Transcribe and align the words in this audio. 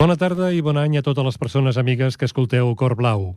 Bona 0.00 0.14
tarda 0.16 0.46
i 0.56 0.62
bon 0.64 0.78
any 0.80 0.94
a 0.96 1.02
totes 1.04 1.26
les 1.26 1.36
persones 1.36 1.76
amigues 1.76 2.14
que 2.16 2.24
escolteu 2.24 2.70
Cor 2.72 2.94
Blau. 2.96 3.34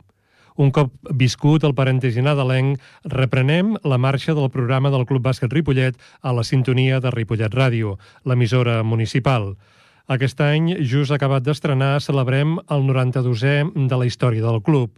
Un 0.56 0.70
cop 0.72 0.94
viscut 1.12 1.66
el 1.68 1.74
parèntesi 1.76 2.22
nadalenc, 2.24 2.78
reprenem 3.12 3.74
la 3.84 3.98
marxa 4.00 4.32
del 4.32 4.48
programa 4.54 4.88
del 4.88 5.04
Club 5.04 5.26
Bàsquet 5.26 5.52
Ripollet 5.52 5.98
a 6.22 6.32
la 6.32 6.40
sintonia 6.48 7.02
de 7.04 7.12
Ripollet 7.12 7.52
Ràdio, 7.52 7.98
l'emissora 8.24 8.78
municipal. 8.80 9.50
Aquest 10.04 10.36
any, 10.44 10.66
just 10.84 11.14
acabat 11.14 11.46
d'estrenar, 11.46 11.94
celebrem 12.04 12.58
el 12.68 12.82
92è 12.84 13.54
de 13.88 13.96
la 13.96 14.04
història 14.04 14.44
del 14.44 14.60
club. 14.60 14.90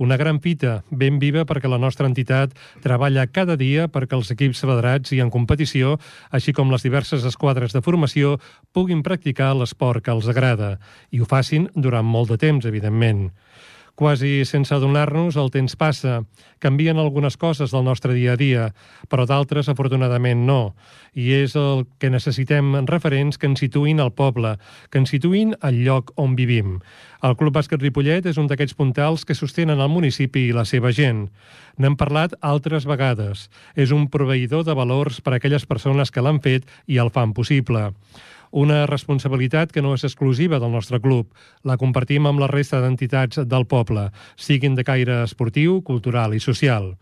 Una 0.00 0.16
gran 0.16 0.38
fita, 0.40 0.78
ben 0.88 1.18
viva 1.20 1.44
perquè 1.44 1.68
la 1.68 1.76
nostra 1.78 2.08
entitat 2.08 2.54
treballa 2.80 3.26
cada 3.28 3.58
dia 3.60 3.84
perquè 3.92 4.16
els 4.16 4.32
equips 4.32 4.64
federats 4.64 5.12
i 5.12 5.20
en 5.20 5.28
competició, 5.28 5.98
així 6.32 6.56
com 6.56 6.72
les 6.72 6.82
diverses 6.82 7.28
esquadres 7.28 7.76
de 7.76 7.84
formació, 7.84 8.38
puguin 8.72 9.04
practicar 9.04 9.52
l'esport 9.52 10.00
que 10.00 10.16
els 10.16 10.32
agrada. 10.32 10.78
I 11.12 11.20
ho 11.20 11.28
facin 11.28 11.68
durant 11.76 12.08
molt 12.08 12.32
de 12.32 12.40
temps, 12.40 12.64
evidentment. 12.64 13.34
Quasi 13.94 14.42
sense 14.44 14.74
adonar-nos, 14.74 15.36
el 15.38 15.52
temps 15.54 15.76
passa. 15.78 16.24
Canvien 16.58 16.98
algunes 16.98 17.36
coses 17.38 17.70
del 17.70 17.84
nostre 17.86 18.14
dia 18.16 18.32
a 18.34 18.40
dia, 18.40 18.64
però 19.06 19.22
d'altres, 19.22 19.68
afortunadament, 19.70 20.42
no. 20.48 20.74
I 21.14 21.30
és 21.44 21.54
el 21.54 21.84
que 22.02 22.10
necessitem 22.10 22.74
referents 22.90 23.38
que 23.38 23.46
ens 23.46 23.62
situïn 23.62 24.02
al 24.02 24.10
poble, 24.10 24.56
que 24.90 24.98
ens 24.98 25.14
situïn 25.14 25.54
al 25.62 25.78
lloc 25.86 26.10
on 26.18 26.34
vivim. 26.34 26.80
El 27.22 27.38
Club 27.38 27.54
Bàsquet 27.54 27.86
Ripollet 27.86 28.26
és 28.26 28.36
un 28.40 28.50
d'aquests 28.50 28.74
puntals 28.74 29.22
que 29.24 29.38
sostenen 29.38 29.78
el 29.78 29.92
municipi 29.94 30.48
i 30.48 30.56
la 30.56 30.66
seva 30.66 30.90
gent. 30.90 31.28
N'hem 31.78 31.94
parlat 31.94 32.34
altres 32.42 32.90
vegades. 32.90 33.48
És 33.78 33.94
un 33.94 34.08
proveïdor 34.10 34.66
de 34.66 34.74
valors 34.74 35.22
per 35.22 35.36
a 35.36 35.38
aquelles 35.38 35.70
persones 35.70 36.10
que 36.10 36.22
l'han 36.22 36.42
fet 36.42 36.66
i 36.90 36.98
el 36.98 37.14
fan 37.14 37.30
possible. 37.32 37.92
Una 38.54 38.84
responsabilitat 38.86 39.72
que 39.74 39.82
no 39.82 39.96
és 39.96 40.04
exclusiva 40.06 40.60
del 40.62 40.70
nostre 40.70 41.00
club. 41.02 41.32
La 41.66 41.74
compartim 41.74 42.28
amb 42.30 42.38
la 42.38 42.46
resta 42.46 42.78
d'entitats 42.78 43.40
del 43.50 43.64
poble, 43.66 44.12
siguin 44.38 44.76
de 44.78 44.84
caire 44.86 45.24
esportiu, 45.24 45.80
cultural 45.82 46.36
i 46.38 46.42
social. 46.44 46.92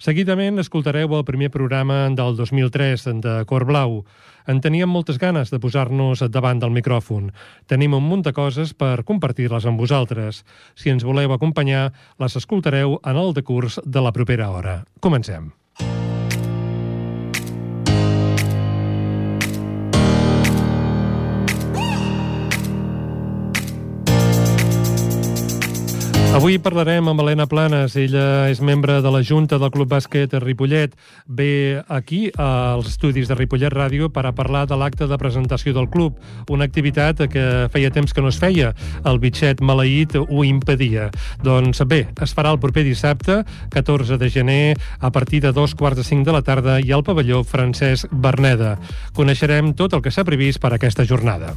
Seguidament 0.00 0.60
escoltareu 0.60 1.14
el 1.16 1.24
primer 1.28 1.48
programa 1.52 2.02
del 2.12 2.36
2003 2.36 3.06
de 3.24 3.32
Cor 3.48 3.64
Blau. 3.68 4.02
En 4.44 4.60
teníem 4.60 4.92
moltes 4.92 5.16
ganes 5.20 5.48
de 5.52 5.60
posar-nos 5.60 6.20
davant 6.28 6.60
del 6.60 6.76
micròfon. 6.76 7.32
Tenim 7.64 7.96
un 7.96 8.04
munt 8.04 8.26
de 8.28 8.32
coses 8.36 8.72
per 8.76 9.00
compartir-les 9.08 9.64
amb 9.64 9.80
vosaltres. 9.80 10.44
Si 10.76 10.92
ens 10.92 11.04
voleu 11.04 11.32
acompanyar, 11.32 11.94
les 12.20 12.36
escoltareu 12.36 12.98
en 13.00 13.24
el 13.24 13.32
decurs 13.32 13.80
de 13.84 14.04
la 14.04 14.12
propera 14.12 14.52
hora. 14.52 14.82
Comencem. 15.00 15.52
Avui 26.30 26.60
parlarem 26.62 27.08
amb 27.10 27.20
Helena 27.24 27.48
Planes. 27.50 27.96
Ella 27.98 28.46
és 28.46 28.60
membre 28.62 29.00
de 29.02 29.10
la 29.10 29.18
Junta 29.26 29.58
del 29.58 29.72
Club 29.74 29.88
Bàsquet 29.90 30.36
Ripollet. 30.38 30.92
Ve 31.26 31.82
aquí, 31.90 32.30
als 32.38 32.86
estudis 32.92 33.26
de 33.26 33.34
Ripollet 33.34 33.74
Ràdio, 33.74 34.12
per 34.14 34.22
a 34.28 34.32
parlar 34.32 34.62
de 34.70 34.78
l'acte 34.78 35.08
de 35.10 35.18
presentació 35.18 35.74
del 35.74 35.90
club, 35.90 36.20
una 36.48 36.68
activitat 36.70 37.24
que 37.32 37.44
feia 37.74 37.90
temps 37.90 38.14
que 38.14 38.22
no 38.22 38.30
es 38.30 38.38
feia. 38.38 38.70
El 39.02 39.18
bitxet 39.18 39.58
maleït 39.58 40.14
ho 40.22 40.46
impedia. 40.46 41.10
Doncs 41.42 41.82
bé, 41.90 42.04
es 42.22 42.36
farà 42.36 42.54
el 42.54 42.62
proper 42.62 42.86
dissabte, 42.86 43.42
14 43.74 44.16
de 44.22 44.30
gener, 44.30 44.78
a 45.00 45.10
partir 45.10 45.42
de 45.42 45.50
dos 45.52 45.74
quarts 45.74 45.98
de 45.98 46.06
cinc 46.06 46.24
de 46.30 46.38
la 46.38 46.46
tarda 46.46 46.78
i 46.78 46.94
al 46.94 47.02
pavelló 47.02 47.42
Francesc 47.42 48.06
Berneda. 48.12 48.76
Coneixerem 49.18 49.74
tot 49.74 49.98
el 49.98 50.06
que 50.06 50.14
s'ha 50.14 50.24
previst 50.24 50.62
per 50.62 50.70
a 50.70 50.78
aquesta 50.78 51.04
jornada. 51.04 51.56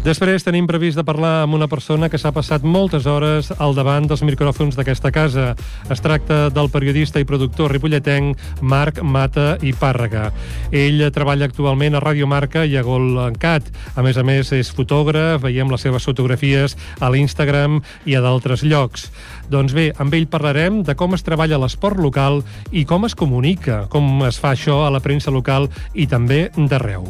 Després 0.00 0.40
tenim 0.40 0.64
previst 0.64 0.96
de 0.96 1.02
parlar 1.04 1.42
amb 1.42 1.58
una 1.58 1.66
persona 1.68 2.08
que 2.08 2.16
s'ha 2.16 2.30
passat 2.32 2.62
moltes 2.64 3.04
hores 3.04 3.50
al 3.60 3.74
davant 3.76 4.06
dels 4.08 4.22
micròfons 4.24 4.78
d'aquesta 4.78 5.10
casa. 5.12 5.50
Es 5.92 6.00
tracta 6.00 6.46
del 6.48 6.70
periodista 6.72 7.20
i 7.20 7.26
productor 7.28 7.68
ripolletenc 7.74 8.40
Marc 8.64 9.02
Mata 9.04 9.58
i 9.60 9.74
Pàrrega. 9.76 10.30
Ell 10.72 11.04
treballa 11.12 11.50
actualment 11.50 11.98
a 11.98 12.00
Radio 12.00 12.24
Marca 12.24 12.64
i 12.64 12.78
a 12.80 12.84
Gol 12.86 13.12
en 13.26 13.36
Cat. 13.36 13.68
A 13.92 14.00
més 14.00 14.16
a 14.16 14.24
més, 14.24 14.54
és 14.56 14.72
fotògraf, 14.72 15.44
veiem 15.44 15.68
les 15.68 15.84
seves 15.84 16.08
fotografies 16.08 16.78
a 16.98 17.12
l'Instagram 17.12 17.82
i 18.08 18.16
a 18.16 18.24
d'altres 18.24 18.64
llocs. 18.64 19.10
Doncs 19.52 19.76
bé, 19.76 19.90
amb 20.00 20.16
ell 20.16 20.30
parlarem 20.32 20.80
de 20.80 20.96
com 20.96 21.12
es 21.12 21.26
treballa 21.28 21.60
l'esport 21.60 22.00
local 22.00 22.40
i 22.72 22.86
com 22.88 23.04
es 23.04 23.12
comunica, 23.12 23.84
com 23.92 24.24
es 24.24 24.40
fa 24.40 24.56
això 24.56 24.80
a 24.86 24.94
la 24.96 25.04
premsa 25.04 25.28
local 25.28 25.68
i 25.92 26.08
també 26.08 26.46
d'arreu. 26.56 27.04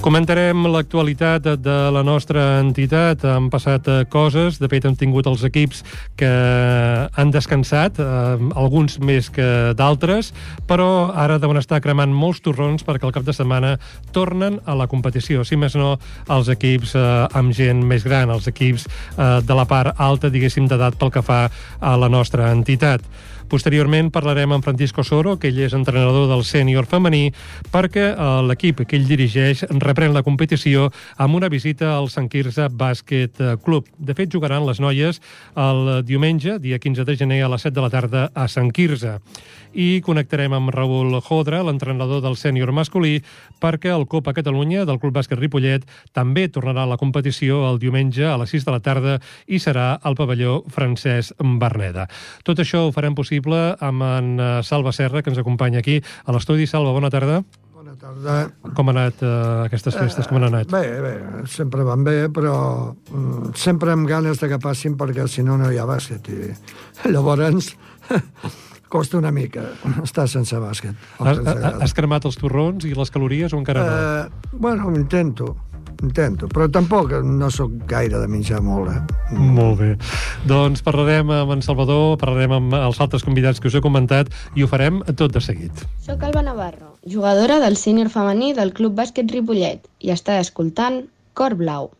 Comentarem 0.00 0.64
l'actualitat 0.72 1.44
de 1.60 1.74
la 1.92 2.00
nostra 2.00 2.40
entitat. 2.62 3.20
Han 3.28 3.50
passat 3.52 3.84
eh, 3.84 3.98
coses, 4.08 4.56
de 4.56 4.68
fet 4.72 4.86
hem 4.88 4.94
tingut 4.96 5.26
els 5.28 5.42
equips 5.44 5.82
que 6.16 6.30
han 7.20 7.32
descansat, 7.34 8.00
eh, 8.00 8.46
alguns 8.56 8.96
més 9.04 9.28
que 9.28 9.74
d'altres, 9.76 10.32
però 10.64 11.10
ara 11.12 11.36
deuen 11.42 11.60
estar 11.60 11.82
cremant 11.84 12.14
molts 12.16 12.40
torrons 12.40 12.86
perquè 12.86 13.04
el 13.04 13.12
cap 13.12 13.28
de 13.28 13.36
setmana 13.36 13.74
tornen 14.16 14.56
a 14.64 14.78
la 14.78 14.88
competició. 14.88 15.44
Si 15.44 15.60
més 15.60 15.76
no, 15.76 15.98
els 16.32 16.48
equips 16.48 16.96
eh, 16.96 17.04
amb 17.36 17.52
gent 17.52 17.84
més 17.84 18.08
gran, 18.08 18.32
els 18.32 18.48
equips 18.48 18.88
eh, 18.88 19.28
de 19.44 19.58
la 19.58 19.68
part 19.68 20.00
alta, 20.00 20.32
diguéssim, 20.32 20.64
d'edat 20.70 20.96
pel 20.96 21.12
que 21.12 21.20
fa 21.20 21.42
a 21.76 21.98
la 22.00 22.08
nostra 22.08 22.48
entitat. 22.56 23.04
Posteriorment 23.50 24.12
parlarem 24.14 24.52
amb 24.54 24.62
Francisco 24.62 25.02
Soro, 25.02 25.32
que 25.42 25.48
ell 25.50 25.56
és 25.64 25.72
entrenador 25.74 26.28
del 26.30 26.44
sènior 26.46 26.86
femení, 26.86 27.32
perquè 27.74 28.04
eh, 28.12 28.26
l'equip 28.46 28.84
que 28.86 28.94
ell 28.94 29.08
dirigeix 29.08 29.64
reprèn 29.82 30.14
la 30.14 30.22
competició 30.22 30.86
amb 31.18 31.34
una 31.34 31.50
visita 31.50 31.96
al 31.96 32.06
Sant 32.14 32.28
Quirze 32.30 32.68
Bàsquet 32.70 33.42
Club. 33.64 33.88
De 33.98 34.14
fet, 34.14 34.30
jugaran 34.30 34.68
les 34.68 34.78
noies 34.78 35.18
el 35.58 36.04
diumenge, 36.06 36.60
dia 36.62 36.78
15 36.78 37.02
de 37.08 37.16
gener, 37.18 37.40
a 37.42 37.48
les 37.50 37.66
7 37.66 37.74
de 37.74 37.82
la 37.82 37.90
tarda 37.90 38.28
a 38.38 38.46
Sant 38.46 38.70
Quirze. 38.70 39.16
I 39.74 40.00
connectarem 40.02 40.54
amb 40.54 40.70
Raül 40.74 41.18
Jodra, 41.22 41.64
l'entrenador 41.66 42.22
del 42.22 42.38
sènior 42.38 42.70
masculí, 42.74 43.20
perquè 43.62 43.90
el 43.90 44.06
Copa 44.10 44.34
Catalunya 44.34 44.86
del 44.86 44.98
Club 45.02 45.14
Bàsquet 45.18 45.38
Ripollet 45.38 45.86
també 46.14 46.46
tornarà 46.50 46.86
a 46.86 46.92
la 46.94 46.98
competició 46.98 47.64
el 47.68 47.82
diumenge 47.82 48.26
a 48.26 48.36
les 48.38 48.54
6 48.54 48.66
de 48.66 48.74
la 48.74 48.82
tarda 48.82 49.18
i 49.46 49.58
serà 49.62 49.92
al 50.02 50.18
pavelló 50.18 50.60
Francesc 50.70 51.34
Berneda. 51.38 52.06
Tot 52.46 52.62
això 52.62 52.86
ho 52.86 52.94
farem 52.94 53.14
possible 53.14 53.39
possible 53.40 53.76
amb 53.80 54.02
en 54.04 54.38
eh, 54.38 54.62
Salva 54.62 54.92
Serra, 54.92 55.22
que 55.22 55.30
ens 55.30 55.40
acompanya 55.40 55.80
aquí 55.80 56.00
a 56.24 56.32
l'estudi. 56.32 56.66
Salva, 56.66 56.92
bona 56.92 57.10
tarda. 57.10 57.42
Bona 57.74 57.94
tarda. 57.96 58.50
Com 58.76 58.90
han 58.90 58.98
anat 59.00 59.22
uh, 59.24 59.64
aquestes 59.64 59.96
festes? 59.96 60.28
Com 60.28 60.36
han 60.38 60.48
anat? 60.50 60.70
Bé, 60.70 61.00
bé, 61.00 61.14
sempre 61.48 61.84
van 61.84 62.04
bé, 62.04 62.28
però 62.28 62.92
mm, 62.92 63.54
sempre 63.56 63.92
amb 63.92 64.08
ganes 64.08 64.40
de 64.40 64.50
que 64.50 64.60
passin 64.60 64.96
perquè 65.00 65.26
si 65.28 65.42
no 65.42 65.56
no 65.56 65.70
hi 65.72 65.80
ha 65.80 65.86
bàsquet. 65.88 66.28
I 66.28 67.10
llavors 67.14 67.72
costa 68.92 69.18
una 69.18 69.30
mica 69.32 69.70
estar 70.04 70.28
sense 70.28 70.58
bàsquet. 70.60 70.94
Has, 71.24 71.40
has 71.86 71.96
cremat 71.96 72.28
els 72.28 72.38
torrons 72.40 72.84
i 72.84 72.92
les 72.94 73.10
calories 73.10 73.54
o 73.54 73.60
encara 73.62 73.86
no? 73.86 73.96
Uh, 73.96 74.56
bueno, 74.60 74.92
intento 74.94 75.54
intento, 76.02 76.48
però 76.50 76.68
tampoc 76.72 77.12
no 77.24 77.50
sóc 77.52 77.72
gaire 77.90 78.20
de 78.20 78.28
menjar 78.30 78.60
molt. 78.64 78.90
Eh? 78.90 79.36
Molt 79.36 79.78
bé. 79.80 79.90
Doncs 80.50 80.84
parlarem 80.86 81.30
amb 81.34 81.54
en 81.56 81.64
Salvador, 81.66 82.16
parlarem 82.20 82.56
amb 82.58 82.76
els 82.80 83.00
altres 83.00 83.24
convidats 83.26 83.60
que 83.60 83.70
us 83.70 83.78
he 83.78 83.84
comentat 83.84 84.32
i 84.56 84.64
ho 84.64 84.70
farem 84.70 85.02
tot 85.16 85.36
de 85.36 85.44
seguit. 85.44 85.84
Soc 86.04 86.22
Alba 86.26 86.42
Navarro, 86.46 86.94
jugadora 87.06 87.60
del 87.62 87.78
sènior 87.80 88.10
femení 88.12 88.52
del 88.56 88.74
Club 88.76 88.98
Bàsquet 88.98 89.30
Ripollet 89.30 89.86
i 90.00 90.12
està 90.16 90.40
escoltant 90.40 91.04
Cor 91.34 91.56
Blau. 91.56 91.92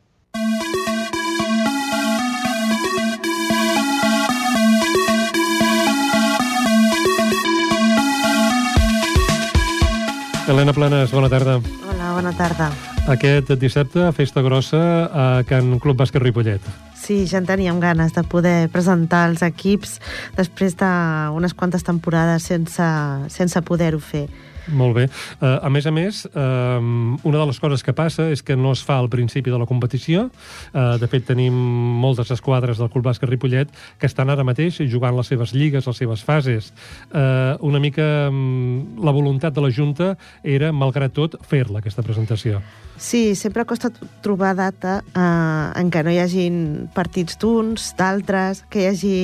Helena 10.50 10.72
Planes, 10.74 11.12
bona 11.14 11.28
tarda. 11.30 11.60
Hola, 11.86 12.08
bona 12.16 12.32
tarda. 12.34 12.72
Aquest 13.12 13.52
dissabte, 13.62 14.08
festa 14.16 14.42
grossa 14.42 14.80
a 15.06 15.26
Can 15.46 15.76
Club 15.78 16.00
Bàsquet 16.00 16.24
Ripollet. 16.24 16.64
Sí, 16.98 17.22
ja 17.30 17.38
en 17.38 17.46
teníem 17.46 17.78
ganes 17.78 18.10
de 18.16 18.24
poder 18.26 18.66
presentar 18.74 19.28
els 19.30 19.44
equips 19.46 20.00
després 20.34 20.74
d'unes 20.80 21.54
quantes 21.54 21.86
temporades 21.86 22.48
sense, 22.50 22.88
sense 23.30 23.62
poder-ho 23.62 24.02
fer. 24.02 24.26
Molt 24.70 24.96
bé. 24.96 25.06
Uh, 25.40 25.58
a 25.66 25.70
més 25.72 25.86
a 25.86 25.92
més, 25.94 26.22
uh, 26.30 26.78
una 26.80 27.38
de 27.38 27.46
les 27.50 27.60
coses 27.62 27.82
que 27.86 27.94
passa 27.96 28.28
és 28.30 28.42
que 28.46 28.56
no 28.56 28.74
es 28.76 28.82
fa 28.86 28.98
al 29.00 29.10
principi 29.12 29.50
de 29.50 29.58
la 29.60 29.68
competició. 29.68 30.28
Uh, 30.72 30.96
de 31.00 31.08
fet, 31.10 31.26
tenim 31.28 31.54
moltes 32.00 32.30
esquadres 32.34 32.78
del 32.80 32.90
Club 32.92 33.08
Bàsquet 33.08 33.30
Ripollet 33.30 33.72
que 33.98 34.08
estan 34.10 34.30
ara 34.30 34.46
mateix 34.46 34.80
jugant 34.90 35.16
les 35.16 35.30
seves 35.32 35.54
lligues, 35.56 35.86
les 35.86 36.02
seves 36.04 36.22
fases. 36.26 36.72
Uh, 37.10 37.56
una 37.66 37.80
mica 37.82 38.28
um, 38.30 39.00
la 39.02 39.14
voluntat 39.14 39.54
de 39.54 39.64
la 39.64 39.72
Junta 39.74 40.14
era, 40.42 40.72
malgrat 40.72 41.14
tot, 41.16 41.36
fer-la, 41.48 41.80
aquesta 41.80 42.04
presentació. 42.06 42.60
Sí, 43.00 43.34
sempre 43.34 43.64
costa 43.64 43.88
trobar 44.20 44.52
data 44.58 44.98
eh, 45.00 45.80
en 45.80 45.88
què 45.88 46.02
no 46.04 46.12
hi 46.12 46.18
hagin 46.20 46.56
partits 46.92 47.38
d'uns, 47.40 47.94
d'altres, 47.96 48.60
que 48.68 48.82
hi 48.82 48.88
hagi 48.90 49.14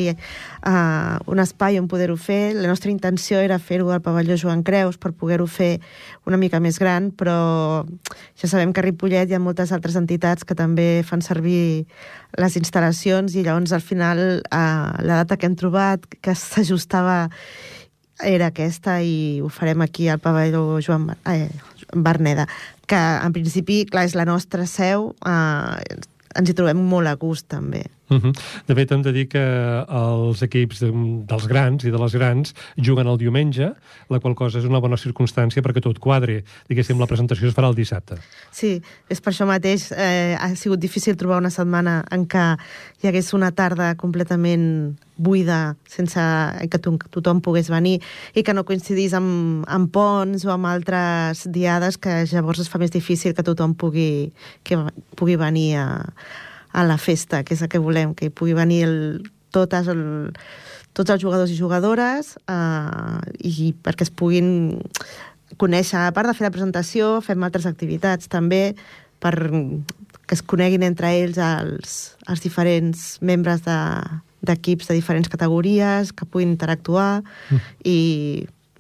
eh, 0.67 1.17
un 1.31 1.39
espai 1.39 1.79
on 1.79 1.87
poder-ho 1.87 2.19
fer. 2.19 2.57
La 2.59 2.67
nostra 2.67 2.91
intenció 2.91 3.39
era 3.39 3.61
fer-ho 3.63 3.93
al 3.95 4.03
pavelló 4.03 4.35
Joan 4.41 4.65
Creus 4.67 4.99
per 4.99 5.13
poder 5.15 5.37
poder-ho 5.37 5.47
fer 5.47 5.81
una 6.27 6.39
mica 6.39 6.61
més 6.61 6.79
gran, 6.79 7.11
però 7.11 7.85
ja 8.39 8.49
sabem 8.49 8.73
que 8.73 8.81
a 8.81 8.87
Ripollet 8.87 9.31
hi 9.31 9.37
ha 9.37 9.43
moltes 9.43 9.73
altres 9.73 9.97
entitats 9.99 10.47
que 10.47 10.57
també 10.57 11.03
fan 11.07 11.23
servir 11.23 11.87
les 12.39 12.57
instal·lacions 12.57 13.37
i 13.37 13.45
llavors 13.45 13.73
al 13.73 13.85
final 13.85 14.23
eh, 14.41 14.59
la 15.03 15.23
data 15.23 15.37
que 15.37 15.47
hem 15.47 15.57
trobat 15.57 16.07
que 16.21 16.35
s'ajustava 16.35 17.29
era 18.25 18.49
aquesta 18.49 19.01
i 19.05 19.43
ho 19.45 19.51
farem 19.53 19.83
aquí 19.85 20.09
al 20.09 20.23
pavelló 20.25 20.81
Joan 20.81 21.11
eh, 21.29 21.51
Berneda, 21.93 22.47
que 22.89 22.97
en 22.97 23.35
principi, 23.35 23.85
clar, 23.91 24.07
és 24.09 24.17
la 24.17 24.25
nostra 24.25 24.65
seu, 24.71 25.13
eh, 25.27 25.99
ens 26.37 26.49
hi 26.51 26.57
trobem 26.57 26.81
molt 26.81 27.11
a 27.11 27.17
gust 27.21 27.51
també. 27.53 27.85
Uh 28.09 28.19
-huh. 28.19 28.33
De 28.67 28.75
fet, 28.75 28.93
hem 28.93 29.03
de 29.03 29.13
dir 29.13 29.27
que 29.29 29.43
els 29.89 30.43
equips 30.43 30.81
de, 30.81 30.91
dels 31.27 31.47
grans 31.47 31.85
i 31.85 31.91
de 31.91 31.99
les 31.99 32.15
grans 32.15 32.55
juguen 32.77 33.07
el 33.07 33.19
diumenge, 33.19 33.73
la 34.09 34.21
qual 34.21 34.35
cosa 34.35 34.59
és 34.59 34.65
una 34.65 34.79
bona 34.79 34.97
circumstància 34.97 35.63
perquè 35.63 35.81
tot 35.81 35.99
quadre. 35.99 36.45
Diguéssim, 36.69 36.99
la 36.99 37.07
presentació 37.07 37.49
es 37.49 37.55
farà 37.55 37.69
el 37.69 37.75
dissabte. 37.75 38.17
Sí, 38.53 38.81
és 39.09 39.21
per 39.21 39.33
això 39.33 39.47
mateix. 39.47 39.93
Eh, 39.93 40.37
ha 40.39 40.55
sigut 40.55 40.79
difícil 40.79 41.17
trobar 41.17 41.39
una 41.39 41.51
setmana 41.51 42.05
en 42.11 42.27
què 42.29 42.57
hi 43.03 43.09
hagués 43.09 43.33
una 43.35 43.51
tarda 43.51 43.95
completament 43.97 44.97
buida, 45.17 45.77
sense 45.89 46.21
que 46.71 46.79
to 46.79 46.99
tothom 47.11 47.41
pogués 47.41 47.71
venir 47.71 48.01
i 48.35 48.43
que 48.43 48.55
no 48.55 48.65
coincidís 48.65 49.15
amb, 49.17 49.65
amb 49.67 49.91
ponts 49.91 50.45
o 50.45 50.53
amb 50.53 50.67
altres 50.67 51.47
diades 51.51 51.97
que 51.97 52.25
llavors 52.31 52.61
es 52.61 52.69
fa 52.69 52.79
més 52.79 52.93
difícil 52.93 53.35
que 53.35 53.43
tothom 53.43 53.75
pugui, 53.75 54.33
que 54.63 54.77
pugui 55.17 55.37
venir 55.37 55.77
a, 55.77 56.05
a 56.77 56.85
la 56.85 56.99
festa, 57.01 57.41
que 57.43 57.57
és 57.57 57.63
el 57.65 57.71
que 57.73 57.81
volem, 57.81 58.13
que 58.13 58.29
hi 58.29 58.33
pugui 58.35 58.53
venir 58.57 58.83
el, 58.85 58.97
totes 59.57 59.89
el, 59.89 60.03
tots 60.97 61.13
els 61.15 61.23
jugadors 61.23 61.53
i 61.53 61.57
jugadores 61.57 62.35
eh, 62.53 63.21
i 63.49 63.73
perquè 63.81 64.05
es 64.05 64.13
puguin 64.13 64.83
conèixer, 65.57 66.03
a 66.03 66.13
part 66.13 66.29
de 66.29 66.35
fer 66.37 66.45
la 66.45 66.53
presentació, 66.53 67.17
fem 67.25 67.45
altres 67.47 67.69
activitats 67.69 68.29
també 68.29 68.75
per 69.25 69.33
que 70.27 70.35
es 70.35 70.43
coneguin 70.43 70.85
entre 70.85 71.15
ells 71.17 71.39
els, 71.41 71.97
els 72.29 72.43
diferents 72.43 73.07
membres 73.23 73.63
d'equips 73.65 74.89
de, 74.89 74.93
de 74.93 74.99
diferents 74.99 75.31
categories, 75.33 76.13
que 76.13 76.27
puguin 76.27 76.53
interactuar 76.57 77.23
mm. 77.23 77.73
i 77.87 77.99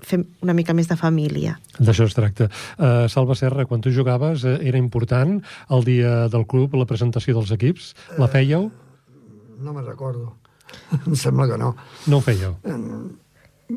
fem 0.05 0.25
una 0.45 0.55
mica 0.57 0.75
més 0.77 0.89
de 0.91 0.97
família. 0.99 1.57
D'això 1.79 2.07
es 2.09 2.17
tracta. 2.17 2.49
Uh, 2.77 3.07
Salva 3.13 3.37
Serra, 3.39 3.67
quan 3.69 3.85
tu 3.85 3.93
jugaves, 3.95 4.45
uh, 4.45 4.57
era 4.61 4.81
important 4.81 5.39
el 5.71 5.87
dia 5.87 6.27
del 6.33 6.47
club, 6.49 6.75
la 6.77 6.89
presentació 6.89 7.37
dels 7.39 7.53
equips? 7.57 7.93
La 8.21 8.29
fèieu? 8.33 8.69
Uh, 8.71 9.63
no 9.65 9.77
me'n 9.77 9.87
recordo. 9.87 10.35
em 11.07 11.15
sembla 11.17 11.49
que 11.51 11.61
no. 11.61 11.75
No 12.11 12.21
ho 12.21 12.25
fèieu? 12.25 12.59
Uh, 12.67 13.07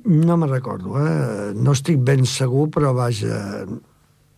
no 0.06 0.38
me'n 0.38 0.52
recordo, 0.52 0.98
eh? 1.02 1.54
No 1.58 1.74
estic 1.78 2.02
ben 2.06 2.26
segur, 2.30 2.68
però 2.74 2.94
vaja... 2.98 3.66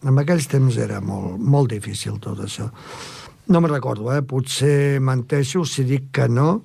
En 0.02 0.18
aquells 0.18 0.48
temps 0.50 0.80
era 0.82 0.98
molt, 1.06 1.36
molt 1.38 1.70
difícil 1.76 2.16
tot 2.24 2.40
això. 2.42 2.72
No 3.54 3.60
me'n 3.62 3.74
recordo, 3.74 4.08
eh? 4.16 4.24
Potser 4.26 4.98
menteixo 5.04 5.62
si 5.68 5.86
dic 5.86 6.08
que 6.16 6.26
no. 6.32 6.64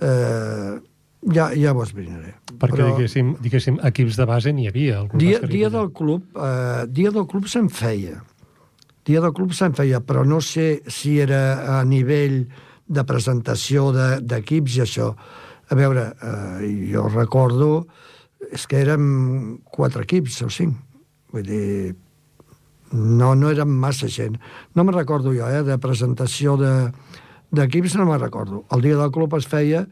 Eh, 0.00 0.78
ja, 1.22 1.50
ja 1.56 1.74
ho 1.74 1.82
esbrinaré. 1.82 2.34
Perquè, 2.58 2.76
Però... 2.76 2.88
diguéssim, 2.94 3.34
diguéssim, 3.42 3.78
equips 3.90 4.18
de 4.18 4.26
base 4.28 4.52
n'hi 4.54 4.68
havia. 4.70 5.02
El 5.04 5.20
dia, 5.20 5.40
dia 5.50 5.70
del 5.72 5.92
club, 5.92 6.26
eh, 6.36 6.86
dia 6.94 7.12
del 7.14 7.26
club 7.30 7.48
se'n 7.50 7.70
feia. 7.72 8.22
Dia 9.08 9.22
del 9.24 9.34
club 9.36 9.54
se'n 9.56 9.74
feia, 9.76 10.00
però 10.04 10.24
no 10.26 10.40
sé 10.44 10.82
si 10.92 11.16
era 11.18 11.78
a 11.78 11.84
nivell 11.84 12.42
de 12.88 13.04
presentació 13.04 13.90
d'equips 13.92 14.74
de, 14.74 14.80
i 14.80 14.84
això. 14.84 15.12
A 15.68 15.76
veure, 15.76 16.10
eh, 16.24 16.68
jo 16.92 17.08
recordo, 17.12 17.86
és 18.52 18.66
que 18.68 18.80
érem 18.80 19.58
quatre 19.64 20.06
equips 20.06 20.42
o 20.46 20.50
cinc. 20.52 20.76
Vull 21.32 21.44
dir, 21.44 21.96
no, 22.92 23.34
no 23.36 23.50
érem 23.52 23.72
massa 23.80 24.08
gent. 24.08 24.38
No 24.74 24.84
me'n 24.84 24.96
recordo 24.96 25.34
jo, 25.36 25.48
eh, 25.48 25.64
de 25.66 25.76
presentació 25.82 26.56
d'equips 26.56 27.92
de, 27.96 27.98
no 28.00 28.06
me'n 28.08 28.22
recordo. 28.22 28.64
El 28.72 28.86
dia 28.86 28.96
del 28.96 29.12
club 29.12 29.36
es 29.36 29.48
feia 29.50 29.84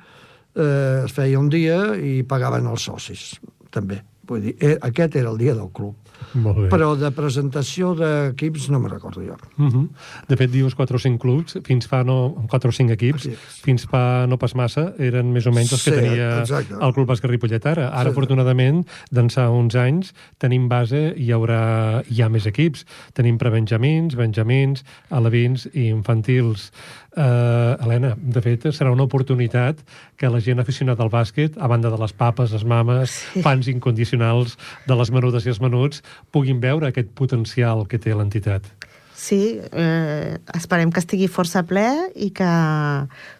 eh, 0.57 1.05
es 1.05 1.13
feia 1.13 1.39
un 1.39 1.49
dia 1.53 1.95
i 1.97 2.23
pagaven 2.29 2.67
els 2.67 2.89
socis, 2.89 3.37
també. 3.71 4.03
Vull 4.27 4.43
dir, 4.43 4.57
eh, 4.61 4.77
aquest 4.83 5.17
era 5.17 5.31
el 5.31 5.39
dia 5.39 5.55
del 5.55 5.71
club. 5.71 5.95
Molt 6.35 6.59
bé. 6.59 6.69
Però 6.73 6.91
de 6.99 7.11
presentació 7.15 7.93
d'equips 7.97 8.69
no 8.73 8.81
me 8.83 8.91
recordo 8.91 9.23
jo. 9.23 9.37
Uh 9.57 9.63
mhm. 9.63 9.71
-huh. 9.71 9.89
De 10.29 10.37
fet, 10.37 10.51
dius 10.51 10.75
4 10.75 10.97
o 10.97 10.99
5 10.99 11.19
clubs, 11.19 11.59
fins 11.65 11.87
fa 11.87 12.03
no... 12.03 12.47
4 12.49 12.69
o 12.69 12.73
5 12.73 12.93
equips, 12.93 13.27
equips, 13.27 13.61
fins 13.63 13.87
fa 13.87 14.27
no 14.27 14.37
pas 14.37 14.55
massa, 14.55 14.95
eren 14.99 15.33
més 15.33 15.47
o 15.47 15.53
menys 15.53 15.73
els 15.73 15.85
que 15.85 15.91
sí, 15.91 15.97
tenia 15.97 16.41
exacte. 16.41 16.75
el 16.81 16.93
Club 16.93 17.09
Bàsquet 17.09 17.31
Ripollet 17.31 17.67
ara. 17.67 17.89
Ara, 17.89 18.03
sí. 18.03 18.09
afortunadament, 18.09 18.87
d'ençà 19.11 19.51
uns 19.51 19.75
anys, 19.75 20.15
tenim 20.39 20.69
base 20.69 21.15
i 21.17 21.27
hi 21.27 21.33
haurà 21.33 22.03
hi 22.09 22.23
ha 22.23 22.29
més 22.29 22.47
equips. 22.47 22.85
Tenim 23.13 23.39
prebenjamins, 23.39 24.15
benjamins, 24.15 24.85
alevins 25.11 25.69
i 25.73 25.89
infantils. 25.89 26.73
Uh, 27.17 27.81
Helena, 27.81 28.11
de 28.21 28.41
fet, 28.45 28.67
serà 28.77 28.91
una 28.93 29.07
oportunitat 29.07 29.79
que 30.21 30.29
la 30.29 30.41
gent 30.45 30.61
aficionada 30.61 31.01
al 31.01 31.09
bàsquet, 31.09 31.55
a 31.57 31.69
banda 31.73 31.89
de 31.89 31.97
les 31.97 32.13
papes, 32.13 32.53
les 32.53 32.67
mames, 32.69 33.15
sí. 33.33 33.41
fans 33.41 33.71
incondicionals 33.73 34.59
de 34.85 34.99
les 35.01 35.13
menudes 35.15 35.47
i 35.47 35.55
els 35.55 35.63
menuts, 35.65 36.03
puguin 36.29 36.61
veure 36.61 36.91
aquest 36.91 37.15
potencial 37.17 37.87
que 37.89 37.97
té 37.97 38.13
l'entitat. 38.13 38.69
Sí, 39.17 39.57
eh, 39.73 40.37
esperem 40.53 40.91
que 40.93 41.01
estigui 41.01 41.25
força 41.33 41.63
ple 41.65 41.87
i 42.21 42.29
que 42.37 42.49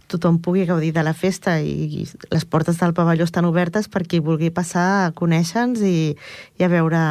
tothom 0.09 0.39
pugui 0.41 0.65
gaudir 0.65 0.95
de 0.97 1.05
la 1.05 1.13
festa 1.13 1.59
i 1.61 2.07
les 2.33 2.47
portes 2.49 2.81
del 2.81 2.95
pavelló 2.97 3.27
estan 3.29 3.45
obertes 3.45 3.91
per 3.93 4.07
qui 4.09 4.23
vulgui 4.25 4.49
passar 4.49 4.87
a 5.03 5.13
conèixer-nos 5.13 5.85
i, 5.85 6.17
i 6.57 6.65
a 6.65 6.71
veure 6.73 7.03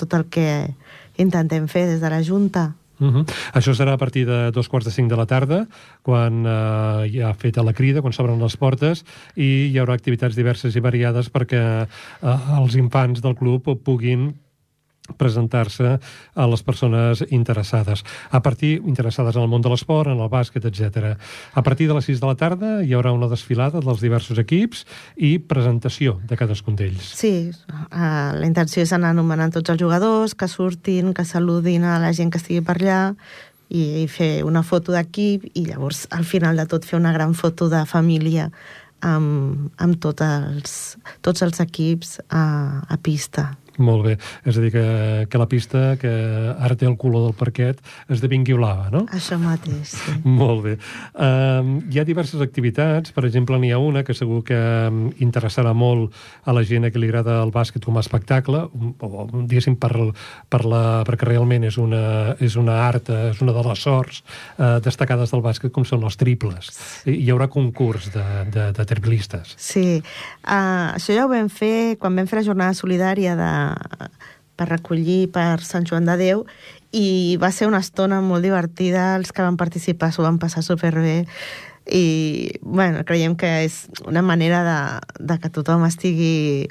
tot 0.00 0.16
el 0.16 0.24
que 0.32 0.48
intentem 1.20 1.68
fer 1.68 1.84
des 1.92 2.00
de 2.00 2.10
la 2.10 2.22
Junta. 2.24 2.70
Uh 3.04 3.12
-huh. 3.12 3.24
Això 3.52 3.74
serà 3.74 3.92
a 3.92 3.98
partir 3.98 4.26
de 4.26 4.50
dos 4.50 4.68
quarts 4.68 4.86
de 4.86 4.92
cinc 4.92 5.10
de 5.10 5.16
la 5.16 5.26
tarda, 5.26 5.66
quan 6.02 6.44
eh, 6.46 7.10
ja 7.12 7.28
ha 7.28 7.34
fet 7.34 7.56
la 7.56 7.72
crida, 7.72 8.00
quan 8.00 8.12
s'obren 8.12 8.40
les 8.40 8.56
portes, 8.56 9.04
i 9.36 9.70
hi 9.70 9.78
haurà 9.78 9.94
activitats 9.94 10.36
diverses 10.36 10.74
i 10.76 10.80
variades 10.80 11.30
perquè 11.30 11.86
eh, 12.22 12.58
els 12.58 12.74
infants 12.76 13.20
del 13.20 13.34
club 13.34 13.68
puguin 13.84 14.34
presentar-se 15.20 15.98
a 16.34 16.46
les 16.48 16.62
persones 16.64 17.22
interessades. 17.28 18.04
A 18.30 18.40
partir, 18.42 18.80
interessades 18.86 19.36
en 19.36 19.44
el 19.44 19.50
món 19.52 19.62
de 19.62 19.68
l'esport, 19.68 20.08
en 20.08 20.20
el 20.20 20.30
bàsquet, 20.32 20.64
etc. 20.64 21.14
A 21.52 21.62
partir 21.62 21.88
de 21.88 21.94
les 21.98 22.08
6 22.08 22.22
de 22.22 22.30
la 22.30 22.36
tarda 22.40 22.74
hi 22.82 22.94
haurà 22.96 23.12
una 23.12 23.28
desfilada 23.28 23.82
dels 23.84 24.00
diversos 24.00 24.40
equips 24.40 24.84
i 25.16 25.36
presentació 25.38 26.18
de 26.24 26.38
cadascun 26.40 26.76
d'ells. 26.76 27.12
Sí, 27.20 27.50
uh, 27.52 28.30
la 28.38 28.46
intenció 28.48 28.82
és 28.82 28.94
anar 28.96 29.12
anomenant 29.12 29.52
tots 29.52 29.74
els 29.74 29.80
jugadors, 29.80 30.34
que 30.34 30.48
surtin, 30.48 31.12
que 31.12 31.26
saludin 31.28 31.84
a 31.84 31.98
la 32.00 32.14
gent 32.16 32.32
que 32.32 32.40
estigui 32.40 32.64
per 32.64 32.78
allà, 32.80 33.02
i, 33.68 34.06
fer 34.08 34.44
una 34.44 34.62
foto 34.62 34.92
d'equip 34.94 35.46
i 35.54 35.66
llavors 35.66 36.06
al 36.14 36.24
final 36.28 36.56
de 36.56 36.66
tot 36.70 36.84
fer 36.84 36.98
una 36.98 37.12
gran 37.12 37.34
foto 37.34 37.68
de 37.72 37.84
família 37.88 38.50
amb, 39.04 39.68
amb 39.76 40.00
tots, 40.00 40.22
els, 40.24 40.96
tots 41.24 41.44
els 41.44 41.60
equips 41.60 42.18
a, 42.28 42.44
a 42.88 42.98
pista. 43.02 43.50
Molt 43.78 44.04
bé. 44.06 44.14
És 44.46 44.58
a 44.58 44.62
dir, 44.62 44.70
que, 44.74 44.84
que 45.30 45.40
la 45.40 45.48
pista, 45.50 45.96
que 46.00 46.10
ara 46.54 46.76
té 46.78 46.86
el 46.86 46.96
color 47.00 47.26
del 47.26 47.36
parquet, 47.38 47.80
esdevingui 48.12 48.54
blava, 48.54 48.86
no? 48.92 49.04
Això 49.14 49.38
mateix, 49.40 49.94
sí. 49.96 50.14
Molt 50.40 50.62
bé. 50.66 50.74
Um, 51.14 51.76
hi 51.90 52.00
ha 52.00 52.06
diverses 52.06 52.42
activitats. 52.44 53.14
Per 53.14 53.24
exemple, 53.26 53.58
n'hi 53.58 53.72
ha 53.74 53.80
una 53.82 54.04
que 54.06 54.14
segur 54.14 54.42
que 54.46 54.60
interessarà 55.24 55.74
molt 55.74 56.14
a 56.44 56.54
la 56.54 56.62
gent 56.66 56.86
a 56.86 56.92
qui 56.94 57.02
li 57.02 57.10
agrada 57.10 57.40
el 57.42 57.52
bàsquet 57.54 57.84
com 57.84 57.98
a 57.98 58.04
espectacle, 58.04 58.64
o, 58.70 59.26
diguéssim, 59.34 59.76
per, 59.80 59.92
per 60.50 60.62
la, 60.68 60.82
perquè 61.06 61.28
realment 61.28 61.66
és 61.66 61.78
una, 61.80 62.04
és 62.42 62.58
una 62.60 62.78
art, 62.86 63.10
és 63.34 63.42
una 63.44 63.54
de 63.56 63.66
les 63.66 63.84
sorts 63.84 64.22
uh, 64.22 64.78
destacades 64.84 65.34
del 65.34 65.42
bàsquet, 65.44 65.72
com 65.74 65.86
són 65.88 66.06
els 66.06 66.18
triples. 66.20 66.70
Hi 67.10 67.26
haurà 67.32 67.48
concurs 67.50 68.10
de, 68.14 68.24
de, 68.54 68.70
de 68.76 68.88
triplistes. 68.88 69.56
Sí. 69.60 70.00
Uh, 70.44 70.94
això 70.94 71.16
ja 71.16 71.26
ho 71.26 71.32
vam 71.32 71.50
fer 71.52 71.96
quan 72.00 72.16
vam 72.16 72.28
fer 72.30 72.40
la 72.40 72.46
jornada 72.46 72.78
solidària 72.78 73.34
de 73.38 73.50
per 74.54 74.68
recollir 74.70 75.28
per 75.34 75.60
Sant 75.66 75.86
Joan 75.88 76.06
de 76.06 76.16
Déu 76.20 76.44
i 76.94 77.36
va 77.42 77.50
ser 77.50 77.66
una 77.66 77.82
estona 77.82 78.20
molt 78.22 78.46
divertida, 78.46 79.14
els 79.18 79.34
que 79.34 79.42
van 79.42 79.58
participar 79.58 80.12
s'ho 80.14 80.22
van 80.26 80.38
passar 80.38 80.62
superbé 80.62 81.24
i 81.84 82.56
bueno, 82.62 83.02
creiem 83.04 83.34
que 83.36 83.48
és 83.66 83.84
una 84.08 84.22
manera 84.24 84.62
de, 84.64 84.78
de 85.20 85.36
que 85.40 85.50
tothom 85.52 85.84
estigui 85.84 86.68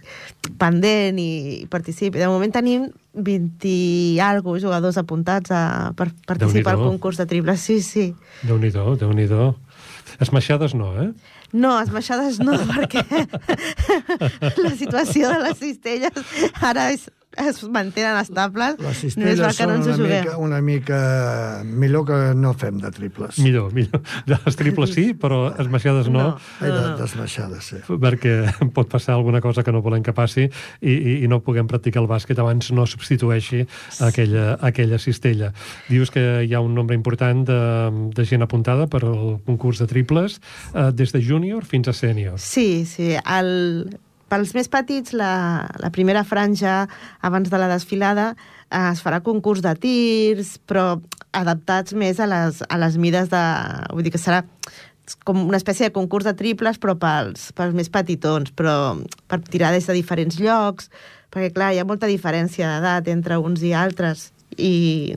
pendent 0.57 1.19
i 1.21 1.67
participi. 1.69 2.17
De 2.17 2.29
moment 2.31 2.53
tenim 2.55 2.87
20 3.13 3.69
i 3.69 4.17
alguna 4.23 4.63
jugadors 4.63 4.97
apuntats 4.97 5.53
a, 5.53 5.93
per 5.97 6.09
participar 6.25 6.73
al 6.73 6.87
concurs 6.87 7.21
de 7.21 7.27
triples. 7.29 7.61
Sí, 7.61 7.81
sí. 7.85 8.07
Déu-n'hi-do, 8.41 8.95
déu 8.97 9.13
nhi 9.13 9.29
déu 9.29 9.53
Esmaixades 10.21 10.73
no, 10.77 10.91
eh? 11.01 11.11
No, 11.53 11.75
esmaixades 11.81 12.39
no, 12.41 12.57
perquè 12.73 13.03
la 14.63 14.75
situació 14.77 15.29
de 15.33 15.41
les 15.47 15.59
cistelles 15.59 16.23
ara 16.61 16.89
és, 16.93 17.09
es 17.41 17.63
mantenen 17.73 18.17
estables. 18.19 18.75
Les 18.81 18.99
cistelles 19.01 19.39
que 19.41 19.53
són 19.57 19.71
no 19.71 19.75
ens 19.79 19.87
una 19.87 19.95
juguem. 19.97 20.23
mica, 20.25 20.37
una 20.37 20.59
mica 20.61 20.97
millor 21.65 22.05
que 22.05 22.17
no 22.37 22.51
fem 22.57 22.77
de 22.81 22.91
triples. 22.93 23.39
Millor, 23.41 23.71
millor. 23.73 24.01
De 24.29 24.37
les 24.45 24.57
triples 24.59 24.93
sí, 24.93 25.05
però 25.17 25.47
esmaixades 25.61 26.09
no, 26.13 26.23
No. 26.23 26.35
Ai, 26.61 26.69
de, 26.69 26.83
desmaixades, 27.01 27.71
sí. 27.71 27.79
perquè 27.89 28.35
pot 28.75 28.89
passar 28.91 29.15
alguna 29.17 29.41
cosa 29.41 29.63
que 29.65 29.73
no 29.73 29.81
volem 29.81 30.03
que 30.05 30.13
passi 30.13 30.45
i, 30.45 30.93
i, 30.93 31.15
i 31.23 31.27
no 31.31 31.41
puguem 31.45 31.67
practicar 31.67 32.03
el 32.03 32.09
bàsquet 32.11 32.37
abans 32.39 32.69
no 32.71 32.85
substitueixi 32.89 33.63
aquella, 34.05 34.53
aquella 34.61 34.99
cistella. 35.01 35.51
Dius 35.89 36.13
que 36.13 36.43
hi 36.45 36.53
ha 36.53 36.61
un 36.61 36.73
nombre 36.77 36.95
important 36.95 37.43
de, 37.49 37.59
de 38.13 38.27
gent 38.29 38.45
apuntada 38.45 38.85
per 38.87 39.01
al 39.09 39.39
concurs 39.47 39.81
de 39.81 39.89
triples 39.89 40.37
eh, 40.73 40.91
des 40.93 41.11
de 41.13 41.21
júnior 41.43 41.65
fins 41.67 41.87
a 41.87 41.93
sènior. 41.93 42.39
Sí, 42.39 42.85
sí. 42.87 43.13
El, 43.19 43.97
pels 44.31 44.53
més 44.55 44.69
petits, 44.71 45.13
la, 45.13 45.67
la 45.79 45.91
primera 45.91 46.23
franja 46.23 46.87
abans 47.21 47.51
de 47.51 47.59
la 47.59 47.67
desfilada 47.67 48.33
eh, 48.71 48.91
es 48.93 49.03
farà 49.03 49.19
concurs 49.25 49.61
de 49.61 49.73
tirs, 49.75 50.57
però 50.65 51.01
adaptats 51.35 51.93
més 51.93 52.21
a 52.23 52.29
les, 52.29 52.63
a 52.63 52.79
les 52.79 52.97
mides 52.97 53.29
de... 53.33 53.43
Vull 53.91 54.07
dir 54.07 54.13
que 54.13 54.21
serà 54.21 54.43
com 55.27 55.41
una 55.43 55.59
espècie 55.59 55.89
de 55.89 55.95
concurs 55.95 56.23
de 56.23 56.31
triples, 56.39 56.79
però 56.79 56.95
pels, 56.95 57.51
pels 57.57 57.75
més 57.75 57.91
petitons, 57.91 58.53
però 58.55 58.95
per 59.27 59.41
tirar 59.43 59.73
des 59.75 59.89
de 59.89 59.97
diferents 59.97 60.39
llocs, 60.39 60.87
perquè, 61.33 61.51
clar, 61.51 61.73
hi 61.73 61.81
ha 61.81 61.89
molta 61.89 62.07
diferència 62.07 62.77
d'edat 62.77 63.11
entre 63.11 63.41
uns 63.41 63.65
i 63.67 63.73
altres, 63.75 64.29
i, 64.55 65.11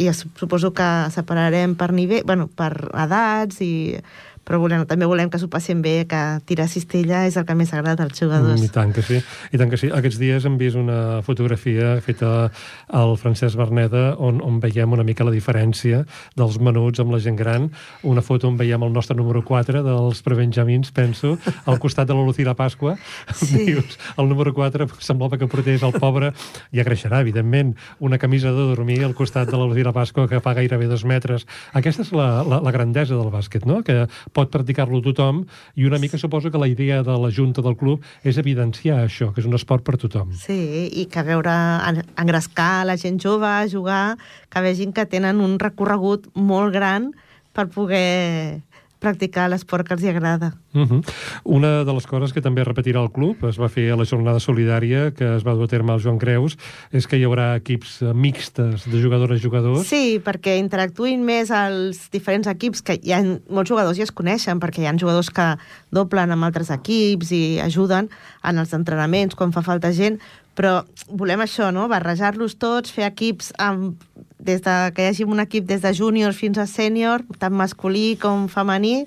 i 0.00 0.08
suposo 0.16 0.70
que 0.72 0.88
separarem 1.12 1.76
per 1.76 1.90
nivell, 1.92 2.24
bueno, 2.24 2.48
per 2.48 2.72
edats 3.04 3.60
i 3.60 3.98
però 4.44 4.58
volem, 4.58 4.84
també 4.88 5.06
volem 5.06 5.30
que 5.30 5.38
s'ho 5.38 5.48
passin 5.52 5.82
bé, 5.84 6.06
que 6.10 6.20
tirar 6.48 6.66
cistella 6.70 7.24
és 7.28 7.36
el 7.38 7.46
que 7.46 7.54
més 7.54 7.72
agrada 7.76 8.04
als 8.06 8.18
jugadors. 8.18 8.58
Mm, 8.58 8.66
I 8.66 8.74
tant 8.74 8.94
que 8.96 9.04
sí. 9.04 9.20
I 9.52 9.60
tant 9.60 9.70
que 9.70 9.78
sí. 9.78 9.90
Aquests 9.94 10.18
dies 10.20 10.46
hem 10.48 10.56
vist 10.60 10.78
una 10.80 11.20
fotografia 11.26 11.96
feta 12.04 12.50
al 12.88 13.14
Francesc 13.20 13.58
Berneda 13.58 14.16
on, 14.18 14.40
on 14.42 14.58
veiem 14.62 14.96
una 14.96 15.04
mica 15.06 15.26
la 15.26 15.34
diferència 15.34 16.02
dels 16.38 16.58
menuts 16.58 17.02
amb 17.02 17.14
la 17.14 17.20
gent 17.22 17.38
gran. 17.38 17.68
Una 18.06 18.24
foto 18.26 18.48
on 18.48 18.58
veiem 18.58 18.82
el 18.86 18.92
nostre 18.94 19.16
número 19.18 19.44
4 19.46 19.84
dels 19.86 20.22
prebenjamins, 20.26 20.90
penso, 20.96 21.36
al 21.66 21.78
costat 21.82 22.08
de 22.08 22.16
la 22.16 22.24
Lucila 22.26 22.56
Pasqua. 22.58 22.96
Sí. 23.34 23.64
Dius, 23.70 23.98
el 24.16 24.28
número 24.28 24.54
4 24.56 24.88
semblava 24.98 25.38
que 25.38 25.48
portés 25.50 25.84
el 25.86 25.94
pobre, 26.00 26.32
ja 26.74 26.86
creixerà, 26.86 27.20
evidentment, 27.22 27.76
una 28.00 28.18
camisa 28.18 28.50
de 28.56 28.66
dormir 28.72 29.02
al 29.04 29.14
costat 29.14 29.50
de 29.50 29.58
la 29.58 29.68
Lucila 29.68 29.94
Pasqua 29.94 30.26
que 30.30 30.42
fa 30.42 30.56
gairebé 30.58 30.88
dos 30.90 31.04
metres. 31.04 31.46
Aquesta 31.76 32.02
és 32.06 32.12
la, 32.16 32.42
la, 32.46 32.60
la 32.64 32.74
grandesa 32.74 33.14
del 33.14 33.30
bàsquet, 33.30 33.66
no? 33.68 33.82
Que 33.86 34.06
pot 34.32 34.50
practicar-lo 34.50 35.00
tothom 35.02 35.44
i 35.76 35.84
una 35.88 35.98
mica 35.98 36.18
suposo 36.18 36.50
que 36.50 36.58
la 36.58 36.68
idea 36.68 37.02
de 37.02 37.16
la 37.18 37.30
junta 37.34 37.62
del 37.62 37.76
club 37.76 38.02
és 38.22 38.38
evidenciar 38.38 39.00
això, 39.04 39.32
que 39.34 39.40
és 39.40 39.46
un 39.46 39.54
esport 39.58 39.84
per 39.84 39.96
tothom. 39.98 40.32
Sí, 40.38 40.88
i 40.92 41.06
que 41.10 41.22
veure 41.26 41.50
en- 41.88 42.04
engrescar 42.16 42.84
la 42.86 42.96
gent 42.96 43.18
jove 43.22 43.50
jugar, 43.70 44.16
que 44.48 44.60
vegin 44.60 44.92
que 44.92 45.06
tenen 45.06 45.40
un 45.40 45.58
recorregut 45.58 46.28
molt 46.34 46.72
gran 46.74 47.10
per 47.52 47.66
poder 47.68 48.60
practicar 49.00 49.48
l'esport 49.50 49.88
que 49.88 49.96
els 49.96 50.04
agrada. 50.04 50.52
Uh 50.72 50.86
-huh. 50.86 51.00
Una 51.44 51.84
de 51.84 51.92
les 51.92 52.06
coses 52.06 52.32
que 52.32 52.40
també 52.40 52.62
repetirà 52.64 53.02
el 53.02 53.10
club, 53.10 53.44
es 53.44 53.58
va 53.58 53.68
fer 53.68 53.90
a 53.90 53.96
la 53.96 54.04
jornada 54.04 54.38
solidària 54.38 55.10
que 55.10 55.36
es 55.36 55.42
va 55.42 55.54
dur 55.54 55.64
a 55.64 55.68
terme 55.68 55.92
al 55.92 56.00
Joan 56.00 56.18
Creus, 56.18 56.56
és 56.92 57.06
que 57.06 57.16
hi 57.16 57.24
haurà 57.24 57.56
equips 57.56 58.02
eh, 58.02 58.12
mixtes 58.14 58.84
de 58.88 59.02
jugadores 59.02 59.40
i 59.40 59.42
jugadors. 59.42 59.86
Sí, 59.86 60.20
perquè 60.22 60.58
interactuïn 60.58 61.24
més 61.24 61.50
els 61.50 62.10
diferents 62.10 62.46
equips, 62.46 62.82
que 62.82 63.00
hi 63.02 63.12
ha 63.12 63.22
molts 63.48 63.70
jugadors 63.70 63.96
ja 63.96 64.04
es 64.04 64.12
coneixen, 64.12 64.60
perquè 64.60 64.82
hi 64.82 64.86
ha 64.86 64.98
jugadors 64.98 65.30
que 65.30 65.56
doblen 65.90 66.30
amb 66.30 66.44
altres 66.44 66.70
equips 66.70 67.32
i 67.32 67.58
ajuden 67.58 68.08
en 68.44 68.58
els 68.58 68.72
entrenaments 68.72 69.34
quan 69.34 69.52
fa 69.52 69.62
falta 69.62 69.92
gent, 69.92 70.20
però 70.54 70.84
volem 71.08 71.40
això, 71.40 71.72
no? 71.72 71.88
barrejar-los 71.88 72.58
tots, 72.60 72.92
fer 72.92 73.06
equips 73.06 73.52
amb, 73.58 73.96
des 74.42 74.62
de, 74.64 74.74
que 74.96 75.02
hi 75.04 75.10
hagi 75.10 75.24
un 75.24 75.40
equip 75.40 75.66
des 75.68 75.82
de 75.82 75.92
júnior 75.94 76.32
fins 76.34 76.58
a 76.58 76.66
sènior, 76.66 77.22
tant 77.38 77.52
masculí 77.54 78.16
com 78.20 78.48
femení, 78.48 79.04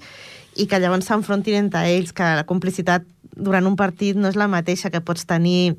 i 0.56 0.68
que 0.70 0.80
llavors 0.80 1.06
s'enfrontin 1.10 1.56
entre 1.66 1.88
ells, 1.90 2.14
que 2.14 2.24
la 2.24 2.44
complicitat 2.46 3.04
durant 3.36 3.66
un 3.66 3.76
partit 3.76 4.16
no 4.16 4.28
és 4.30 4.36
la 4.38 4.48
mateixa 4.48 4.92
que 4.94 5.02
pots 5.02 5.26
tenir 5.26 5.76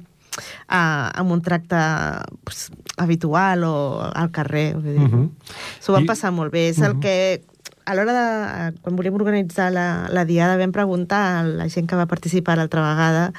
a, 0.66 1.10
amb 1.14 1.30
un 1.30 1.40
tracte 1.46 1.78
pues, 2.42 2.70
habitual 2.98 3.62
o 3.64 3.74
al 4.10 4.30
carrer. 4.34 4.74
Vull 4.74 4.82
dir. 4.98 4.98
Uh 5.06 5.08
-huh. 5.12 5.30
S'ho 5.80 5.92
van 5.92 6.02
I- 6.04 6.06
passar 6.06 6.32
molt 6.32 6.52
bé. 6.52 6.68
És 6.68 6.78
el 6.80 6.94
Mhm. 6.94 7.00
que 7.00 7.42
a 7.86 7.94
l'hora 7.94 8.12
de... 8.72 8.78
Quan 8.80 8.96
volíem 8.96 9.14
organitzar 9.14 9.70
la, 9.70 10.08
la 10.10 10.24
diada 10.24 10.56
vam 10.56 10.72
preguntar 10.72 11.38
a 11.38 11.42
la 11.44 11.68
gent 11.68 11.86
que 11.88 11.94
va 11.96 12.06
participar 12.06 12.56
l'altra 12.56 12.80
vegada 12.80 13.32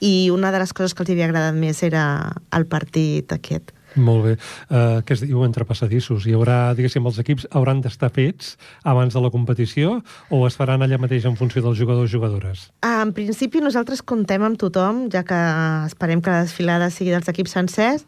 i 0.00 0.30
una 0.30 0.50
de 0.50 0.58
les 0.58 0.72
coses 0.72 0.94
que 0.94 1.02
els 1.02 1.10
havia 1.10 1.26
agradat 1.26 1.54
més 1.54 1.82
era 1.82 2.32
el 2.50 2.64
partit 2.66 3.30
aquest. 3.32 3.70
Molt 3.96 4.22
bé. 4.24 4.32
Uh, 4.70 5.00
què 5.02 5.16
es 5.16 5.22
diu 5.24 5.42
entre 5.46 5.64
passadissos? 5.66 6.26
Hi 6.28 6.34
haurà, 6.36 6.74
diguéssim, 6.78 7.04
els 7.10 7.18
equips 7.22 7.46
hauran 7.50 7.80
d'estar 7.82 8.10
fets 8.14 8.56
abans 8.86 9.14
de 9.14 9.20
la 9.24 9.30
competició 9.34 9.96
o 10.30 10.42
es 10.46 10.54
faran 10.58 10.82
allà 10.86 10.98
mateix 11.02 11.26
en 11.26 11.34
funció 11.40 11.62
dels 11.64 11.78
jugadors 11.80 12.10
i 12.10 12.14
jugadores? 12.18 12.68
En 12.86 13.10
principi 13.16 13.60
nosaltres 13.64 14.02
comptem 14.02 14.42
amb 14.46 14.58
tothom, 14.60 15.08
ja 15.10 15.24
que 15.26 15.40
esperem 15.88 16.22
que 16.22 16.30
la 16.30 16.44
desfilada 16.46 16.90
sigui 16.94 17.10
dels 17.16 17.28
equips 17.32 17.56
sencers. 17.58 18.06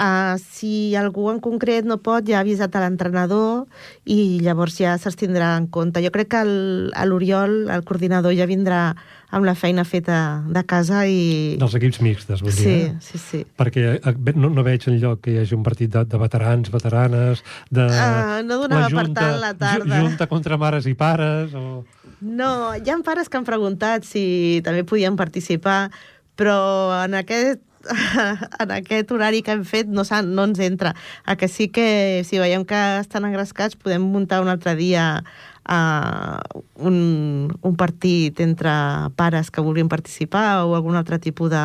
Uh, 0.00 0.38
si 0.38 0.94
algú 0.96 1.28
en 1.32 1.40
concret 1.42 1.84
no 1.84 1.98
pot, 1.98 2.22
ja 2.24 2.38
ha 2.38 2.44
avisat 2.44 2.74
a 2.78 2.80
l'entrenador 2.84 3.66
i 4.06 4.38
llavors 4.40 4.78
ja 4.78 4.94
se'ls 4.98 5.18
tindrà 5.18 5.56
en 5.58 5.66
compte. 5.68 6.00
Jo 6.02 6.12
crec 6.14 6.28
que 6.30 6.40
el- 6.46 6.92
l'Oriol, 7.10 7.68
el 7.68 7.82
coordinador, 7.84 8.32
ja 8.38 8.46
vindrà 8.46 8.94
amb 9.30 9.46
la 9.46 9.54
feina 9.54 9.84
feta 9.86 10.42
de 10.50 10.62
casa 10.66 11.04
i... 11.06 11.56
Dels 11.60 11.74
equips 11.78 12.00
mixtes, 12.02 12.42
vull 12.42 12.54
dir. 12.54 12.64
Sí, 12.64 12.74
eh? 12.88 12.96
sí, 13.04 13.20
sí. 13.22 13.40
Perquè 13.58 13.84
eh, 14.00 14.14
no, 14.34 14.50
no 14.50 14.64
veig 14.66 14.86
enlloc 14.90 15.22
que 15.24 15.34
hi 15.34 15.38
hagi 15.42 15.54
un 15.54 15.62
partit 15.66 15.92
de, 15.94 16.04
de 16.10 16.20
veterans, 16.20 16.70
veteranes, 16.74 17.44
de... 17.70 17.86
Ah, 17.86 18.40
no 18.46 18.60
donava 18.64 18.88
la 18.88 18.92
per 19.00 19.06
tant 19.14 19.40
la 19.42 19.54
tarda. 19.54 19.96
ju- 20.00 20.08
Junta 20.08 20.26
contra 20.30 20.58
mares 20.60 20.88
i 20.90 20.94
pares, 20.98 21.54
o... 21.54 21.84
No, 22.20 22.52
hi 22.76 22.90
ha 22.90 22.98
pares 23.06 23.30
que 23.30 23.38
han 23.40 23.46
preguntat 23.48 24.04
si 24.04 24.60
també 24.66 24.82
podien 24.84 25.16
participar, 25.16 25.88
però 26.36 26.58
en 27.04 27.14
aquest 27.16 27.62
en 28.60 28.70
aquest 28.74 29.08
horari 29.12 29.40
que 29.40 29.54
hem 29.56 29.62
fet 29.64 29.88
no, 29.88 30.02
no 30.26 30.44
ens 30.50 30.58
entra. 30.60 30.94
A 31.24 31.36
que 31.40 31.48
sí 31.48 31.68
que 31.72 32.22
si 32.28 32.38
veiem 32.38 32.64
que 32.68 32.80
estan 33.00 33.24
engrescats 33.24 33.78
podem 33.80 34.02
muntar 34.04 34.42
un 34.44 34.50
altre 34.52 34.74
dia 34.76 35.22
uh, 35.70 36.40
un, 36.76 37.48
un 37.62 37.76
partit 37.78 38.40
entre 38.42 38.72
pares 39.16 39.50
que 39.50 39.64
vulguin 39.64 39.88
participar 39.88 40.64
o 40.66 40.74
algun 40.76 40.98
altre 40.98 41.20
tipus 41.22 41.50
de, 41.52 41.64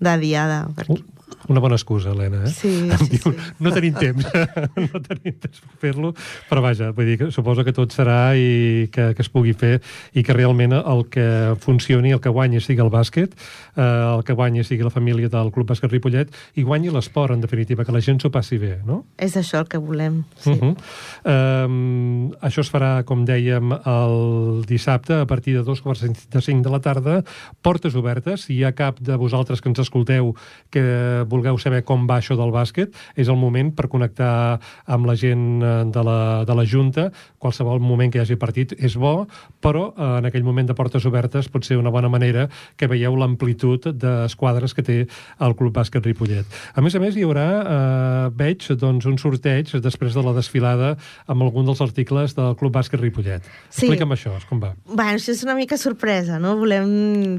de 0.00 0.16
diada. 0.22 0.64
Perquè... 0.76 1.02
Una 1.48 1.60
bona 1.60 1.76
excusa, 1.76 2.10
Helena, 2.10 2.44
eh? 2.44 2.50
Sí, 2.50 2.72
Em 2.90 2.98
sí, 2.98 3.08
diu, 3.16 3.32
sí. 3.32 3.52
No 3.62 3.72
tenim 3.74 3.94
temps, 3.94 4.26
no 4.92 5.00
tenim 5.04 5.36
temps 5.38 5.60
per 5.62 5.78
fer-lo, 5.82 6.12
però 6.48 6.62
vaja, 6.64 6.90
vull 6.96 7.06
dir 7.06 7.18
que 7.20 7.30
suposo 7.34 7.64
que 7.66 7.74
tot 7.76 7.94
serà 7.94 8.34
i 8.38 8.88
que, 8.92 9.12
que 9.14 9.22
es 9.22 9.30
pugui 9.32 9.54
fer 9.56 9.78
i 10.16 10.24
que 10.26 10.34
realment 10.34 10.74
el 10.76 11.04
que 11.12 11.26
funcioni, 11.62 12.12
el 12.16 12.22
que 12.22 12.32
guanyi 12.32 12.60
sigui 12.64 12.82
el 12.84 12.90
bàsquet, 12.90 13.36
eh, 13.76 13.82
el 13.86 14.24
que 14.26 14.34
guanyi 14.36 14.64
sigui 14.66 14.86
la 14.86 14.92
família 14.94 15.30
del 15.32 15.52
Club 15.54 15.70
Bàsquet 15.70 15.92
Ripollet 15.92 16.34
i 16.56 16.64
guanyi 16.66 16.90
l'esport, 16.94 17.34
en 17.34 17.44
definitiva, 17.44 17.84
que 17.84 17.94
la 17.94 18.02
gent 18.02 18.20
s'ho 18.22 18.30
passi 18.34 18.58
bé, 18.58 18.80
no? 18.86 19.04
És 19.18 19.36
això 19.38 19.62
el 19.62 19.70
que 19.70 19.78
volem. 19.78 20.24
Sí. 20.42 20.50
Uh 20.50 20.74
-huh. 20.74 20.74
um, 21.66 22.32
això 22.40 22.60
es 22.60 22.72
farà, 22.72 23.04
com 23.04 23.24
dèiem, 23.26 23.72
el 23.86 24.64
dissabte 24.66 25.14
a 25.20 25.26
partir 25.26 25.54
de 25.54 25.62
dos 25.62 25.80
quarts 25.80 26.02
de 26.02 26.40
cinc 26.40 26.64
de 26.64 26.70
la 26.70 26.80
tarda, 26.80 27.22
portes 27.62 27.94
obertes. 27.94 28.46
Si 28.46 28.54
hi 28.56 28.64
ha 28.64 28.72
cap 28.72 28.98
de 29.00 29.16
vosaltres 29.16 29.60
que 29.60 29.68
ens 29.68 29.78
escolteu 29.78 30.34
que 30.70 31.24
vulgueu 31.36 31.58
saber 31.60 31.82
com 31.86 32.06
va 32.08 32.18
això 32.20 32.36
del 32.38 32.52
bàsquet, 32.54 32.94
és 33.16 33.28
el 33.28 33.38
moment 33.40 33.72
per 33.76 33.88
connectar 33.92 34.58
amb 34.86 35.08
la 35.08 35.16
gent 35.18 35.62
eh, 35.62 35.74
de 35.92 36.04
la, 36.06 36.18
de 36.48 36.56
la 36.56 36.64
Junta. 36.66 37.10
Qualsevol 37.42 37.82
moment 37.84 38.12
que 38.12 38.20
hi 38.20 38.24
hagi 38.24 38.38
partit 38.40 38.74
és 38.76 38.96
bo, 39.00 39.26
però 39.62 39.90
eh, 39.92 40.10
en 40.20 40.30
aquell 40.30 40.46
moment 40.46 40.68
de 40.68 40.76
portes 40.78 41.06
obertes 41.08 41.50
pot 41.52 41.66
ser 41.66 41.78
una 41.80 41.92
bona 41.94 42.10
manera 42.12 42.48
que 42.76 42.88
veieu 42.90 43.16
l'amplitud 43.18 43.90
d'esquadres 43.94 44.74
que 44.76 44.84
té 44.86 44.98
el 45.04 45.56
Club 45.58 45.74
Bàsquet 45.76 46.04
Ripollet. 46.06 46.58
A 46.74 46.84
més 46.84 46.96
a 46.96 47.02
més, 47.02 47.16
hi 47.16 47.26
haurà, 47.26 47.46
eh, 47.60 48.34
veig, 48.36 48.66
doncs, 48.80 49.06
un 49.06 49.20
sorteig 49.20 49.70
després 49.82 50.16
de 50.16 50.24
la 50.24 50.34
desfilada 50.36 50.94
amb 51.26 51.46
algun 51.46 51.68
dels 51.68 51.82
articles 51.84 52.36
del 52.38 52.56
Club 52.58 52.74
Bàsquet 52.76 53.02
Ripollet. 53.02 53.46
Sí. 53.68 53.86
Explica'm 53.86 54.16
això, 54.16 54.34
com 54.50 54.62
va. 54.62 54.74
Bueno, 54.88 55.16
això 55.20 55.34
és 55.34 55.44
una 55.46 55.56
mica 55.58 55.78
sorpresa, 55.80 56.40
no? 56.42 56.56
Volem... 56.60 57.36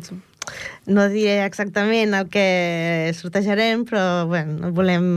No 0.87 1.07
diré 1.11 1.41
exactament 1.45 2.15
el 2.17 2.29
que 2.31 3.13
sortejarem, 3.17 3.83
però 3.87 4.25
bueno, 4.29 4.71
volem 4.75 5.07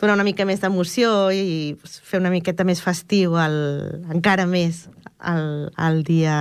donar 0.00 0.16
una 0.18 0.26
mica 0.26 0.44
més 0.44 0.60
d'emoció 0.60 1.30
i 1.32 1.76
fer 1.84 2.20
una 2.20 2.32
miqueta 2.32 2.66
més 2.68 2.82
festiu, 2.84 3.38
el, 3.40 3.56
encara 4.12 4.44
més, 4.46 4.84
el, 5.24 5.70
el 5.80 6.02
dia 6.04 6.36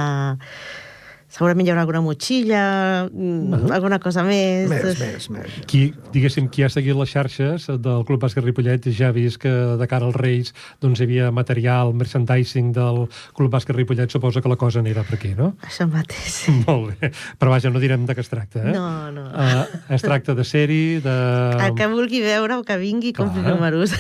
segurament 1.33 1.65
hi 1.65 1.71
haurà 1.73 1.81
alguna 1.81 2.01
motxilla, 2.05 2.63
mm, 3.09 3.71
alguna 3.73 3.97
cosa 3.99 4.23
més. 4.27 4.69
Més, 4.69 4.99
més, 4.99 5.29
més. 5.33 5.55
Qui, 5.69 5.87
diguéssim, 6.13 6.49
qui 6.53 6.65
ha 6.65 6.69
seguit 6.69 6.97
les 6.97 7.09
xarxes 7.09 7.65
del 7.81 8.05
Club 8.05 8.21
Bàsquet 8.21 8.45
Ripollet 8.45 8.85
ja 8.93 9.09
ha 9.09 9.15
vist 9.15 9.41
que 9.41 9.51
de 9.79 9.87
cara 9.89 10.05
als 10.05 10.19
Reis 10.19 10.53
doncs, 10.83 11.01
hi 11.01 11.07
havia 11.07 11.31
material, 11.33 11.93
merchandising 11.97 12.71
del 12.75 13.07
Club 13.33 13.53
Bàsquet 13.53 13.75
Ripollet, 13.75 14.13
suposa 14.13 14.43
que 14.45 14.51
la 14.51 14.59
cosa 14.61 14.83
anirà 14.83 15.05
per 15.07 15.17
aquí, 15.17 15.33
no? 15.37 15.55
Això 15.65 15.89
mateix. 15.89 16.43
Molt 16.67 16.93
bé. 16.93 17.13
Però 17.41 17.55
vaja, 17.55 17.73
no 17.73 17.81
direm 17.81 18.05
de 18.05 18.13
què 18.13 18.21
es 18.21 18.29
tracta, 18.29 18.61
eh? 18.61 18.75
No, 18.75 19.09
no. 19.15 19.25
Uh, 19.33 19.65
es 19.95 20.05
tracta 20.05 20.37
de 20.37 20.45
sèrie, 20.45 21.01
de... 21.01 21.17
El 21.65 21.73
que 21.79 21.89
vulgui 21.89 22.21
veure 22.21 22.61
o 22.61 22.67
que 22.67 22.77
vingui, 22.77 23.15
compri 23.17 23.41
Clar. 23.41 23.55
números. 23.57 23.97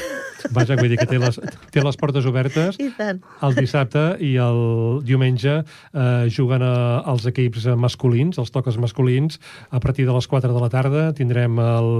Vaja, 0.51 0.75
vull 0.79 0.89
dir 0.91 0.97
que 0.99 1.07
té 1.09 1.19
les, 1.21 1.39
té 1.71 1.83
les 1.83 1.97
portes 1.99 2.25
obertes. 2.29 2.77
I 2.81 2.89
tant. 2.97 3.21
El 3.45 3.55
dissabte 3.55 4.03
i 4.23 4.35
el 4.41 5.01
diumenge 5.07 5.59
eh, 5.61 6.27
juguen 6.33 6.63
a, 6.65 6.73
els 7.13 7.25
equips 7.29 7.67
masculins, 7.79 8.37
els 8.41 8.51
toques 8.53 8.77
masculins, 8.81 9.39
a 9.71 9.79
partir 9.79 10.05
de 10.09 10.13
les 10.15 10.27
4 10.27 10.51
de 10.53 10.61
la 10.63 10.69
tarda. 10.73 11.05
Tindrem 11.17 11.59
el, 11.63 11.91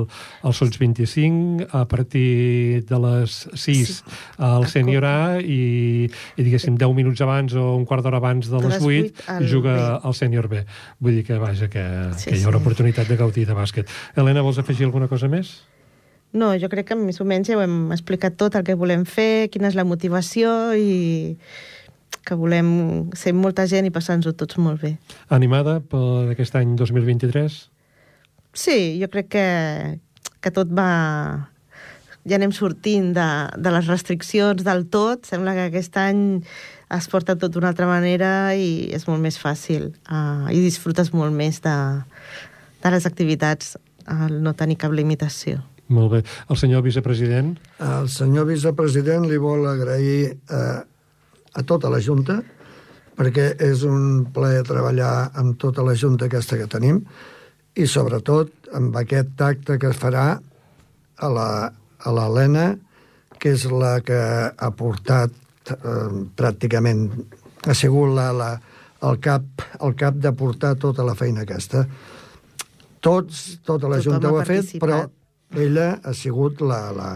el 0.44 0.54
Sots 0.58 0.80
25, 0.82 1.70
a 1.72 1.86
partir 1.88 2.84
de 2.90 3.00
les 3.08 3.38
6 3.54 3.94
el 4.44 4.68
sènior 4.72 5.06
A 5.08 5.20
i, 5.40 6.10
i, 6.10 6.44
diguéssim, 6.44 6.78
10 6.80 6.96
minuts 6.98 7.22
abans 7.24 7.54
o 7.56 7.74
un 7.78 7.86
quart 7.90 8.04
d'hora 8.06 8.20
abans 8.22 8.50
de 8.50 8.60
les 8.60 8.74
les 8.74 8.80
8 8.80 8.84
vuit 8.84 9.24
al 9.30 9.48
juga 9.50 9.76
B. 9.76 10.00
el 10.10 10.18
sènior 10.18 10.48
B. 10.52 10.64
Vull 11.00 11.20
dir 11.20 11.26
que, 11.28 11.38
vaja, 11.42 11.70
que, 11.70 11.84
Sí, 12.18 12.30
que 12.32 12.38
hi 12.38 12.44
haurà 12.46 12.60
sí. 12.60 12.64
oportunitat 12.66 13.08
de 13.10 13.18
gaudir 13.20 13.46
de 13.48 13.56
bàsquet. 13.58 13.90
Helena, 14.16 14.42
vols 14.46 14.60
afegir 14.62 14.86
alguna 14.88 15.08
cosa 15.12 15.30
més? 15.32 15.62
No, 16.34 16.50
jo 16.58 16.70
crec 16.70 16.90
que 16.90 16.98
més 16.98 17.22
o 17.22 17.28
menys 17.30 17.52
ja 17.52 17.60
ho 17.60 17.62
hem 17.62 17.92
explicat 17.94 18.34
tot, 18.40 18.56
el 18.58 18.66
que 18.66 18.78
volem 18.78 19.06
fer, 19.06 19.52
quina 19.54 19.70
és 19.70 19.78
la 19.78 19.86
motivació 19.86 20.74
i 20.74 21.36
que 22.24 22.38
volem 22.40 23.12
ser 23.18 23.36
molta 23.38 23.68
gent 23.70 23.86
i 23.86 23.94
passar-nos-ho 23.94 24.34
tots 24.40 24.58
molt 24.58 24.82
bé. 24.82 24.96
Animada 25.36 25.78
per 25.92 26.32
aquest 26.34 26.56
any 26.58 26.74
2023? 26.80 27.58
Sí, 28.54 28.78
jo 29.02 29.10
crec 29.14 29.34
que, 29.34 29.48
que 30.42 30.54
tot 30.54 30.72
va... 30.74 31.50
Ja 32.24 32.38
anem 32.38 32.54
sortint 32.56 33.10
de, 33.18 33.28
de 33.60 33.72
les 33.76 33.90
restriccions 33.92 34.64
del 34.64 34.86
tot. 34.88 35.28
Sembla 35.28 35.58
que 35.58 35.66
aquest 35.68 35.98
any 36.00 36.22
es 36.96 37.10
porta 37.12 37.36
tot 37.36 37.52
d'una 37.52 37.74
altra 37.74 37.90
manera 37.90 38.54
i 38.56 38.88
és 38.96 39.04
molt 39.10 39.20
més 39.20 39.36
fàcil. 39.42 39.90
Uh, 40.08 40.48
I 40.48 40.62
disfrutes 40.64 41.12
molt 41.12 41.36
més 41.36 41.60
de, 41.66 41.76
de 42.80 42.94
les 42.96 43.10
activitats 43.10 43.76
al 44.08 44.40
no 44.46 44.56
tenir 44.56 44.80
cap 44.80 44.96
limitació. 44.96 45.60
Molt 45.94 46.12
bé. 46.14 46.24
El 46.50 46.60
senyor 46.60 46.84
vicepresident? 46.86 47.54
El 47.84 48.10
senyor 48.12 48.48
vicepresident 48.50 49.28
li 49.30 49.38
vol 49.42 49.68
agrair 49.70 50.34
eh, 50.34 50.80
a 51.54 51.64
tota 51.70 51.92
la 51.94 52.02
Junta, 52.02 52.40
perquè 53.14 53.52
és 53.62 53.84
un 53.86 54.26
plaer 54.34 54.64
treballar 54.66 55.30
amb 55.40 55.60
tota 55.62 55.86
la 55.86 55.94
Junta 55.94 56.26
aquesta 56.30 56.58
que 56.58 56.70
tenim, 56.72 57.04
i 57.78 57.86
sobretot 57.90 58.74
amb 58.74 58.98
aquest 58.98 59.36
tacte 59.38 59.78
que 59.82 59.94
es 59.94 60.02
farà 60.02 60.28
a 60.34 61.30
la 61.30 61.50
a 62.04 62.12
l'Helena, 62.12 62.74
que 63.40 63.54
és 63.56 63.66
la 63.72 63.98
que 64.06 64.20
ha 64.52 64.70
portat 64.78 65.34
eh, 65.72 66.10
pràcticament, 66.38 67.08
ha 67.64 67.76
sigut 67.78 68.14
la, 68.16 68.30
la, 68.36 68.52
el, 69.04 69.20
cap, 69.24 69.66
el 69.80 69.96
cap 70.00 70.20
de 70.20 70.34
portar 70.36 70.76
tota 70.80 71.06
la 71.08 71.16
feina 71.20 71.44
aquesta. 71.48 71.86
Tots, 73.04 73.44
tota 73.68 73.92
la 73.92 74.00
Tothom 74.00 74.18
Junta 74.18 74.30
ha 74.30 74.32
ho 74.32 74.40
ha 74.40 74.48
fet, 74.48 74.64
participat. 74.64 74.84
però 74.84 75.23
ella 75.56 76.00
ha 76.04 76.14
sigut 76.18 76.62
la, 76.62 76.92
la, 76.96 77.10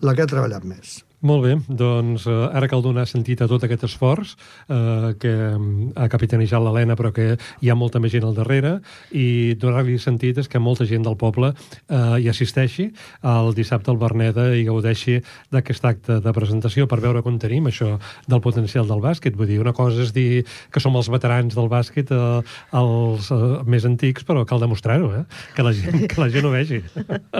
la 0.00 0.14
que 0.14 0.24
ha 0.24 0.30
treballat 0.30 0.64
més. 0.64 1.03
Molt 1.24 1.40
bé, 1.40 1.54
doncs 1.72 2.26
eh, 2.28 2.32
ara 2.52 2.68
cal 2.68 2.82
donar 2.84 3.06
sentit 3.08 3.40
a 3.40 3.46
tot 3.48 3.62
aquest 3.64 3.86
esforç 3.86 4.34
eh, 4.68 5.14
que 5.16 5.32
mm, 5.32 5.94
ha 5.96 6.08
capitanejat 6.12 6.60
l'Helena, 6.60 6.96
però 7.00 7.14
que 7.16 7.38
hi 7.64 7.70
ha 7.72 7.76
molta 7.78 8.00
més 8.02 8.12
gent 8.12 8.26
al 8.28 8.34
darrere, 8.36 8.74
i 9.08 9.54
donar-li 9.56 9.96
sentit 9.96 10.42
és 10.42 10.50
que 10.52 10.60
molta 10.60 10.84
gent 10.84 11.06
del 11.06 11.16
poble 11.16 11.54
eh, 11.54 12.18
hi 12.20 12.28
assisteixi 12.28 12.90
el 13.24 13.54
dissabte 13.56 13.88
al 13.88 14.00
Berneda 14.02 14.50
i 14.52 14.66
gaudeixi 14.66 15.16
d'aquest 15.54 15.88
acte 15.88 16.18
de 16.20 16.34
presentació 16.36 16.84
per 16.90 17.00
veure 17.00 17.22
com 17.24 17.38
tenim 17.40 17.70
això 17.70 17.94
del 18.28 18.44
potencial 18.44 18.84
del 18.90 19.00
bàsquet. 19.00 19.36
Vull 19.38 19.48
dir, 19.48 19.58
una 19.64 19.72
cosa 19.72 20.04
és 20.04 20.12
dir 20.12 20.44
que 20.44 20.82
som 20.84 21.00
els 21.00 21.08
veterans 21.08 21.56
del 21.56 21.72
bàsquet, 21.72 22.12
eh, 22.12 22.58
els 22.76 23.30
eh, 23.32 23.40
més 23.64 23.88
antics, 23.88 24.28
però 24.28 24.44
cal 24.44 24.60
demostrar-ho, 24.60 25.08
eh? 25.22 25.24
que, 25.56 25.64
la 25.64 25.72
gent, 25.72 26.04
que 26.10 26.20
la 26.20 26.28
gent 26.36 26.50
ho 26.50 26.52
vegi. 26.52 26.82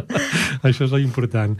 això 0.70 0.88
és 0.88 0.98
important. 1.02 1.58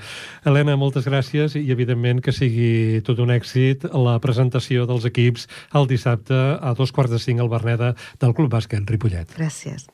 Helena, 0.49 0.81
moltes 0.81 1.04
gràcies 1.04 1.61
i, 1.61 1.66
evidentment, 1.75 2.13
que 2.23 2.35
sigui 2.35 3.00
tot 3.06 3.18
un 3.23 3.33
èxit 3.35 3.87
la 3.94 4.18
presentació 4.23 4.87
dels 4.90 5.06
equips 5.09 5.49
el 5.75 5.88
dissabte 5.90 6.38
a 6.61 6.75
dos 6.78 6.92
quarts 6.94 7.14
de 7.14 7.23
cinc 7.23 7.40
al 7.40 7.52
Berneda 7.52 7.94
del 8.21 8.35
Club 8.35 8.52
Bàsquet 8.54 8.87
Ripollet. 8.90 9.35
Gràcies. 9.38 9.88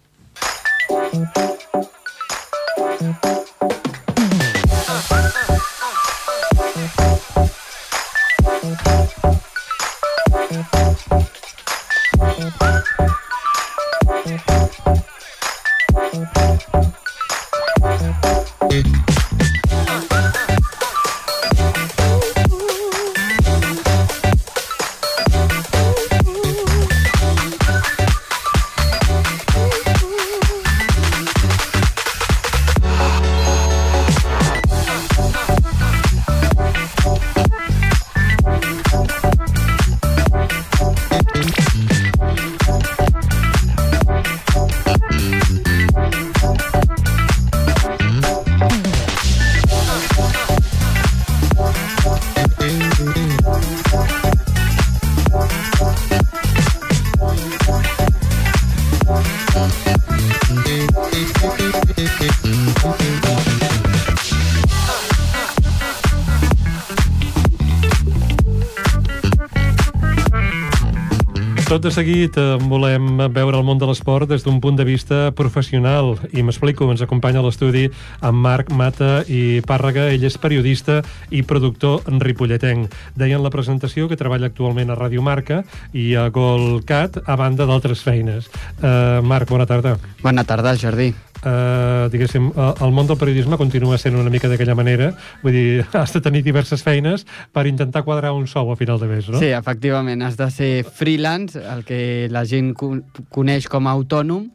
Tot 71.81 71.87
de 71.89 71.97
seguit 71.97 72.35
eh, 72.37 72.59
volem 72.69 73.23
veure 73.33 73.57
el 73.57 73.65
món 73.65 73.79
de 73.81 73.87
l'esport 73.89 74.29
des 74.29 74.43
d'un 74.45 74.59
punt 74.61 74.77
de 74.77 74.85
vista 74.85 75.31
professional 75.33 76.11
i 76.37 76.43
m'explico, 76.45 76.85
ens 76.93 77.01
acompanya 77.01 77.41
a 77.41 77.45
l'estudi 77.47 77.87
en 77.89 78.37
Marc 78.37 78.69
Mata 78.69 79.23
i 79.25 79.63
Pàrrega, 79.65 80.11
ell 80.13 80.27
és 80.29 80.37
periodista 80.37 80.99
i 81.33 81.41
productor 81.41 82.05
en 82.13 82.21
ripolletenc. 82.21 82.93
Deien 83.17 83.41
la 83.41 83.55
presentació 83.57 84.11
que 84.13 84.21
treballa 84.21 84.53
actualment 84.53 84.93
a 84.93 84.99
Radio 85.01 85.25
Marca 85.25 85.63
i 85.97 86.11
a 86.21 86.29
Golcat, 86.29 87.17
a 87.25 87.41
banda 87.41 87.65
d'altres 87.65 88.05
feines. 88.05 88.53
Uh, 88.83 89.25
Marc, 89.25 89.49
bona 89.49 89.65
tarda. 89.65 89.97
Bona 90.21 90.45
tarda, 90.45 90.77
Jordi. 90.77 91.15
Uh, 91.41 92.11
diguéssim, 92.13 92.51
uh, 92.53 92.75
el 92.85 92.93
món 92.93 93.07
del 93.09 93.17
periodisme 93.17 93.57
continua 93.57 93.97
sent 93.97 94.19
una 94.19 94.29
mica 94.29 94.49
d'aquella 94.51 94.75
manera, 94.77 95.15
vull 95.41 95.55
dir, 95.57 95.87
has 95.97 96.13
de 96.13 96.21
tenir 96.21 96.43
diverses 96.45 96.85
feines 96.85 97.25
per 97.57 97.65
intentar 97.71 98.03
quadrar 98.05 98.35
un 98.37 98.45
sou 98.51 98.69
a 98.73 98.77
final 98.77 99.01
de 99.01 99.09
mes, 99.09 99.29
no? 99.33 99.41
Sí, 99.41 99.49
efectivament, 99.57 100.21
has 100.27 100.37
de 100.37 100.51
ser 100.53 100.73
freelance, 100.85 101.57
el 101.57 101.85
que 101.89 102.29
la 102.31 102.45
gent 102.45 102.75
con- 102.77 103.07
coneix 103.33 103.71
com 103.73 103.89
a 103.89 103.97
autònom, 103.97 104.51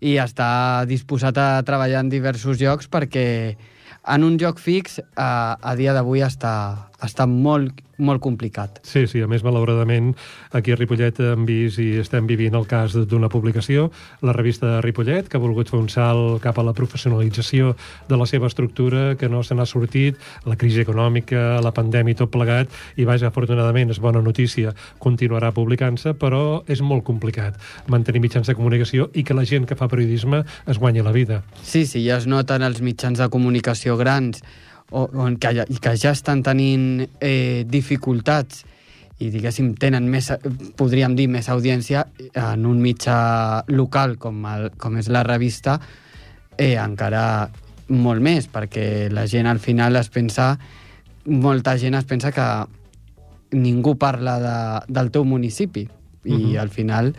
i 0.00 0.16
està 0.22 0.84
disposat 0.86 1.38
a 1.38 1.48
treballar 1.66 2.04
en 2.04 2.10
diversos 2.10 2.58
llocs 2.60 2.86
perquè 2.90 3.56
en 4.08 4.24
un 4.24 4.36
lloc 4.38 4.60
fix 4.62 5.00
a, 5.14 5.58
a 5.58 5.74
dia 5.78 5.94
d'avui 5.94 6.22
està, 6.22 6.90
està 7.04 7.26
molt, 7.30 7.78
molt 7.98 8.22
complicat. 8.22 8.80
Sí, 8.86 9.04
sí, 9.10 9.20
a 9.22 9.28
més, 9.30 9.44
malauradament, 9.46 10.12
aquí 10.54 10.72
a 10.74 10.78
Ripollet 10.78 11.20
hem 11.22 11.44
vist 11.46 11.78
i 11.82 11.88
estem 12.02 12.26
vivint 12.26 12.56
el 12.58 12.66
cas 12.70 12.94
d'una 13.10 13.30
publicació, 13.30 13.88
la 14.22 14.34
revista 14.34 14.66
de 14.66 14.80
Ripollet, 14.82 15.28
que 15.30 15.38
ha 15.38 15.42
volgut 15.42 15.70
fer 15.70 15.78
un 15.78 15.88
salt 15.92 16.42
cap 16.42 16.58
a 16.58 16.66
la 16.66 16.74
professionalització 16.74 17.74
de 18.08 18.18
la 18.18 18.26
seva 18.26 18.50
estructura, 18.50 19.14
que 19.18 19.30
no 19.30 19.44
se 19.46 19.54
n'ha 19.54 19.66
sortit, 19.66 20.18
la 20.46 20.58
crisi 20.58 20.82
econòmica, 20.82 21.60
la 21.62 21.74
pandèmia 21.74 22.16
i 22.16 22.18
tot 22.18 22.32
plegat, 22.34 22.74
i 22.98 23.06
vaja, 23.06 23.30
afortunadament, 23.30 23.94
és 23.94 24.02
bona 24.02 24.22
notícia, 24.22 24.74
continuarà 24.98 25.52
publicant-se, 25.54 26.14
però 26.18 26.62
és 26.66 26.82
molt 26.82 27.06
complicat 27.06 27.58
mantenir 27.86 28.22
mitjans 28.24 28.50
de 28.50 28.58
comunicació 28.58 29.10
i 29.14 29.22
que 29.22 29.38
la 29.38 29.46
gent 29.46 29.66
que 29.66 29.78
fa 29.78 29.90
periodisme 29.90 30.42
es 30.66 30.78
guanyi 30.78 31.06
la 31.06 31.14
vida. 31.14 31.42
Sí, 31.62 31.86
sí, 31.86 32.02
ja 32.06 32.18
es 32.18 32.26
noten 32.26 32.66
els 32.66 32.82
mitjans 32.82 33.18
de 33.18 33.30
comunicació 33.30 33.96
grans 33.98 34.42
o, 34.90 35.04
o 35.04 35.28
que, 35.40 35.52
ja, 35.54 35.64
que 35.66 35.94
ja 35.96 36.12
estan 36.16 36.42
tenint 36.42 37.06
eh, 37.20 37.64
dificultats 37.68 38.64
i 39.18 39.32
diguéssim, 39.34 39.72
tenen 39.74 40.06
més, 40.10 40.30
podríem 40.78 41.16
dir, 41.18 41.26
més 41.30 41.48
audiència 41.50 42.04
en 42.38 42.66
un 42.68 42.78
mitjà 42.82 43.64
local 43.72 44.14
com, 44.22 44.44
el, 44.46 44.68
com 44.78 44.98
és 45.00 45.08
la 45.10 45.24
revista, 45.26 45.78
eh, 46.54 46.76
encara 46.78 47.48
molt 47.88 48.22
més, 48.22 48.46
perquè 48.52 49.08
la 49.10 49.26
gent 49.26 49.48
al 49.50 49.58
final 49.58 49.98
es 49.98 50.10
pensa, 50.14 50.52
molta 51.26 51.74
gent 51.80 51.98
es 51.98 52.06
pensa 52.06 52.30
que 52.32 52.46
ningú 53.58 53.96
parla 53.98 54.38
de, 54.38 54.56
del 54.92 55.10
teu 55.10 55.24
municipi 55.24 55.88
i 56.24 56.32
uh 56.32 56.38
-huh. 56.38 56.60
al 56.60 56.68
final 56.68 57.14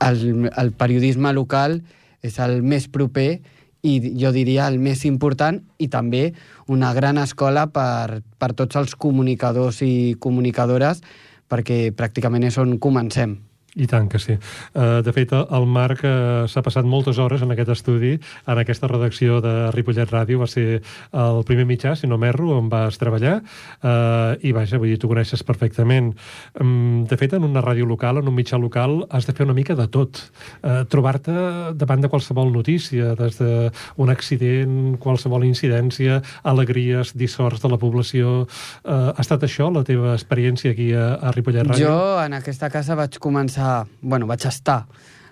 el, 0.00 0.50
el 0.56 0.72
periodisme 0.72 1.32
local 1.32 1.82
és 2.22 2.38
el 2.38 2.62
més 2.62 2.88
proper 2.88 3.40
i 3.82 3.98
jo 4.18 4.32
diria 4.32 4.66
el 4.70 4.78
més 4.82 5.04
important 5.04 5.60
i 5.78 5.88
també 5.88 6.32
una 6.72 6.92
gran 6.94 7.18
escola 7.18 7.66
per, 7.68 8.22
per 8.38 8.52
tots 8.54 8.76
els 8.76 8.94
comunicadors 8.94 9.82
i 9.86 10.16
comunicadores 10.20 11.02
perquè 11.48 11.92
pràcticament 11.94 12.48
és 12.48 12.58
on 12.58 12.78
comencem. 12.82 13.36
I 13.76 13.86
tant 13.90 14.06
que 14.08 14.18
sí. 14.18 14.38
Uh, 14.72 15.02
de 15.04 15.12
fet, 15.12 15.34
el 15.36 15.66
Marc 15.68 16.00
uh, 16.06 16.46
s'ha 16.48 16.62
passat 16.64 16.86
moltes 16.88 17.18
hores 17.20 17.42
en 17.44 17.52
aquest 17.52 17.74
estudi, 17.74 18.14
en 18.48 18.60
aquesta 18.62 18.88
redacció 18.88 19.42
de 19.44 19.52
Ripollet 19.74 20.08
Ràdio, 20.08 20.40
va 20.40 20.48
ser 20.48 20.80
el 21.12 21.42
primer 21.44 21.66
mitjà, 21.68 21.92
si 21.96 22.08
no 22.08 22.16
m'erro, 22.20 22.54
on 22.56 22.70
vas 22.72 22.96
treballar, 22.96 23.34
uh, 23.42 24.32
i 24.40 24.54
vaja, 24.56 24.80
vull 24.80 24.94
dir, 24.94 25.00
tu 25.02 25.10
coneixes 25.10 25.44
perfectament. 25.44 26.14
Um, 26.62 27.04
de 27.08 27.18
fet, 27.20 27.36
en 27.36 27.44
una 27.44 27.60
ràdio 27.64 27.84
local, 27.88 28.22
en 28.22 28.30
un 28.30 28.36
mitjà 28.36 28.56
local, 28.60 29.02
has 29.12 29.28
de 29.28 29.36
fer 29.36 29.44
una 29.44 29.56
mica 29.56 29.76
de 29.76 29.88
tot. 29.92 30.22
Uh, 30.62 30.86
Trobar-te 30.88 31.36
davant 31.76 32.00
de 32.00 32.08
qualsevol 32.12 32.54
notícia, 32.54 33.12
des 33.18 33.36
d'un 33.42 34.14
accident, 34.14 34.96
qualsevol 35.02 35.44
incidència, 35.44 36.22
alegries, 36.48 37.12
dissorts 37.12 37.60
de 37.60 37.72
la 37.74 37.80
població... 37.82 38.46
Uh, 38.86 39.12
ha 39.16 39.22
estat 39.22 39.44
això 39.44 39.68
la 39.72 39.84
teva 39.86 40.14
experiència 40.14 40.72
aquí 40.72 40.88
a, 40.96 41.12
a 41.20 41.36
Ripollet 41.36 41.66
Ràdio? 41.68 41.90
Jo, 41.90 42.00
en 42.24 42.36
aquesta 42.40 42.72
casa, 42.72 42.96
vaig 42.98 43.20
començar 43.22 43.65
bueno, 44.00 44.28
vaig 44.30 44.46
estar 44.48 44.84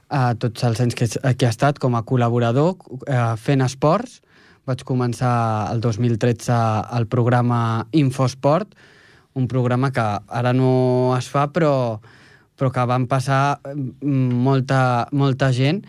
a 0.09 0.35
tots 0.39 0.65
els 0.67 0.81
anys 0.85 0.97
que, 0.99 1.09
que 1.09 1.47
he 1.47 1.51
estat 1.51 1.81
com 1.83 1.97
a 1.97 2.05
col·laborador 2.07 2.77
eh, 3.07 3.35
fent 3.41 3.65
esports. 3.65 4.21
Vaig 4.65 4.85
començar 4.89 5.35
el 5.73 5.83
2013 5.85 6.55
el 6.97 7.09
programa 7.13 7.87
Infosport, 7.93 8.73
un 9.35 9.49
programa 9.51 9.91
que 9.93 10.05
ara 10.29 10.55
no 10.57 11.13
es 11.19 11.29
fa, 11.29 11.49
però, 11.53 12.01
però 12.57 12.71
que 12.73 12.87
van 12.89 13.09
passar 13.11 13.59
mm, 13.75 14.43
molta, 14.47 14.81
molta 15.13 15.51
gent 15.53 15.83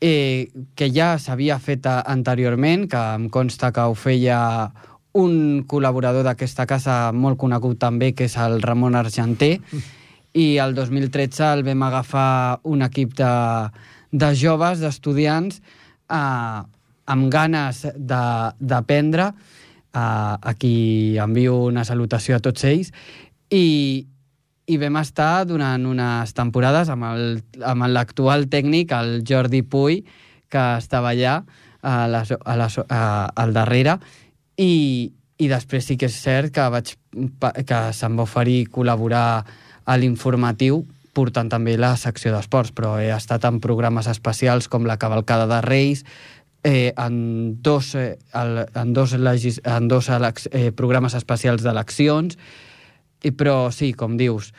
eh, 0.00 0.52
que 0.76 0.90
ja 0.92 1.16
s'havia 1.18 1.58
fet 1.58 1.86
anteriorment, 1.88 2.86
que 2.90 3.00
em 3.16 3.28
consta 3.32 3.72
que 3.72 3.86
ho 3.86 3.94
feia 3.96 4.38
un 5.16 5.64
col·laborador 5.68 6.26
d'aquesta 6.26 6.66
casa 6.68 7.12
molt 7.16 7.38
conegut 7.40 7.78
també, 7.80 8.12
que 8.12 8.28
és 8.28 8.36
el 8.36 8.60
Ramon 8.62 8.98
Argenter, 8.98 9.56
i 10.36 10.58
el 10.60 10.74
2013 10.76 11.44
el 11.48 11.62
vam 11.64 11.82
agafar 11.86 12.60
un 12.68 12.84
equip 12.84 13.14
de, 13.16 13.32
de 14.12 14.32
joves, 14.36 14.82
d'estudiants, 14.84 15.62
eh, 16.12 16.60
amb 17.06 17.30
ganes 17.32 17.84
d'aprendre, 17.96 19.30
eh, 19.32 19.98
a 19.98 20.54
qui 20.58 21.16
envio 21.22 21.56
una 21.70 21.86
salutació 21.88 22.36
a 22.36 22.44
tots 22.44 22.66
ells, 22.68 22.92
i, 23.48 24.04
i 24.66 24.78
vam 24.82 25.00
estar 25.00 25.46
durant 25.48 25.88
unes 25.88 26.36
temporades 26.36 26.90
amb 26.92 27.88
l'actual 27.88 28.48
tècnic, 28.52 28.92
el 28.92 29.22
Jordi 29.26 29.62
Puy, 29.62 30.02
que 30.52 30.64
estava 30.76 31.14
allà 31.14 31.40
a 31.86 31.98
les, 32.10 32.32
a 32.34 32.56
les, 32.60 32.80
a, 32.88 33.04
al 33.30 33.54
darrere, 33.56 33.96
i, 34.60 35.12
i 35.38 35.48
després 35.48 35.88
sí 35.88 35.96
que 35.96 36.10
és 36.10 36.16
cert 36.18 36.52
que, 36.52 36.66
vaig, 36.72 36.92
que 37.64 37.80
se'm 37.96 38.18
va 38.18 38.26
oferir 38.26 38.66
col·laborar 38.72 39.46
a 39.86 39.96
l'informatiu 39.96 40.84
portant 41.16 41.48
també 41.48 41.78
la 41.80 41.94
secció 41.96 42.32
d'esports, 42.34 42.74
però 42.76 42.96
he 43.00 43.08
estat 43.14 43.46
en 43.48 43.60
programes 43.64 44.08
especials 44.10 44.68
com 44.68 44.84
la 44.84 44.98
Cavalcada 45.00 45.46
de 45.48 45.60
Reis, 45.64 46.04
eh, 46.66 46.92
en 46.92 47.62
dos, 47.62 47.94
eh, 47.94 48.18
el, 48.34 48.66
en 48.74 48.92
dos, 48.92 49.14
legis, 49.16 49.60
en 49.64 49.88
dos 49.88 50.10
eh, 50.10 50.72
programes 50.76 51.14
especials 51.14 51.64
d'eleccions, 51.64 52.36
i 53.24 53.32
però 53.32 53.70
sí, 53.72 53.92
com 53.96 54.18
dius, 54.20 54.52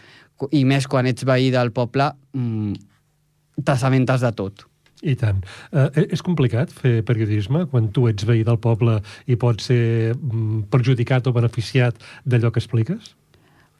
i 0.51 0.63
més 0.65 0.87
quan 0.89 1.05
ets 1.09 1.27
veí 1.27 1.51
del 1.53 1.73
poble, 1.75 2.09
mm, 2.33 3.61
t'assabentes 3.67 4.25
de 4.25 4.33
tot. 4.33 4.65
I 5.05 5.13
tant. 5.19 5.43
Eh, 5.71 6.07
és 6.09 6.23
complicat 6.25 6.71
fer 6.73 7.03
periodisme 7.05 7.67
quan 7.69 7.91
tu 7.93 8.07
ets 8.09 8.25
veí 8.25 8.41
del 8.47 8.57
poble 8.57 8.97
i 9.29 9.37
pots 9.37 9.69
ser 9.69 10.15
mm, 10.15 10.71
perjudicat 10.73 11.27
o 11.29 11.35
beneficiat 11.35 12.01
d'allò 12.25 12.49
que 12.49 12.63
expliques? 12.63 13.13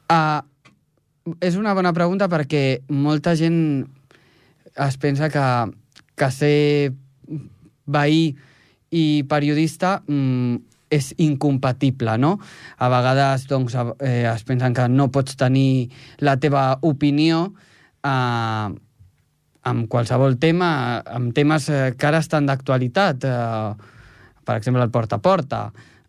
Uh, 0.08 0.40
és 1.40 1.56
una 1.58 1.74
bona 1.76 1.92
pregunta 1.96 2.28
perquè 2.30 2.80
molta 2.88 3.34
gent 3.38 3.86
es 4.78 4.96
pensa 5.00 5.28
que, 5.32 5.44
que 6.18 6.30
ser 6.34 6.92
veí 7.88 8.30
i 8.94 9.04
periodista 9.28 9.98
mm, 10.06 10.56
és 10.90 11.12
incompatible, 11.20 12.16
no? 12.20 12.38
A 12.80 12.88
vegades 12.92 13.46
doncs, 13.48 13.76
eh, 14.00 14.24
es 14.30 14.44
pensen 14.48 14.74
que 14.76 14.88
no 14.88 15.10
pots 15.12 15.36
tenir 15.36 15.90
la 16.24 16.38
teva 16.40 16.78
opinió 16.82 17.42
eh, 18.04 18.68
amb 19.68 19.88
qualsevol 19.92 20.38
tema, 20.40 21.02
amb 21.04 21.34
temes 21.36 21.68
eh, 21.68 21.82
que 21.98 22.08
ara 22.08 22.22
estan 22.24 22.48
d'actualitat, 22.48 23.28
eh, 23.28 23.92
per 24.44 24.56
exemple, 24.56 24.82
el 24.82 24.94
porta 24.94 25.18
a 25.18 25.24
porta. 25.24 25.62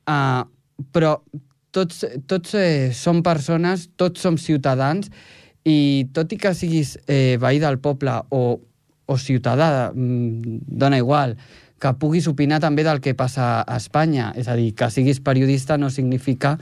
Eh, 0.08 0.43
però 0.95 1.17
tots, 1.71 2.05
tots 2.27 2.55
eh, 2.58 2.89
som 2.95 3.23
persones, 3.23 3.89
tots 3.97 4.21
som 4.21 4.38
ciutadans, 4.38 5.12
i 5.67 6.08
tot 6.15 6.32
i 6.34 6.39
que 6.39 6.53
siguis 6.55 6.95
eh, 7.08 7.38
veí 7.41 7.60
del 7.62 7.79
poble 7.84 8.15
o, 8.34 8.43
o 9.05 9.17
ciutadà, 9.17 9.91
mm, 9.93 10.62
dona 10.79 10.97
igual, 10.97 11.36
que 11.79 11.93
puguis 11.99 12.27
opinar 12.27 12.60
també 12.60 12.84
del 12.84 12.99
que 13.01 13.15
passa 13.15 13.62
a 13.62 13.77
Espanya. 13.77 14.34
És 14.36 14.49
a 14.51 14.55
dir, 14.60 14.73
que 14.75 14.89
siguis 14.91 15.21
periodista 15.23 15.77
no 15.77 15.89
significa 15.89 16.58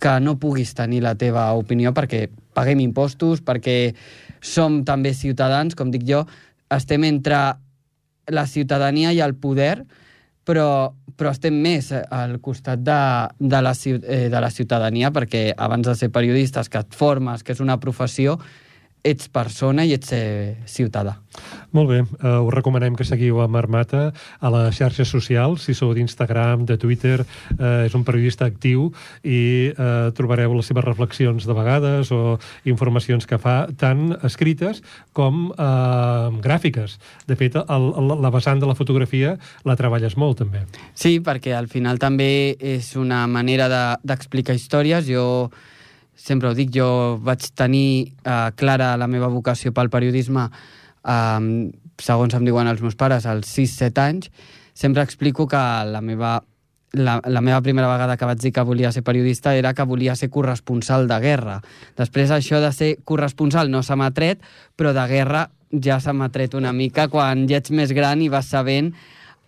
que 0.00 0.20
no 0.20 0.38
puguis 0.40 0.72
tenir 0.74 1.02
la 1.04 1.14
teva 1.20 1.50
opinió 1.56 1.92
perquè 1.96 2.26
paguem 2.56 2.80
impostos, 2.80 3.42
perquè 3.44 3.94
som 4.40 4.82
també 4.88 5.12
ciutadans, 5.14 5.76
com 5.76 5.90
dic 5.92 6.06
jo, 6.08 6.24
estem 6.72 7.04
entre 7.04 7.40
la 8.30 8.46
ciutadania 8.46 9.12
i 9.12 9.20
el 9.20 9.34
poder, 9.36 9.84
però, 10.44 10.94
però 11.20 11.34
estem 11.34 11.58
més 11.60 11.90
al 11.92 12.38
costat 12.40 12.80
de, 12.80 13.00
de, 13.36 13.60
la, 13.60 13.74
eh, 13.84 14.28
de 14.32 14.40
la 14.40 14.48
ciutadania 14.48 15.10
perquè 15.12 15.50
abans 15.52 15.90
de 15.90 15.94
ser 15.98 16.08
periodistes, 16.14 16.72
que 16.72 16.80
et 16.80 16.96
formes, 16.96 17.44
que 17.44 17.52
és 17.52 17.60
una 17.60 17.76
professió, 17.82 18.38
ets 19.04 19.28
persona 19.32 19.84
i 19.86 19.94
ets 19.96 20.12
eh, 20.12 20.56
ciutadà. 20.68 21.16
Molt 21.70 21.88
bé, 21.88 22.00
uh, 22.02 22.42
us 22.42 22.52
recomanem 22.52 22.96
que 22.98 23.06
seguiu 23.06 23.38
a 23.40 23.46
Marmata 23.48 24.10
a 24.42 24.50
les 24.50 24.74
xarxes 24.74 25.08
socials, 25.08 25.62
si 25.64 25.74
sou 25.78 25.92
d'Instagram, 25.94 26.64
de 26.66 26.76
Twitter, 26.76 27.20
uh, 27.22 27.86
és 27.86 27.94
un 27.94 28.02
periodista 28.04 28.48
actiu 28.50 28.88
i 29.22 29.70
uh, 29.70 30.10
trobareu 30.16 30.56
les 30.58 30.66
seves 30.66 30.84
reflexions 30.84 31.46
de 31.46 31.56
vegades 31.56 32.10
o 32.10 32.38
informacions 32.66 33.28
que 33.30 33.38
fa 33.38 33.68
tant 33.78 34.10
escrites 34.26 34.82
com 35.16 35.52
uh, 35.54 36.34
gràfiques. 36.42 36.98
De 37.30 37.38
fet, 37.38 37.56
el, 37.62 37.88
el, 38.02 38.14
la 38.20 38.34
vessant 38.34 38.60
de 38.60 38.68
la 38.68 38.76
fotografia 38.78 39.36
la 39.64 39.78
treballes 39.78 40.18
molt, 40.18 40.42
també. 40.42 40.66
Sí, 40.98 41.20
perquè 41.24 41.54
al 41.56 41.70
final 41.70 42.02
també 42.02 42.56
és 42.58 42.96
una 42.98 43.24
manera 43.30 43.70
d'explicar 44.02 44.56
de, 44.56 44.60
històries. 44.60 45.06
Jo 45.06 45.50
sempre 46.20 46.50
ho 46.50 46.54
dic, 46.56 46.72
jo 46.74 47.18
vaig 47.24 47.48
tenir 47.56 48.12
eh, 48.24 48.50
clara 48.60 48.92
la 49.00 49.08
meva 49.08 49.30
vocació 49.32 49.72
pel 49.72 49.90
periodisme 49.92 50.48
eh, 50.50 51.70
segons 52.00 52.34
em 52.36 52.46
diuen 52.46 52.68
els 52.70 52.80
meus 52.84 52.96
pares, 52.96 53.26
als 53.28 53.50
6-7 53.56 54.04
anys, 54.04 54.30
sempre 54.74 55.04
explico 55.04 55.46
que 55.48 55.60
la 55.86 56.00
meva, 56.00 56.38
la, 56.92 57.20
la 57.24 57.42
meva 57.44 57.60
primera 57.62 57.90
vegada 57.90 58.16
que 58.16 58.28
vaig 58.28 58.40
dir 58.40 58.52
que 58.56 58.64
volia 58.66 58.92
ser 58.92 59.04
periodista 59.04 59.54
era 59.56 59.74
que 59.74 59.86
volia 59.86 60.16
ser 60.16 60.30
corresponsal 60.30 61.08
de 61.08 61.20
guerra. 61.20 61.60
Després 61.98 62.32
això 62.34 62.60
de 62.62 62.72
ser 62.72 62.94
corresponsal 63.04 63.70
no 63.70 63.82
se 63.82 63.96
m'ha 63.96 64.10
tret, 64.16 64.44
però 64.76 64.94
de 64.96 65.06
guerra 65.10 65.48
ja 65.70 66.00
se 66.02 66.12
m'ha 66.12 66.30
tret 66.34 66.56
una 66.58 66.72
mica 66.72 67.08
quan 67.08 67.46
ja 67.48 67.60
ets 67.60 67.70
més 67.70 67.92
gran 67.94 68.22
i 68.22 68.30
vas 68.32 68.48
sabent 68.50 68.94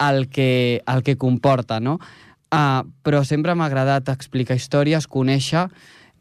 el 0.02 0.28
que, 0.28 0.82
el 0.86 1.02
que 1.02 1.16
comporta, 1.18 1.80
no? 1.80 1.98
Uh, 2.52 2.84
però 3.00 3.22
sempre 3.24 3.54
m'ha 3.56 3.64
agradat 3.64 4.10
explicar 4.12 4.58
històries, 4.58 5.06
conèixer, 5.08 5.70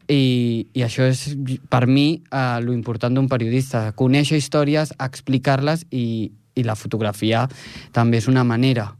i, 0.08 0.66
i 0.72 0.84
això 0.84 1.06
és, 1.10 1.36
per 1.70 1.86
mi, 1.86 2.22
eh, 2.30 2.58
lo 2.64 2.74
important 2.74 3.14
d'un 3.14 3.28
periodista, 3.30 3.90
conèixer 3.98 4.40
històries, 4.40 4.94
explicar-les 4.98 5.86
i, 5.90 6.32
i 6.54 6.64
la 6.66 6.76
fotografia 6.78 7.46
també 7.92 8.20
és 8.22 8.28
una 8.30 8.44
manera 8.44 8.90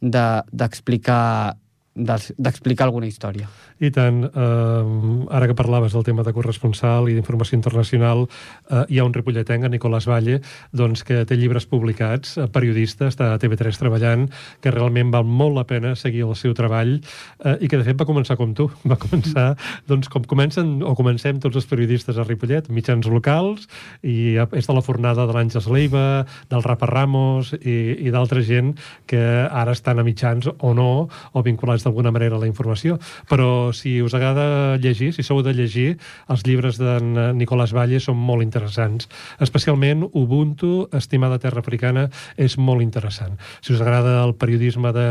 d'explicar 0.00 1.54
de, 1.54 1.60
d'explicar 1.94 2.86
alguna 2.86 3.08
història. 3.08 3.48
I 3.80 3.90
tant, 3.90 4.22
eh, 4.24 5.30
ara 5.30 5.46
que 5.48 5.56
parlaves 5.58 5.92
del 5.92 6.04
tema 6.04 6.22
de 6.22 6.32
corresponsal 6.32 7.08
i 7.08 7.14
d'informació 7.14 7.56
internacional, 7.56 8.28
eh, 8.70 8.84
hi 8.88 8.98
ha 8.98 9.04
un 9.04 9.12
ripolletenc, 9.12 9.64
en 9.64 9.72
Nicolás 9.72 10.06
Valle, 10.06 10.40
doncs, 10.72 11.02
que 11.02 11.24
té 11.24 11.36
llibres 11.36 11.66
publicats, 11.66 12.36
eh, 12.38 12.46
periodista, 12.46 13.08
està 13.08 13.32
a 13.34 13.38
TV3 13.38 13.76
treballant, 13.76 14.30
que 14.60 14.70
realment 14.70 15.10
val 15.10 15.24
molt 15.24 15.56
la 15.56 15.64
pena 15.64 15.96
seguir 15.96 16.22
el 16.22 16.36
seu 16.36 16.54
treball 16.54 17.00
eh, 17.44 17.56
i 17.60 17.68
que, 17.68 17.76
de 17.76 17.84
fet, 17.84 17.98
va 17.98 18.06
començar 18.06 18.36
com 18.36 18.54
tu. 18.54 18.70
Va 18.90 18.96
començar, 18.96 19.56
doncs, 19.86 20.08
com 20.08 20.22
comencen 20.24 20.82
o 20.82 20.94
comencem 20.94 21.40
tots 21.40 21.56
els 21.56 21.66
periodistes 21.66 22.18
a 22.18 22.24
Ripollet, 22.24 22.68
mitjans 22.70 23.06
locals, 23.06 23.66
i 24.02 24.36
és 24.36 24.66
de 24.66 24.74
la 24.74 24.82
fornada 24.82 25.26
de 25.26 25.34
l'Àngels 25.34 25.68
Leiva, 25.70 26.26
del 26.50 26.62
Rafa 26.62 26.86
Ramos 26.86 27.52
i, 27.60 27.96
i 28.06 28.10
d'altra 28.10 28.42
gent 28.42 28.74
que 29.06 29.20
ara 29.46 29.72
estan 29.72 29.98
a 29.98 30.04
mitjans 30.06 30.48
o 30.50 30.74
no, 30.74 31.08
o 31.32 31.42
vinculats 31.42 31.79
d'alguna 31.84 32.12
manera 32.14 32.38
la 32.40 32.48
informació. 32.48 32.98
Però 33.30 33.72
si 33.76 33.98
us 34.02 34.14
agrada 34.16 34.76
llegir, 34.82 35.12
si 35.14 35.24
sou 35.26 35.42
de 35.46 35.54
llegir, 35.56 35.96
els 36.30 36.44
llibres 36.46 36.80
d'en 36.80 37.36
Nicolás 37.38 37.74
Valle 37.76 38.00
són 38.00 38.18
molt 38.18 38.44
interessants. 38.46 39.08
Especialment 39.40 40.06
Ubuntu, 40.12 40.88
Estimada 40.96 41.40
Terra 41.42 41.64
Africana, 41.64 42.08
és 42.36 42.58
molt 42.58 42.84
interessant. 42.84 43.38
Si 43.60 43.74
us 43.74 43.80
agrada 43.80 44.20
el 44.24 44.34
periodisme 44.34 44.92
de 44.96 45.08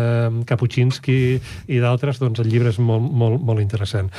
Kapuscinski 0.49 1.19
i 1.67 1.81
d'altres, 1.81 2.21
doncs 2.21 2.43
el 2.43 2.51
llibre 2.51 2.73
és 2.73 2.79
molt, 2.79 3.05
molt, 3.09 3.41
molt 3.41 3.63
interessant. 3.63 4.11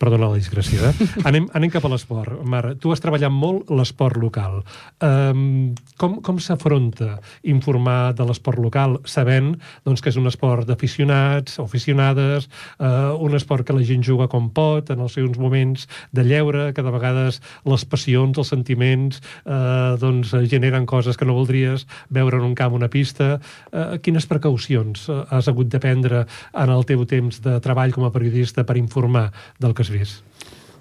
Perdona 0.00 0.30
la 0.30 0.38
discreció, 0.38 0.80
eh? 0.88 1.08
Anem, 1.28 1.50
anem 1.52 1.68
cap 1.68 1.84
a 1.84 1.90
l'esport. 1.92 2.38
Mar, 2.48 2.62
tu 2.80 2.88
has 2.88 3.02
treballat 3.04 3.28
molt 3.34 3.68
l'esport 3.68 4.16
local. 4.16 4.62
Um, 5.04 5.74
com 6.00 6.14
com 6.24 6.38
s'afronta 6.40 7.18
informar 7.52 8.14
de 8.16 8.24
l'esport 8.24 8.56
local 8.64 8.96
sabent 9.04 9.50
doncs, 9.84 10.00
que 10.00 10.08
és 10.08 10.16
un 10.16 10.30
esport 10.30 10.64
d'aficionats, 10.64 11.58
aficionades, 11.60 12.48
uh, 12.78 13.12
un 13.20 13.36
esport 13.36 13.66
que 13.68 13.76
la 13.76 13.84
gent 13.84 14.06
juga 14.06 14.28
com 14.32 14.48
pot, 14.56 14.88
en 14.88 15.02
els 15.04 15.18
seus 15.18 15.36
moments 15.36 15.84
de 16.16 16.24
lleure, 16.24 16.70
que 16.72 16.86
de 16.86 16.94
vegades 16.96 17.42
les 17.68 17.84
passions, 17.84 18.40
els 18.40 18.54
sentiments, 18.54 19.20
uh, 19.44 20.00
doncs, 20.00 20.32
generen 20.48 20.88
coses 20.88 21.20
que 21.20 21.28
no 21.28 21.36
voldries 21.36 21.84
veure 22.08 22.40
en 22.40 22.48
un 22.48 22.56
camp, 22.56 22.72
una 22.72 22.88
pista. 22.88 23.34
Uh, 23.68 24.00
quines 24.00 24.24
precaucions 24.24 25.10
has 25.28 25.52
hagut 25.52 25.68
de 25.68 25.82
prendre 25.82 26.24
en 26.24 26.72
el 26.72 26.88
teu 26.88 27.04
temps 27.04 27.44
de 27.44 27.60
treball 27.60 27.92
com 27.92 28.08
a 28.08 28.14
periodista 28.16 28.64
per 28.64 28.80
informar 28.80 29.28
del 29.60 29.76
que 29.76 29.89
vist? 29.90 30.24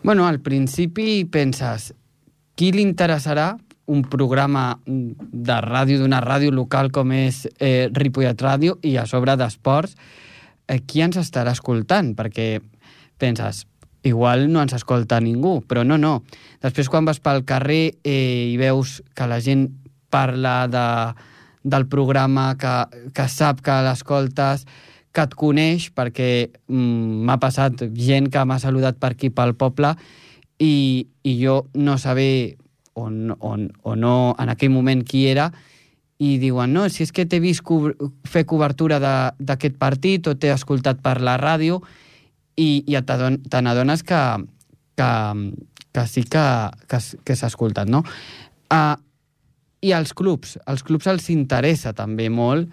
Bueno, 0.03 0.27
al 0.27 0.39
principi 0.39 1.25
penses, 1.27 1.93
qui 2.55 2.71
li 2.71 2.85
interessarà 2.85 3.51
un 3.89 4.03
programa 4.05 4.79
de 4.85 5.57
ràdio, 5.65 5.97
d'una 5.99 6.21
ràdio 6.21 6.53
local 6.53 6.91
com 6.93 7.11
és 7.15 7.43
eh, 7.57 7.89
Ripollet 7.91 8.39
Ràdio 8.41 8.77
i 8.85 8.95
a 9.01 9.07
sobre 9.09 9.35
d'esports, 9.39 9.95
eh, 10.69 10.79
qui 10.85 11.01
ens 11.01 11.17
estarà 11.17 11.55
escoltant? 11.57 12.13
Perquè 12.15 12.59
penses, 13.19 13.65
igual 14.05 14.47
no 14.53 14.61
ens 14.61 14.77
escolta 14.77 15.19
ningú, 15.19 15.59
però 15.65 15.83
no, 15.83 15.97
no. 15.97 16.19
Després 16.63 16.89
quan 16.91 17.07
vas 17.09 17.19
pel 17.19 17.43
carrer 17.49 17.97
eh, 18.03 18.53
i 18.53 18.57
veus 18.61 18.99
que 19.17 19.27
la 19.27 19.41
gent 19.43 19.67
parla 20.13 20.67
de, 20.69 20.85
del 21.63 21.89
programa, 21.89 22.53
que, 22.61 23.09
que 23.13 23.27
sap 23.27 23.63
que 23.65 23.81
l'escoltes, 23.85 24.65
que 25.19 25.27
et 25.27 25.35
coneix, 25.35 25.89
perquè 25.95 26.29
mm, 26.71 27.23
m'ha 27.27 27.37
passat 27.41 27.83
gent 27.91 28.29
que 28.31 28.43
m'ha 28.47 28.59
saludat 28.61 28.99
per 28.99 29.13
aquí 29.17 29.29
pel 29.35 29.55
poble 29.59 29.91
i, 30.63 31.07
i 31.27 31.33
jo 31.41 31.65
no 31.75 31.97
saber 31.99 32.55
on, 32.95 33.35
on, 33.39 33.67
o 33.83 33.95
no 33.99 34.35
en 34.39 34.51
aquell 34.51 34.71
moment 34.71 35.03
qui 35.03 35.25
era 35.27 35.49
i 36.19 36.37
diuen, 36.39 36.71
no, 36.75 36.85
si 36.91 37.03
és 37.03 37.11
que 37.15 37.25
t'he 37.27 37.39
vist 37.39 37.63
fer 38.27 38.45
cobertura 38.47 38.99
d'aquest 38.99 39.75
partit 39.79 40.27
o 40.27 40.35
t'he 40.35 40.51
escoltat 40.51 40.99
per 41.03 41.19
la 41.23 41.37
ràdio 41.39 41.79
i, 42.59 42.83
i 42.87 42.95
te 43.03 43.61
n'adones 43.63 44.03
que, 44.03 44.21
que, 44.99 45.11
que 45.95 46.07
sí 46.11 46.23
que, 46.27 46.45
que, 46.91 46.99
que 47.23 47.35
s'ha 47.39 47.51
escoltat, 47.51 47.91
no? 47.91 48.03
Uh, 48.71 48.95
I 49.79 49.93
als 49.95 50.11
clubs, 50.11 50.57
als 50.67 50.83
clubs 50.83 51.07
els 51.07 51.29
interessa 51.31 51.95
també 51.95 52.27
molt 52.27 52.67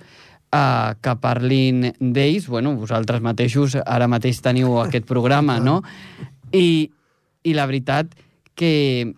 uh, 0.53 0.95
que 1.01 1.15
parlin 1.23 1.91
d'ells. 1.99 2.49
Bueno, 2.49 2.75
vosaltres 2.79 3.23
mateixos 3.25 3.77
ara 3.85 4.09
mateix 4.11 4.41
teniu 4.45 4.79
aquest 4.85 5.07
programa, 5.09 5.59
no? 5.61 5.81
I, 6.53 6.91
i 7.47 7.55
la 7.57 7.67
veritat 7.67 8.13
que, 8.57 9.13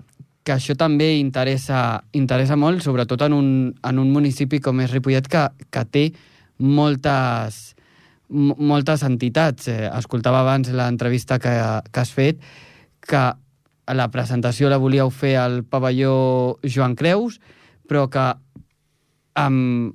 que 0.44 0.54
això 0.56 0.76
també 0.78 1.14
interessa, 1.18 2.02
interessa 2.16 2.56
molt, 2.56 2.82
sobretot 2.84 3.26
en 3.28 3.36
un, 3.36 3.50
en 3.84 3.98
un 3.98 4.12
municipi 4.12 4.62
com 4.64 4.80
és 4.84 4.92
Ripollet, 4.92 5.28
que, 5.28 5.44
que 5.70 5.84
té 5.92 6.06
moltes, 6.58 7.76
moltes 8.28 9.04
entitats. 9.06 9.68
Eh, 9.70 9.84
escoltava 9.92 10.42
abans 10.42 10.72
l'entrevista 10.74 11.38
que, 11.42 11.52
que 11.92 12.02
has 12.02 12.14
fet, 12.14 12.42
que 13.08 13.22
la 13.94 14.10
presentació 14.12 14.68
la 14.68 14.80
volíeu 14.80 15.08
fer 15.14 15.36
al 15.40 15.62
pavelló 15.64 16.58
Joan 16.64 16.96
Creus, 16.98 17.38
però 17.88 18.08
que 18.12 18.26
amb, 19.38 19.94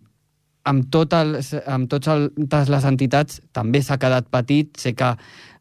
amb, 0.69 0.87
tot 0.91 1.13
els, 1.17 1.53
amb 1.67 1.89
totes 1.91 2.71
les 2.71 2.87
entitats 2.87 3.41
també 3.55 3.81
s'ha 3.83 3.99
quedat 4.01 4.29
petit. 4.31 4.71
Sé 4.79 4.93
que 4.97 5.13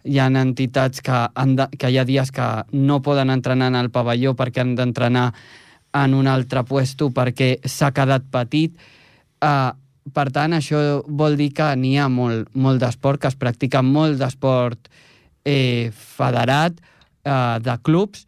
hi 0.04 0.18
ha 0.18 0.28
entitats 0.40 1.02
que, 1.02 1.18
han 1.34 1.56
de, 1.58 1.68
que 1.78 1.90
hi 1.90 1.98
ha 1.98 2.06
dies 2.06 2.32
que 2.34 2.48
no 2.72 3.02
poden 3.02 3.30
entrenar 3.30 3.70
en 3.72 3.78
el 3.82 3.90
pavelló 3.94 4.34
perquè 4.38 4.62
han 4.62 4.74
d'entrenar 4.78 5.30
en 5.92 6.14
un 6.16 6.26
altre 6.30 6.64
puesto 6.64 7.10
perquè 7.14 7.56
s'ha 7.68 7.92
quedat 7.94 8.26
petit. 8.32 8.74
Uh, 9.42 9.74
per 10.10 10.30
tant, 10.34 10.54
això 10.56 11.02
vol 11.06 11.36
dir 11.38 11.52
que 11.54 11.68
n'hi 11.78 11.96
ha 12.00 12.08
molt, 12.10 12.50
molt 12.58 12.82
d'esport, 12.82 13.20
que 13.22 13.30
es 13.30 13.38
practica 13.38 13.82
molt 13.86 14.18
d'esport 14.18 14.90
eh, 15.46 15.92
federat, 15.94 16.80
eh, 17.22 17.58
de 17.62 17.76
clubs, 17.86 18.26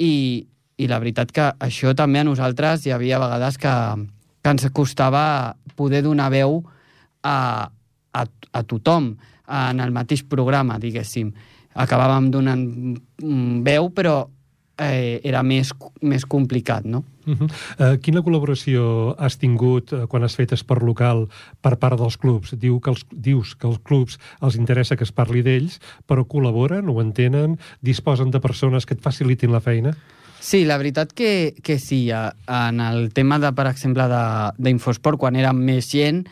i, 0.00 0.46
i 0.80 0.88
la 0.88 0.98
veritat 1.02 1.34
que 1.36 1.50
això 1.60 1.92
també 1.98 2.22
a 2.22 2.24
nosaltres 2.24 2.86
hi 2.86 2.94
havia 2.96 3.20
vegades 3.20 3.60
que, 3.60 3.74
que 4.42 4.50
ens 4.50 4.66
costava 4.74 5.54
poder 5.78 6.02
donar 6.02 6.30
veu 6.34 6.60
a, 7.22 7.70
a, 8.12 8.22
a 8.52 8.62
tothom 8.66 9.14
en 9.48 9.80
el 9.80 9.92
mateix 9.94 10.24
programa, 10.28 10.78
diguéssim. 10.82 11.32
Acabàvem 11.72 12.30
donant 12.32 12.62
mm, 13.22 13.62
veu, 13.64 13.88
però 13.94 14.16
eh, 14.78 15.20
era 15.24 15.42
més, 15.42 15.72
més 16.02 16.24
complicat, 16.28 16.84
no? 16.84 17.04
Uh 17.24 17.38
-huh. 17.38 17.46
uh, 17.78 17.96
quina 18.02 18.22
col·laboració 18.22 19.14
has 19.18 19.36
tingut 19.38 19.92
uh, 19.92 20.06
quan 20.08 20.24
has 20.24 20.34
fet 20.34 20.52
esport 20.52 20.82
local 20.82 21.28
per 21.60 21.76
part 21.76 21.98
dels 21.98 22.16
clubs? 22.16 22.54
Diu 22.58 22.80
que 22.80 22.90
els, 22.90 23.06
dius 23.10 23.54
que 23.54 23.66
els 23.66 23.78
clubs 23.78 24.18
els 24.40 24.56
interessa 24.56 24.96
que 24.96 25.04
es 25.04 25.12
parli 25.12 25.42
d'ells, 25.42 25.78
però 26.06 26.26
col·laboren, 26.26 26.88
ho 26.88 27.00
entenen, 27.00 27.58
disposen 27.80 28.30
de 28.30 28.40
persones 28.40 28.84
que 28.86 28.94
et 28.94 29.00
facilitin 29.00 29.52
la 29.52 29.60
feina? 29.60 29.94
Sí, 30.42 30.64
la 30.64 30.76
veritat 30.76 31.12
que, 31.14 31.54
que 31.62 31.78
sí. 31.78 32.10
En 32.10 32.80
el 32.80 33.12
tema, 33.14 33.38
de, 33.38 33.52
per 33.54 33.68
exemple, 33.70 34.08
d'Infosport, 34.58 35.20
quan 35.22 35.36
érem 35.38 35.60
més 35.62 35.86
gent, 35.86 36.24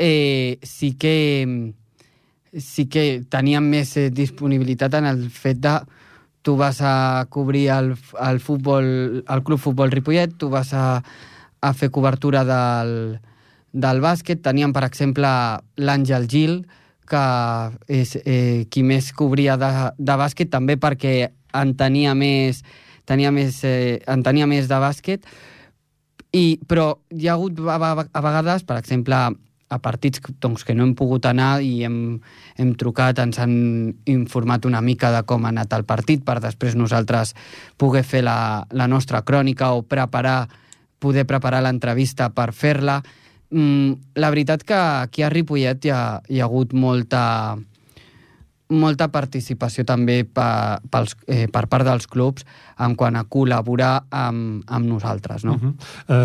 eh, 0.00 0.56
sí 0.64 0.94
que 0.96 1.16
sí 2.56 2.86
que 2.88 3.22
teníem 3.28 3.68
més 3.74 3.92
eh, 4.00 4.08
disponibilitat 4.12 4.96
en 4.96 5.08
el 5.08 5.26
fet 5.30 5.60
de 5.60 5.74
tu 6.42 6.56
vas 6.56 6.80
a 6.80 7.26
cobrir 7.28 7.68
el, 7.74 7.92
el 8.20 8.40
futbol, 8.40 8.86
el 9.28 9.42
Club 9.44 9.60
Futbol 9.60 9.92
Ripollet, 9.92 10.32
tu 10.36 10.48
vas 10.48 10.72
a, 10.72 11.02
a 11.60 11.72
fer 11.76 11.90
cobertura 11.92 12.46
del, 12.48 13.18
del 13.72 14.00
bàsquet. 14.00 14.40
Teníem, 14.40 14.72
per 14.72 14.86
exemple, 14.88 15.28
l'Àngel 15.76 16.24
Gil, 16.24 16.62
que 17.04 17.26
és 18.00 18.16
eh, 18.24 18.64
qui 18.72 18.80
més 18.80 19.12
cobria 19.12 19.58
de, 19.60 19.70
de 19.98 20.16
bàsquet, 20.16 20.48
també 20.48 20.78
perquè 20.80 21.28
en 21.52 21.76
tenia 21.76 22.16
més, 22.16 22.62
tenia 23.08 23.32
més, 23.34 23.62
eh, 23.64 24.02
en 24.06 24.22
tenia 24.22 24.46
més 24.46 24.68
de 24.70 24.78
bàsquet, 24.82 25.26
i, 26.32 26.58
però 26.66 26.94
hi 27.12 27.28
ha 27.28 27.36
hagut 27.36 27.58
a, 27.68 27.76
a, 27.76 28.20
vegades, 28.24 28.64
per 28.64 28.78
exemple, 28.80 29.18
a 29.72 29.78
partits 29.80 30.20
doncs, 30.40 30.64
que 30.64 30.74
no 30.76 30.84
hem 30.84 30.94
pogut 30.96 31.26
anar 31.28 31.62
i 31.64 31.82
hem, 31.86 31.96
hem 32.60 32.72
trucat, 32.80 33.20
ens 33.24 33.40
han 33.40 33.54
informat 34.10 34.66
una 34.68 34.82
mica 34.84 35.12
de 35.14 35.22
com 35.28 35.46
ha 35.46 35.52
anat 35.52 35.72
el 35.76 35.86
partit 35.88 36.24
per 36.24 36.38
després 36.44 36.76
nosaltres 36.76 37.34
poder 37.80 38.04
fer 38.04 38.22
la, 38.24 38.64
la 38.72 38.88
nostra 38.88 39.22
crònica 39.24 39.72
o 39.72 39.82
preparar, 39.82 40.46
poder 41.00 41.24
preparar 41.28 41.62
l'entrevista 41.64 42.30
per 42.32 42.50
fer-la. 42.52 43.00
Mm, 43.52 44.16
la 44.20 44.32
veritat 44.32 44.64
que 44.64 44.76
aquí 44.76 45.24
a 45.24 45.32
Ripollet 45.32 45.84
hi 45.84 45.92
ha, 45.92 46.02
hi 46.28 46.40
ha 46.40 46.48
hagut 46.48 46.72
molta, 46.72 47.56
molta 48.72 49.08
participació 49.12 49.84
també 49.88 50.22
per, 50.24 50.80
pels, 50.90 51.14
eh, 51.26 51.46
per 51.52 51.66
part 51.70 51.86
dels 51.86 52.08
clubs 52.10 52.46
en 52.82 52.96
quant 52.98 53.16
a 53.18 53.24
col·laborar 53.30 53.92
amb, 54.10 54.64
amb 54.66 54.88
nosaltres. 54.88 55.44
No? 55.44 55.54
Uh 55.54 55.60
-huh. 55.60 55.72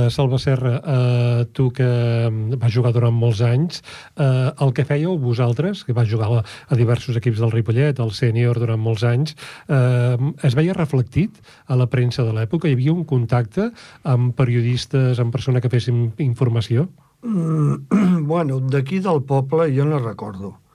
uh, 0.05 0.10
Salva 0.10 0.39
Serra, 0.39 0.75
uh, 0.79 1.45
tu 1.51 1.71
que 1.71 2.29
mm, 2.29 2.60
vas 2.60 2.73
jugar 2.73 2.93
durant 2.93 3.13
molts 3.13 3.41
anys, 3.41 3.83
uh, 4.17 4.51
el 4.60 4.73
que 4.73 4.86
fèieu 4.86 5.17
vosaltres, 5.17 5.83
que 5.83 5.93
vas 5.93 6.10
jugar 6.10 6.29
a, 6.31 6.43
a 6.69 6.75
diversos 6.75 7.15
equips 7.15 7.39
del 7.39 7.51
Ripollet, 7.51 7.99
al 7.99 8.12
sènior 8.12 8.60
durant 8.60 8.79
molts 8.79 9.03
anys, 9.03 9.36
uh, 9.69 10.33
es 10.43 10.55
veia 10.55 10.73
reflectit 10.73 11.41
a 11.67 11.75
la 11.75 11.88
premsa 11.88 12.23
de 12.23 12.33
l'època? 12.33 12.67
Hi 12.67 12.73
havia 12.73 12.93
un 12.93 13.05
contacte 13.05 13.71
amb 14.03 14.36
periodistes, 14.36 15.19
amb 15.19 15.31
persones 15.31 15.62
que 15.62 15.69
fessin 15.69 16.13
informació? 16.17 16.89
Mm, 17.23 18.25
bueno, 18.31 18.60
d'aquí 18.60 18.99
del 18.99 19.23
poble 19.23 19.71
jo 19.75 19.86
no 19.86 19.99
recordo. 19.99 20.66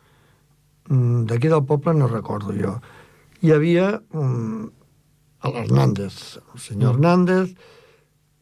Mm, 0.92 1.24
d'aquí 1.30 1.48
del 1.48 1.64
poble 1.64 1.96
no 1.96 2.10
recordo 2.10 2.54
jo. 2.56 2.76
Hi 3.42 3.50
havia 3.56 3.88
um, 4.14 4.68
l'Hernández, 5.42 6.38
el 6.54 6.60
senyor 6.60 6.94
Hernández, 6.94 7.54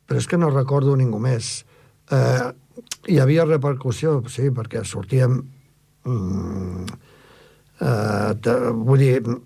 però 0.07 0.21
és 0.21 0.27
que 0.27 0.39
no 0.41 0.51
recordo 0.51 0.97
ningú 0.99 1.21
més. 1.23 1.63
Eh, 2.11 2.51
hi 3.09 3.21
havia 3.23 3.47
repercussió, 3.47 4.19
sí, 4.29 4.51
perquè 4.51 4.83
sortíem... 4.85 5.39
Mm, 6.05 6.85
eh, 7.81 8.57
vull 8.75 9.05
dir, 9.05 9.37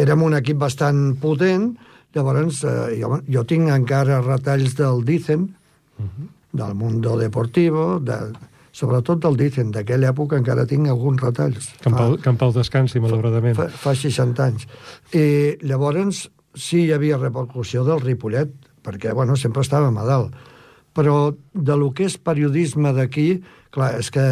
érem 0.00 0.22
un 0.24 0.38
equip 0.38 0.58
bastant 0.62 1.18
potent, 1.22 1.74
llavors 2.16 2.62
eh, 2.64 2.94
jo, 3.00 3.18
jo 3.28 3.44
tinc 3.50 3.70
encara 3.74 4.22
retalls 4.24 4.74
del 4.78 5.04
Dicen, 5.04 5.48
uh 5.98 6.04
-huh. 6.04 6.28
del 6.52 6.74
Mundo 6.74 7.18
Deportivo, 7.18 8.00
de, 8.00 8.32
sobretot 8.74 9.22
del 9.22 9.38
Dicen, 9.38 9.70
d'aquella 9.74 10.10
època 10.10 10.38
encara 10.40 10.66
tinc 10.66 10.90
alguns 10.90 11.22
retalls. 11.22 11.70
Que 11.80 11.90
en 11.92 11.98
pau, 11.98 12.16
que 12.18 12.30
en 12.32 12.40
pau 12.40 12.52
descansi, 12.54 13.02
malauradament. 13.02 13.54
Fa, 13.58 13.68
fa 13.70 13.94
60 13.94 14.48
anys. 14.48 14.66
I 15.14 15.26
llavors 15.62 16.26
sí 16.58 16.84
hi 16.84 16.92
havia 16.94 17.20
repercussió 17.20 17.84
del 17.86 18.02
Ripollet, 18.02 18.52
perquè, 18.84 19.14
bueno, 19.14 19.38
sempre 19.38 19.62
estàvem 19.64 19.96
a 19.98 20.06
dalt. 20.08 20.34
Però 20.94 21.16
de 21.34 21.76
lo 21.78 21.92
que 21.94 22.08
és 22.10 22.18
periodisme 22.18 22.92
d'aquí, 22.94 23.28
clar, 23.74 23.94
és 24.02 24.10
que 24.14 24.26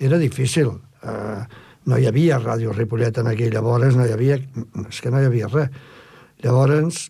era 0.00 0.20
difícil. 0.20 0.70
Uh, 1.04 1.42
no 1.88 1.98
hi 2.00 2.06
havia 2.08 2.40
ràdio 2.40 2.72
Ripollet 2.72 3.18
en 3.20 3.32
aquell, 3.32 3.52
llavors 3.52 3.96
no 3.96 4.06
hi 4.06 4.12
havia... 4.12 4.38
És 4.88 5.00
que 5.04 5.12
no 5.12 5.20
hi 5.20 5.28
havia 5.28 5.50
res. 5.52 5.72
Llavors, 6.44 7.06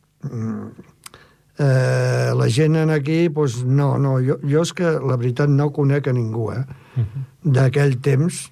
eh, 1.58 2.32
la 2.34 2.48
gent 2.50 2.76
en 2.76 2.90
aquí, 2.90 3.28
doncs, 3.28 3.62
no, 3.64 3.94
no, 3.98 4.16
jo, 4.24 4.38
jo 4.42 4.64
és 4.64 4.72
que 4.74 4.96
la 4.98 5.18
veritat 5.20 5.50
no 5.50 5.70
conec 5.72 6.08
a 6.08 6.12
ningú, 6.12 6.50
eh? 6.52 6.64
Uh 6.96 7.02
-huh. 7.02 7.24
D'aquell 7.42 8.00
temps, 8.00 8.50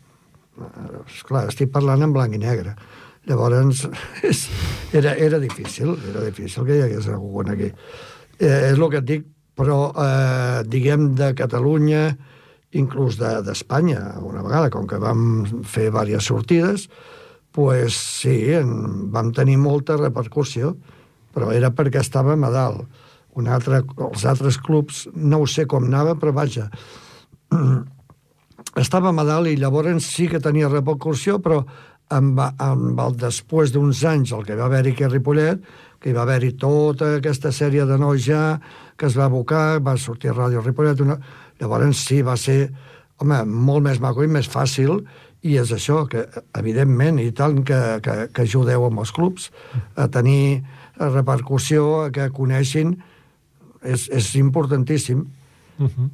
eh, 0.58 0.98
esclar, 1.06 1.48
estic 1.48 1.70
parlant 1.70 2.02
en 2.02 2.12
blanc 2.12 2.34
i 2.34 2.38
negre. 2.38 2.76
Llavors, 3.26 3.88
és, 4.22 4.48
era, 4.92 5.14
era 5.14 5.38
difícil, 5.38 5.96
era 6.10 6.24
difícil 6.24 6.64
que 6.64 6.76
hi 6.76 6.82
hagués 6.82 7.08
algú 7.08 7.40
aquí. 7.40 7.72
Eh, 8.38 8.70
és 8.72 8.78
el 8.78 8.90
que 8.90 8.98
et 8.98 9.04
dic, 9.04 9.26
però, 9.54 9.92
eh, 9.94 10.62
diguem, 10.66 11.14
de 11.14 11.34
Catalunya, 11.34 12.16
inclús 12.72 13.18
d'Espanya, 13.18 14.00
de, 14.16 14.24
una 14.24 14.42
vegada, 14.42 14.70
com 14.70 14.86
que 14.86 14.98
vam 14.98 15.44
fer 15.62 15.90
diverses 15.90 16.24
sortides, 16.24 16.88
pues 17.52 17.94
sí, 17.94 18.52
en, 18.56 19.10
vam 19.12 19.30
tenir 19.32 19.58
molta 19.58 19.96
repercussió, 19.96 20.76
però 21.34 21.52
era 21.54 21.72
perquè 21.74 22.02
estàvem 22.02 22.44
a 22.44 22.52
dalt. 22.52 23.00
Un 23.40 23.48
altre, 23.48 23.80
els 24.10 24.26
altres 24.28 24.58
clubs, 24.60 25.06
no 25.16 25.40
ho 25.40 25.46
sé 25.48 25.64
com 25.66 25.86
anava, 25.88 26.14
però 26.20 26.34
vaja, 26.36 26.68
estàvem 28.82 29.18
a 29.18 29.24
dalt 29.24 29.48
i 29.48 29.56
llavors 29.56 30.04
sí 30.04 30.28
que 30.28 30.40
tenia 30.42 30.68
repercussió, 30.68 31.38
però 31.40 31.62
amb, 32.12 32.40
amb 32.60 33.00
el 33.00 33.16
després 33.20 33.72
d'uns 33.72 34.04
anys, 34.08 34.34
el 34.36 34.44
que 34.46 34.58
va 34.58 34.68
haver-hi 34.68 34.94
a 35.04 35.10
Ripollet, 35.10 35.64
que 36.02 36.10
hi 36.10 36.16
va 36.16 36.24
haver-hi 36.26 36.52
tota 36.60 37.16
aquesta 37.18 37.52
sèrie 37.54 37.86
de 37.88 37.98
nois 38.00 38.24
ja, 38.26 38.58
que 38.98 39.08
es 39.08 39.16
va 39.18 39.28
abocar, 39.30 39.80
va 39.80 39.96
sortir 39.96 40.32
a 40.32 40.36
Ràdio 40.36 40.64
Ripollet, 40.64 41.00
una... 41.00 41.18
llavors 41.60 42.04
sí, 42.08 42.22
va 42.26 42.36
ser 42.36 42.72
home, 43.22 43.44
molt 43.46 43.86
més 43.86 44.00
maco 44.02 44.24
i 44.24 44.30
més 44.30 44.48
fàcil, 44.50 45.04
i 45.42 45.56
és 45.58 45.72
això, 45.74 46.04
que 46.10 46.24
evidentment, 46.58 47.18
i 47.18 47.32
tant 47.34 47.62
que, 47.66 47.78
que, 48.02 48.16
que 48.34 48.44
ajudeu 48.46 48.86
amb 48.86 49.02
els 49.02 49.10
clubs 49.14 49.48
a 49.98 50.06
tenir 50.10 50.62
repercussió, 50.98 52.10
que 52.12 52.28
coneixin, 52.30 52.96
és, 53.82 54.08
és 54.08 54.34
importantíssim. 54.36 55.26
Uh 55.78 55.88
-huh. 55.88 56.10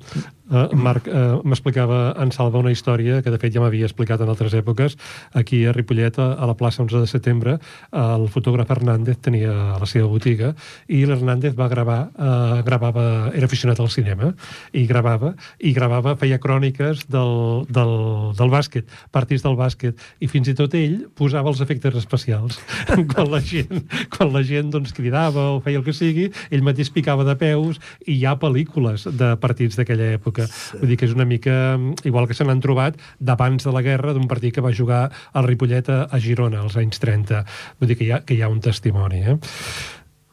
Uh, 0.51 0.69
Marc, 0.77 1.09
uh, 1.09 1.39
m'explicava 1.45 2.15
en 2.21 2.33
Salva 2.35 2.61
una 2.63 2.73
història 2.75 3.23
que 3.23 3.33
de 3.33 3.41
fet 3.41 3.55
ja 3.55 3.63
m'havia 3.63 3.89
explicat 3.89 4.23
en 4.25 4.33
altres 4.33 4.55
èpoques. 4.59 4.97
Aquí 5.39 5.65
a 5.67 5.73
Ripollet, 5.77 6.19
a 6.19 6.47
la 6.49 6.57
plaça 6.59 6.83
11 6.83 7.05
de 7.05 7.11
setembre, 7.11 7.59
el 7.93 8.29
fotògraf 8.33 8.71
Hernández 8.71 9.21
tenia 9.25 9.53
la 9.81 9.89
seva 9.89 10.09
botiga 10.11 10.53
i 10.89 11.05
l'Hernández 11.07 11.57
va 11.59 11.69
gravar, 11.71 11.99
uh, 12.15 12.61
gravava, 12.67 13.05
era 13.35 13.49
aficionat 13.49 13.81
al 13.81 13.91
cinema, 13.93 14.33
i 14.73 14.87
gravava, 14.89 15.35
i 15.59 15.73
gravava, 15.77 16.17
feia 16.21 16.39
cròniques 16.43 17.07
del, 17.13 17.65
del, 17.69 17.95
del 18.39 18.53
bàsquet, 18.53 18.89
partits 19.15 19.45
del 19.45 19.57
bàsquet, 19.59 19.99
i 20.21 20.29
fins 20.31 20.51
i 20.51 20.57
tot 20.59 20.75
ell 20.79 21.01
posava 21.19 21.51
els 21.53 21.63
efectes 21.65 21.97
especials. 21.99 22.61
quan 23.13 23.31
la 23.31 23.41
gent, 23.45 23.85
quan 24.15 24.33
la 24.35 24.43
gent 24.47 24.71
doncs, 24.75 24.95
cridava 24.97 25.49
o 25.55 25.61
feia 25.65 25.81
el 25.81 25.87
que 25.87 25.95
sigui, 25.97 26.29
ell 26.51 26.65
mateix 26.67 26.93
picava 26.95 27.27
de 27.27 27.35
peus 27.39 27.81
i 28.07 28.19
hi 28.19 28.25
ha 28.27 28.37
pel·lícules 28.41 29.07
de 29.19 29.33
partits 29.43 29.79
d'aquella 29.79 30.13
època. 30.17 30.38
Sí. 30.47 30.79
Vull 30.79 30.93
dir 30.93 30.99
que 31.01 31.09
és 31.09 31.17
una 31.17 31.27
mica 31.29 31.79
igual 32.07 32.29
que 32.31 32.37
se 32.39 32.47
n'han 32.47 32.63
trobat 32.65 32.99
d'abans 33.19 33.65
de 33.65 33.75
la 33.75 33.83
guerra 33.83 34.15
d'un 34.15 34.29
partit 34.31 34.55
que 34.55 34.65
va 34.65 34.75
jugar 34.75 35.09
al 35.33 35.49
Ripollet 35.49 35.91
a, 35.91 36.05
a 36.07 36.23
Girona 36.23 36.63
als 36.63 36.79
anys 36.79 37.03
30. 37.03 37.45
Vull 37.81 37.91
dir 37.91 37.99
que 37.99 38.07
hi 38.07 38.13
ha, 38.13 38.23
que 38.25 38.37
hi 38.37 38.43
ha 38.43 38.53
un 38.53 38.61
testimoni. 38.65 39.25
Eh? 39.25 39.39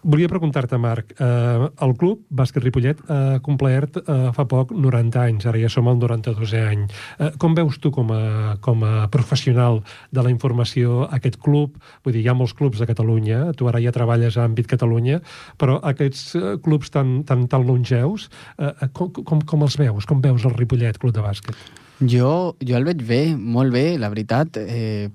Volia 0.05 0.29
preguntar-te, 0.29 0.77
Marc, 0.77 1.15
eh, 1.17 1.67
el 1.81 1.93
club 1.97 2.19
Bàsquet 2.29 2.61
Ripollet 2.61 2.99
ha 3.09 3.39
complert 3.41 3.97
eh, 4.03 4.27
fa 4.37 4.43
poc 4.45 4.69
90 4.69 5.17
anys, 5.17 5.47
ara 5.49 5.57
ja 5.57 5.71
som 5.73 5.89
al 5.89 5.97
92è 5.97 6.61
any. 6.61 6.83
Eh, 7.17 7.31
com 7.41 7.55
veus 7.57 7.79
tu 7.81 7.89
com 7.89 8.11
a, 8.13 8.53
com 8.61 8.85
a 8.85 9.07
professional 9.09 9.81
de 10.13 10.21
la 10.21 10.29
informació 10.29 11.07
aquest 11.09 11.39
club? 11.41 11.79
Vull 12.05 12.13
dir, 12.13 12.21
hi 12.21 12.29
ha 12.29 12.37
molts 12.37 12.53
clubs 12.53 12.77
de 12.77 12.85
Catalunya, 12.85 13.41
tu 13.57 13.65
ara 13.65 13.81
ja 13.81 13.95
treballes 13.95 14.37
a 14.37 14.45
àmbit 14.45 14.69
Catalunya, 14.69 15.23
però 15.57 15.79
aquests 15.81 16.23
eh, 16.37 16.53
clubs 16.61 16.93
tan, 16.93 17.23
tan, 17.25 17.47
tan 17.49 17.65
longeus, 17.65 18.29
eh, 18.61 18.75
com, 18.93 19.09
com, 19.09 19.41
com 19.41 19.65
els 19.65 19.81
veus? 19.81 20.05
Com 20.05 20.21
veus 20.21 20.45
el 20.45 20.53
Ripollet 20.53 21.01
Club 21.01 21.17
de 21.17 21.25
Bàsquet? 21.25 21.57
Jo, 22.05 22.53
jo 22.61 22.77
el 22.77 22.85
veig 22.85 23.01
bé, 23.09 23.23
molt 23.33 23.73
bé, 23.73 23.87
la 23.97 24.13
veritat. 24.13 24.61
Eh, 24.61 25.09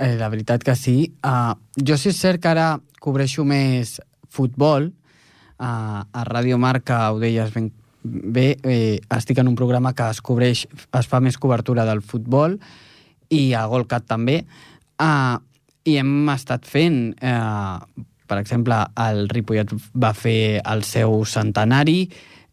eh, 0.00 0.14
la 0.16 0.32
veritat 0.32 0.64
que 0.64 0.72
sí. 0.78 1.12
Uh, 1.20 1.52
jo 1.76 2.00
sí 2.00 2.14
és 2.14 2.20
cert 2.24 2.40
que 2.40 2.48
ara 2.48 2.78
cobreixo 3.00 3.44
més 3.48 3.98
futbol. 4.30 4.92
Uh, 5.60 6.00
a 6.04 6.24
Ràdio 6.28 6.56
Marca, 6.60 7.10
ho 7.12 7.18
deies 7.20 7.50
ben 7.52 7.72
bé, 8.02 8.56
eh, 8.62 9.00
estic 9.16 9.38
en 9.38 9.48
un 9.48 9.56
programa 9.56 9.92
que 9.92 10.08
es 10.08 10.20
cobreix, 10.24 10.66
es 10.98 11.08
fa 11.08 11.20
més 11.20 11.36
cobertura 11.36 11.84
del 11.84 12.00
futbol 12.00 12.56
i 13.28 13.52
a 13.54 13.66
Golcat 13.68 14.06
també. 14.08 14.44
Uh, 15.00 15.36
I 15.84 15.96
hem 16.00 16.28
estat 16.32 16.66
fent, 16.68 17.14
eh, 17.20 18.04
per 18.28 18.38
exemple, 18.38 18.76
el 19.00 19.28
Ripollet 19.28 19.72
va 19.96 20.12
fer 20.12 20.60
el 20.60 20.84
seu 20.84 21.24
centenari 21.24 22.02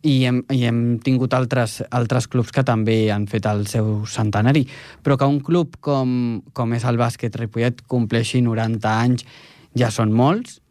i 0.08 0.14
hem, 0.26 0.40
i 0.54 0.64
hem 0.66 1.00
tingut 1.04 1.34
altres, 1.34 1.82
altres 1.92 2.28
clubs 2.32 2.54
que 2.56 2.64
també 2.64 3.12
han 3.12 3.28
fet 3.28 3.46
el 3.50 3.66
seu 3.68 4.06
centenari. 4.08 4.64
Però 5.04 5.18
que 5.18 5.28
un 5.28 5.42
club 5.44 5.76
com, 5.84 6.42
com 6.54 6.74
és 6.74 6.88
el 6.88 6.98
bàsquet 6.98 7.36
Ripollet 7.36 7.84
compleixi 7.88 8.42
90 8.42 8.96
anys 8.96 9.28
ja 9.76 9.92
són 9.92 10.14
molts, 10.14 10.62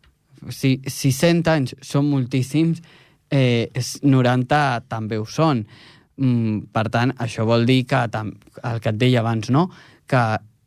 si, 0.51 0.77
si 0.87 1.13
100 1.13 1.51
anys 1.51 1.75
són 1.85 2.09
moltíssims, 2.11 2.83
eh, 3.31 3.71
90 4.03 4.63
també 4.89 5.19
ho 5.19 5.27
són. 5.27 5.65
Mm, 6.17 6.71
per 6.73 6.87
tant, 6.93 7.13
això 7.21 7.45
vol 7.45 7.67
dir 7.69 7.85
que, 7.89 8.03
el 8.07 8.81
que 8.81 8.93
et 8.93 9.01
deia 9.01 9.21
abans, 9.21 9.51
no? 9.51 9.69
que, 10.07 10.23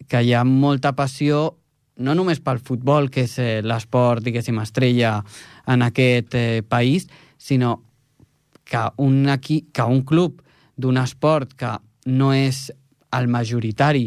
que 0.07 0.21
hi 0.21 0.33
ha 0.33 0.43
molta 0.43 0.93
passió 0.93 1.55
no 1.99 2.15
només 2.15 2.39
pel 2.39 2.61
futbol, 2.63 3.09
que 3.11 3.25
és 3.27 3.35
eh, 3.43 3.59
l'esport, 3.63 4.23
diguéssim, 4.23 4.59
estrella 4.61 5.17
en 5.67 5.83
aquest 5.83 6.35
eh, 6.39 6.61
país, 6.63 7.09
sinó 7.37 7.81
que 8.63 8.85
un, 9.03 9.27
aquí, 9.27 9.65
que 9.73 9.83
un 9.83 10.03
club 10.07 10.41
d'un 10.79 10.99
esport 11.01 11.55
que 11.59 11.73
no 12.07 12.31
és 12.33 12.69
el 13.17 13.27
majoritari 13.27 14.05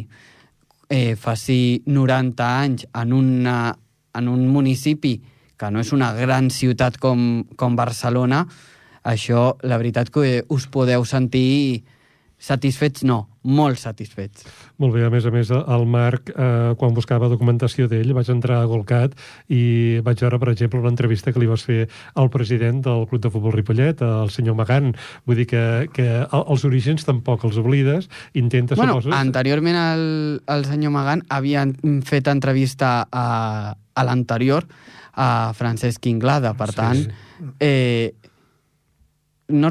eh, 0.88 1.14
faci 1.18 1.82
90 1.84 2.48
anys 2.48 2.86
en, 2.94 3.12
una, 3.12 3.74
en 4.14 4.28
un 4.28 4.46
municipi 4.48 5.16
que 5.58 5.70
no 5.70 5.82
és 5.82 5.92
una 5.94 6.12
gran 6.16 6.50
ciutat 6.50 6.98
com, 6.98 7.44
com 7.56 7.76
Barcelona, 7.78 8.44
això, 9.02 9.52
la 9.62 9.78
veritat 9.78 10.10
que 10.14 10.42
us 10.50 10.66
podeu 10.70 11.04
sentir 11.06 11.82
satisfets, 12.42 13.04
no, 13.06 13.26
molt 13.42 13.78
satisfets. 13.78 14.46
Molt 14.82 14.96
bé, 14.96 15.04
a 15.06 15.10
més 15.14 15.26
a 15.28 15.30
més, 15.30 15.50
el 15.52 15.84
Marc, 15.86 16.32
eh, 16.34 16.72
quan 16.78 16.94
buscava 16.96 17.28
documentació 17.30 17.86
d'ell, 17.86 18.10
vaig 18.16 18.30
entrar 18.32 18.58
a 18.62 18.66
Golcat 18.66 19.12
i 19.46 20.00
vaig 20.02 20.24
veure, 20.24 20.40
per 20.42 20.48
exemple, 20.50 20.80
una 20.82 20.90
entrevista 20.90 21.30
que 21.30 21.38
li 21.38 21.46
vas 21.46 21.62
fer 21.62 21.84
al 22.18 22.30
president 22.34 22.80
del 22.82 23.06
Club 23.06 23.22
de 23.22 23.30
Futbol 23.30 23.54
Ripollet, 23.54 24.02
el 24.02 24.32
senyor 24.34 24.56
Magán. 24.58 24.90
Vull 25.28 25.38
dir 25.38 25.46
que, 25.52 25.62
que 25.94 26.08
els 26.26 26.64
orígens 26.66 27.06
tampoc 27.06 27.46
els 27.46 27.60
oblides, 27.62 28.10
intenta... 28.34 28.74
Bueno, 28.74 28.98
suposo... 28.98 29.14
anteriorment 29.14 29.78
el, 29.78 30.06
el 30.50 30.66
senyor 30.66 30.96
Magán 30.96 31.22
havien 31.30 31.76
fet 32.02 32.26
entrevista 32.32 33.06
a, 33.06 33.28
a 33.78 34.04
l'anterior, 34.08 34.66
a 35.14 35.52
Francesc 35.54 36.10
Inglada. 36.10 36.56
Per 36.58 36.72
tant, 36.74 37.06
sí. 37.06 37.54
eh, 37.60 38.14
no 39.52 39.70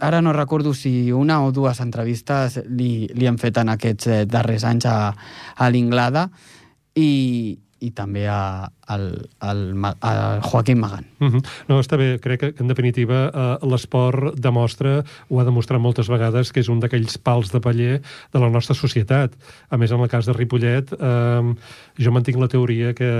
ara 0.00 0.20
no 0.20 0.32
recordo 0.32 0.74
si 0.74 1.12
una 1.12 1.40
o 1.44 1.52
dues 1.52 1.80
entrevistes 1.80 2.60
li, 2.68 3.08
li 3.14 3.26
han 3.26 3.38
fet 3.38 3.58
en 3.62 3.72
aquests 3.72 4.06
eh, 4.06 4.24
darrers 4.26 4.66
anys 4.68 4.86
a, 4.90 4.96
a 5.56 5.70
l'Inglada 5.70 6.28
i 6.98 7.58
i 7.80 7.90
també 7.96 8.26
a, 8.28 8.68
al, 8.92 9.06
al, 9.40 9.60
a 10.04 10.12
Joaquim 10.44 10.78
Magan. 10.80 11.06
Uh 11.20 11.28
-huh. 11.28 11.42
No, 11.68 11.80
està 11.80 11.96
bé. 11.96 12.18
Crec 12.20 12.40
que, 12.40 12.54
en 12.60 12.68
definitiva, 12.68 13.30
eh, 13.32 13.66
l'esport 13.66 14.36
demostra, 14.36 15.04
ho 15.28 15.40
ha 15.40 15.44
demostrat 15.44 15.80
moltes 15.80 16.08
vegades, 16.08 16.52
que 16.52 16.60
és 16.60 16.68
un 16.68 16.80
d'aquells 16.80 17.18
pals 17.18 17.52
de 17.52 17.60
paller 17.60 18.02
de 18.32 18.38
la 18.38 18.50
nostra 18.50 18.74
societat. 18.74 19.32
A 19.70 19.76
més, 19.76 19.90
en 19.90 20.00
el 20.00 20.08
cas 20.08 20.26
de 20.26 20.32
Ripollet, 20.32 20.92
eh, 20.92 21.54
jo 21.98 22.12
mantinc 22.12 22.38
la 22.38 22.48
teoria 22.48 22.94
que, 22.94 23.10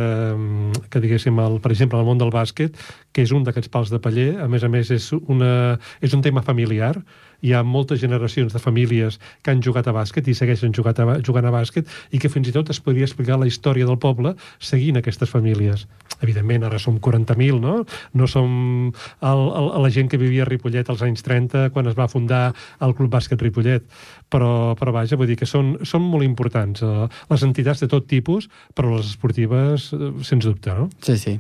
que 0.90 1.00
diguéssim, 1.00 1.38
el, 1.38 1.60
per 1.60 1.72
exemple, 1.72 1.98
el 1.98 2.04
món 2.04 2.18
del 2.18 2.30
bàsquet, 2.30 2.76
que 3.12 3.22
és 3.22 3.32
un 3.32 3.44
d'aquests 3.44 3.68
pals 3.68 3.90
de 3.90 3.98
paller, 3.98 4.40
a 4.40 4.48
més 4.48 4.62
a 4.62 4.68
més, 4.68 4.90
és, 4.90 5.12
una, 5.12 5.78
és 6.00 6.12
un 6.14 6.22
tema 6.22 6.42
familiar, 6.42 7.02
hi 7.40 7.54
ha 7.54 7.62
moltes 7.66 8.00
generacions 8.00 8.52
de 8.52 8.62
famílies 8.62 9.18
que 9.42 9.52
han 9.52 9.62
jugat 9.64 9.88
a 9.88 9.94
bàsquet 9.96 10.28
i 10.28 10.36
segueixen 10.36 10.74
jugat 10.76 11.00
a, 11.00 11.18
jugant 11.26 11.48
a 11.48 11.54
bàsquet 11.54 11.88
i 12.12 12.20
que 12.20 12.30
fins 12.32 12.48
i 12.50 12.54
tot 12.54 12.70
es 12.70 12.80
podria 12.84 13.08
explicar 13.08 13.38
la 13.40 13.48
història 13.48 13.88
del 13.88 13.98
poble 14.00 14.34
seguint 14.58 15.00
aquestes 15.00 15.30
famílies. 15.30 15.86
Evidentment, 16.20 16.66
ara 16.68 16.78
som 16.78 16.98
40.000, 17.00 17.60
no? 17.62 17.80
No 18.12 18.28
som 18.28 18.50
el, 18.90 19.44
el, 19.60 19.70
la 19.82 19.92
gent 19.92 20.10
que 20.12 20.20
vivia 20.20 20.44
a 20.44 20.48
Ripollet 20.48 20.90
als 20.92 21.04
anys 21.06 21.24
30 21.24 21.70
quan 21.74 21.88
es 21.88 21.96
va 21.96 22.10
fundar 22.12 22.50
el 22.84 22.94
Club 22.98 23.12
Bàsquet 23.14 23.40
Ripollet. 23.40 23.86
Però, 24.30 24.76
però 24.78 24.92
vaja, 24.94 25.18
vull 25.18 25.30
dir 25.30 25.38
que 25.40 25.48
són, 25.48 25.78
són 25.86 26.04
molt 26.06 26.26
importants 26.26 26.84
eh, 26.86 27.06
les 27.32 27.46
entitats 27.46 27.82
de 27.82 27.88
tot 27.90 28.06
tipus, 28.10 28.50
però 28.76 28.92
les 28.96 29.14
esportives, 29.14 29.90
eh, 29.96 30.12
sens 30.26 30.46
dubte, 30.46 30.74
no? 30.76 30.90
Sí, 31.02 31.16
sí. 31.18 31.38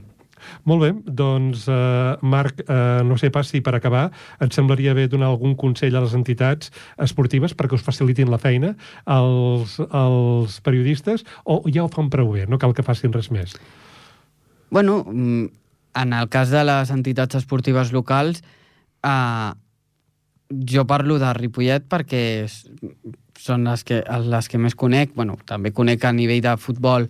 Molt 0.64 0.82
bé, 0.84 0.90
doncs, 1.06 1.66
eh, 1.68 2.16
Marc, 2.22 2.62
eh, 2.66 3.02
no 3.04 3.18
sé 3.18 3.30
pas 3.30 3.48
si 3.48 3.60
per 3.60 3.74
acabar 3.74 4.10
et 4.40 4.52
semblaria 4.52 4.94
bé 4.94 5.06
donar 5.08 5.30
algun 5.30 5.56
consell 5.56 5.96
a 5.96 6.04
les 6.04 6.16
entitats 6.16 6.72
esportives 6.98 7.54
perquè 7.54 7.78
us 7.78 7.86
facilitin 7.86 8.30
la 8.30 8.38
feina 8.38 8.74
als, 9.04 9.78
als 9.90 10.60
periodistes 10.60 11.24
o 11.44 11.62
ja 11.68 11.84
ho 11.84 11.88
fan 11.88 12.10
prou 12.10 12.34
bé, 12.34 12.46
no 12.46 12.58
cal 12.58 12.74
que 12.74 12.86
facin 12.86 13.12
res 13.12 13.30
més? 13.30 13.56
Bueno, 14.70 15.04
mm, 15.04 15.46
en 15.94 16.12
el 16.12 16.28
cas 16.28 16.50
de 16.50 16.62
les 16.64 16.90
entitats 16.90 17.34
esportives 17.40 17.92
locals, 17.92 18.44
eh, 19.02 19.52
jo 20.50 20.86
parlo 20.86 21.18
de 21.18 21.32
Ripollet 21.34 21.86
perquè 21.86 22.22
són 23.40 23.64
les 23.64 23.84
que, 23.86 24.02
les 24.26 24.48
que 24.50 24.58
més 24.58 24.76
conec. 24.76 25.14
Bueno, 25.16 25.38
també 25.46 25.72
conec 25.72 26.04
a 26.04 26.12
nivell 26.12 26.42
de 26.44 26.56
futbol 26.60 27.08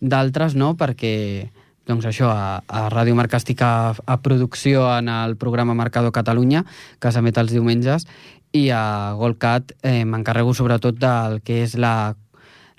d'altres, 0.00 0.56
no? 0.58 0.74
Perquè, 0.78 1.50
doncs 1.88 2.06
això, 2.08 2.28
a, 2.28 2.60
a 2.68 2.86
Ràdio 2.92 3.16
Marca 3.16 3.40
estic 3.40 3.62
a, 3.64 3.94
a 3.96 4.16
producció 4.20 4.84
en 4.92 5.08
el 5.08 5.36
programa 5.40 5.74
Marcador 5.74 6.12
Catalunya, 6.12 6.64
que 7.00 7.12
s'emet 7.12 7.40
els 7.40 7.54
diumenges, 7.56 8.06
i 8.52 8.68
a 8.72 9.16
Golcat 9.16 9.74
eh, 9.82 10.04
m'encarrego 10.08 10.54
sobretot 10.56 11.00
del 11.00 11.40
que 11.44 11.62
és 11.64 11.76
la 11.80 12.14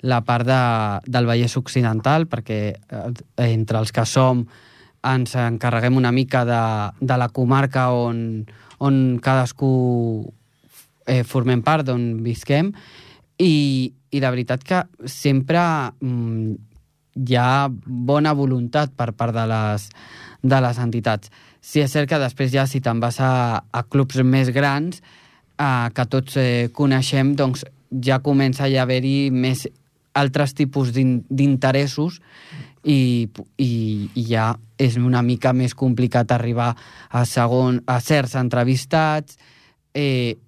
la 0.02 0.22
part 0.24 0.46
de, 0.46 0.60
del 1.04 1.26
Vallès 1.28 1.56
Occidental, 1.60 2.26
perquè 2.30 2.60
eh, 2.72 3.12
entre 3.50 3.80
els 3.80 3.92
que 3.92 4.06
som 4.08 4.46
ens 5.04 5.34
encarreguem 5.36 5.96
una 5.96 6.12
mica 6.12 6.44
de, 6.48 6.62
de 7.00 7.16
la 7.20 7.28
comarca 7.32 7.90
on, 7.92 8.46
on 8.80 9.18
cadascú 9.22 9.70
eh, 11.06 11.22
formem 11.24 11.62
part, 11.64 11.86
d'on 11.88 12.22
visquem, 12.24 12.72
i, 13.40 13.92
i 14.12 14.20
la 14.20 14.32
veritat 14.32 14.64
que 14.64 14.82
sempre 15.08 15.60
mm, 16.00 16.69
hi 17.14 17.36
ha 17.36 17.68
bona 17.70 18.32
voluntat 18.36 18.92
per 18.96 19.12
part 19.12 19.34
de 19.34 19.46
les, 19.50 19.88
de 20.42 20.60
les 20.60 20.78
entitats. 20.78 21.30
Sí, 21.60 21.82
és 21.82 21.92
cert 21.92 22.08
que 22.08 22.18
després 22.22 22.52
ja 22.52 22.66
si 22.66 22.80
te'n 22.80 23.00
vas 23.02 23.18
a, 23.20 23.60
a 23.72 23.82
clubs 23.84 24.22
més 24.24 24.48
grans 24.54 25.02
eh, 25.58 25.88
que 25.94 26.06
tots 26.08 26.38
eh, 26.40 26.70
coneixem, 26.72 27.34
doncs 27.36 27.66
ja 27.90 28.20
comença 28.22 28.64
a 28.68 28.82
haver-hi 28.82 29.30
més 29.34 29.66
altres 30.14 30.54
tipus 30.54 30.92
d'in- 30.94 31.20
d'interessos 31.28 32.20
i, 32.84 33.28
i, 33.58 33.70
i 34.14 34.24
ja 34.30 34.54
és 34.80 34.96
una 34.96 35.20
mica 35.22 35.52
més 35.52 35.74
complicat 35.76 36.32
arribar 36.32 36.72
a, 37.10 37.24
segon, 37.28 37.82
a 37.86 37.98
certs 38.00 38.38
entrevistats 38.40 39.36
eh, 39.92 40.38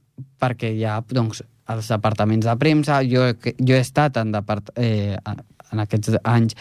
perquè 0.41 0.73
ha 0.87 1.03
doncs, 1.07 1.43
els 1.73 1.89
departaments 1.89 2.47
de 2.47 2.55
premsa. 2.59 3.03
Jo, 3.07 3.29
jo 3.59 3.77
he 3.77 3.81
estat 3.81 4.17
en, 4.21 4.33
depart, 4.35 4.73
eh, 4.77 5.17
en 5.73 5.83
aquests 5.83 6.19
anys 6.23 6.57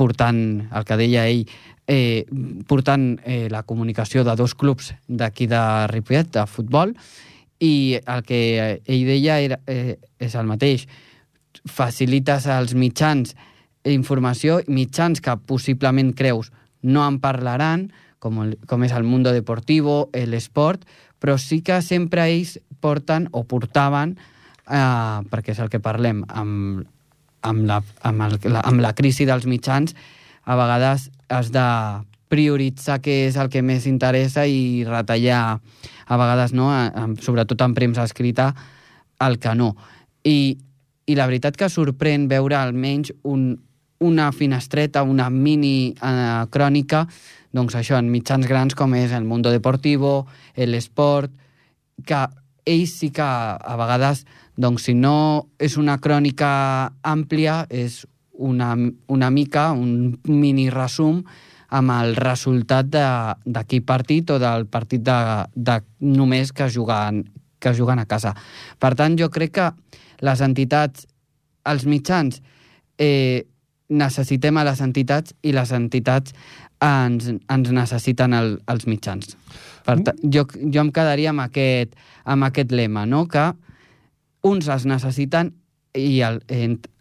portant, 0.00 0.40
el 0.72 0.86
que 0.88 0.96
deia 0.96 1.26
ell, 1.28 1.44
eh, 1.90 2.24
portant 2.68 3.18
eh, 3.24 3.48
la 3.52 3.64
comunicació 3.68 4.24
de 4.24 4.36
dos 4.38 4.54
clubs 4.54 4.94
d'aquí 5.08 5.48
de 5.50 5.60
Ripollet, 5.90 6.30
de 6.32 6.46
futbol, 6.48 6.94
i 7.60 7.98
el 8.00 8.24
que 8.24 8.40
ell 8.80 9.04
deia 9.08 9.40
era, 9.44 9.60
eh, 9.68 9.98
és 10.18 10.36
el 10.38 10.48
mateix. 10.48 10.86
Facilites 11.68 12.46
als 12.48 12.72
mitjans 12.72 13.34
informació, 13.84 14.60
mitjans 14.68 15.20
que 15.20 15.36
possiblement 15.48 16.14
creus 16.16 16.52
no 16.82 17.04
en 17.04 17.18
parlaran, 17.20 17.90
com, 18.20 18.40
el, 18.44 18.56
com 18.68 18.84
és 18.84 18.92
el 18.96 19.04
Mundo 19.04 19.32
Deportivo, 19.32 20.08
l'esport, 20.12 20.84
però 21.20 21.36
sí 21.40 21.60
que 21.64 21.80
sempre 21.84 22.28
ells 22.30 22.56
porten 22.80 23.28
o 23.36 23.44
portaven, 23.44 24.16
eh, 24.68 25.20
perquè 25.28 25.52
és 25.52 25.60
el 25.60 25.72
que 25.72 25.82
parlem, 25.84 26.24
amb, 26.28 26.86
amb, 27.42 27.66
la, 27.68 27.80
amb, 28.06 28.26
el, 28.26 28.38
la, 28.52 28.62
amb 28.66 28.82
la 28.82 28.94
crisi 28.96 29.26
dels 29.28 29.46
mitjans, 29.48 29.94
a 30.44 30.56
vegades 30.58 31.08
has 31.30 31.50
de 31.54 31.66
prioritzar 32.30 33.00
què 33.02 33.26
és 33.26 33.36
el 33.40 33.50
que 33.50 33.62
més 33.62 33.86
interessa 33.90 34.46
i 34.46 34.84
retallar, 34.86 35.58
a 36.10 36.18
vegades, 36.18 36.54
no, 36.54 36.70
sobretot 37.22 37.62
en 37.66 37.74
premsa 37.74 38.06
escrita, 38.06 38.52
el 39.20 39.38
que 39.42 39.54
no. 39.58 39.74
I, 40.26 40.56
i 41.06 41.18
la 41.18 41.26
veritat 41.26 41.58
que 41.58 41.70
sorprèn 41.70 42.28
veure 42.30 42.58
almenys 42.58 43.12
un, 43.26 43.50
una 44.06 44.30
finestreta, 44.32 45.02
una 45.02 45.28
mini 45.30 45.92
eh, 45.92 46.46
crònica, 46.50 47.04
doncs 47.52 47.74
això, 47.76 47.98
en 47.98 48.10
mitjans 48.12 48.46
grans 48.46 48.76
com 48.78 48.94
és 48.94 49.12
el 49.12 49.26
Mundo 49.26 49.50
Deportivo, 49.50 50.26
l'Esport, 50.56 51.32
que 52.06 52.20
ells 52.70 52.94
sí 53.00 53.10
que 53.14 53.26
a 53.26 53.76
vegades, 53.80 54.24
doncs 54.56 54.88
si 54.88 54.94
no 54.94 55.48
és 55.58 55.76
una 55.76 55.98
crònica 55.98 56.92
àmplia, 57.02 57.66
és 57.70 58.06
una, 58.32 58.74
una 59.08 59.30
mica, 59.30 59.70
un 59.72 60.18
mini 60.24 60.70
resum 60.70 61.22
amb 61.70 61.92
el 61.94 62.16
resultat 62.16 62.88
de- 62.90 63.34
d'aquell 63.46 63.84
partit 63.86 64.30
o 64.30 64.38
del 64.42 64.66
partit 64.66 65.02
de, 65.06 65.18
de 65.54 65.80
només 66.00 66.52
que 66.52 66.68
juguen, 66.68 67.24
que 67.60 67.74
juguen 67.74 67.98
a 67.98 68.06
casa. 68.06 68.34
Per 68.78 68.94
tant, 68.94 69.16
jo 69.18 69.28
crec 69.30 69.52
que 69.52 69.68
les 70.20 70.40
entitats, 70.40 71.06
els 71.64 71.86
mitjans, 71.86 72.40
eh, 72.98 73.46
necessitem 73.90 74.56
a 74.56 74.64
les 74.64 74.80
entitats 74.80 75.34
i 75.42 75.52
les 75.52 75.70
entitats 75.72 76.34
ens, 76.80 77.30
ens 77.48 77.70
necessiten 77.74 78.34
el, 78.34 78.54
els 78.70 78.86
mitjans. 78.86 79.36
Per 79.84 79.98
ta, 80.04 80.14
jo, 80.22 80.46
jo 80.46 80.80
em 80.80 80.92
quedaria 80.94 81.30
amb 81.34 81.44
aquest, 81.44 81.94
amb 82.24 82.48
aquest 82.48 82.72
lema, 82.72 83.06
no? 83.06 83.26
que 83.28 83.50
uns 84.46 84.68
els 84.72 84.86
necessiten 84.88 85.52
i 85.98 86.20
el, 86.22 86.40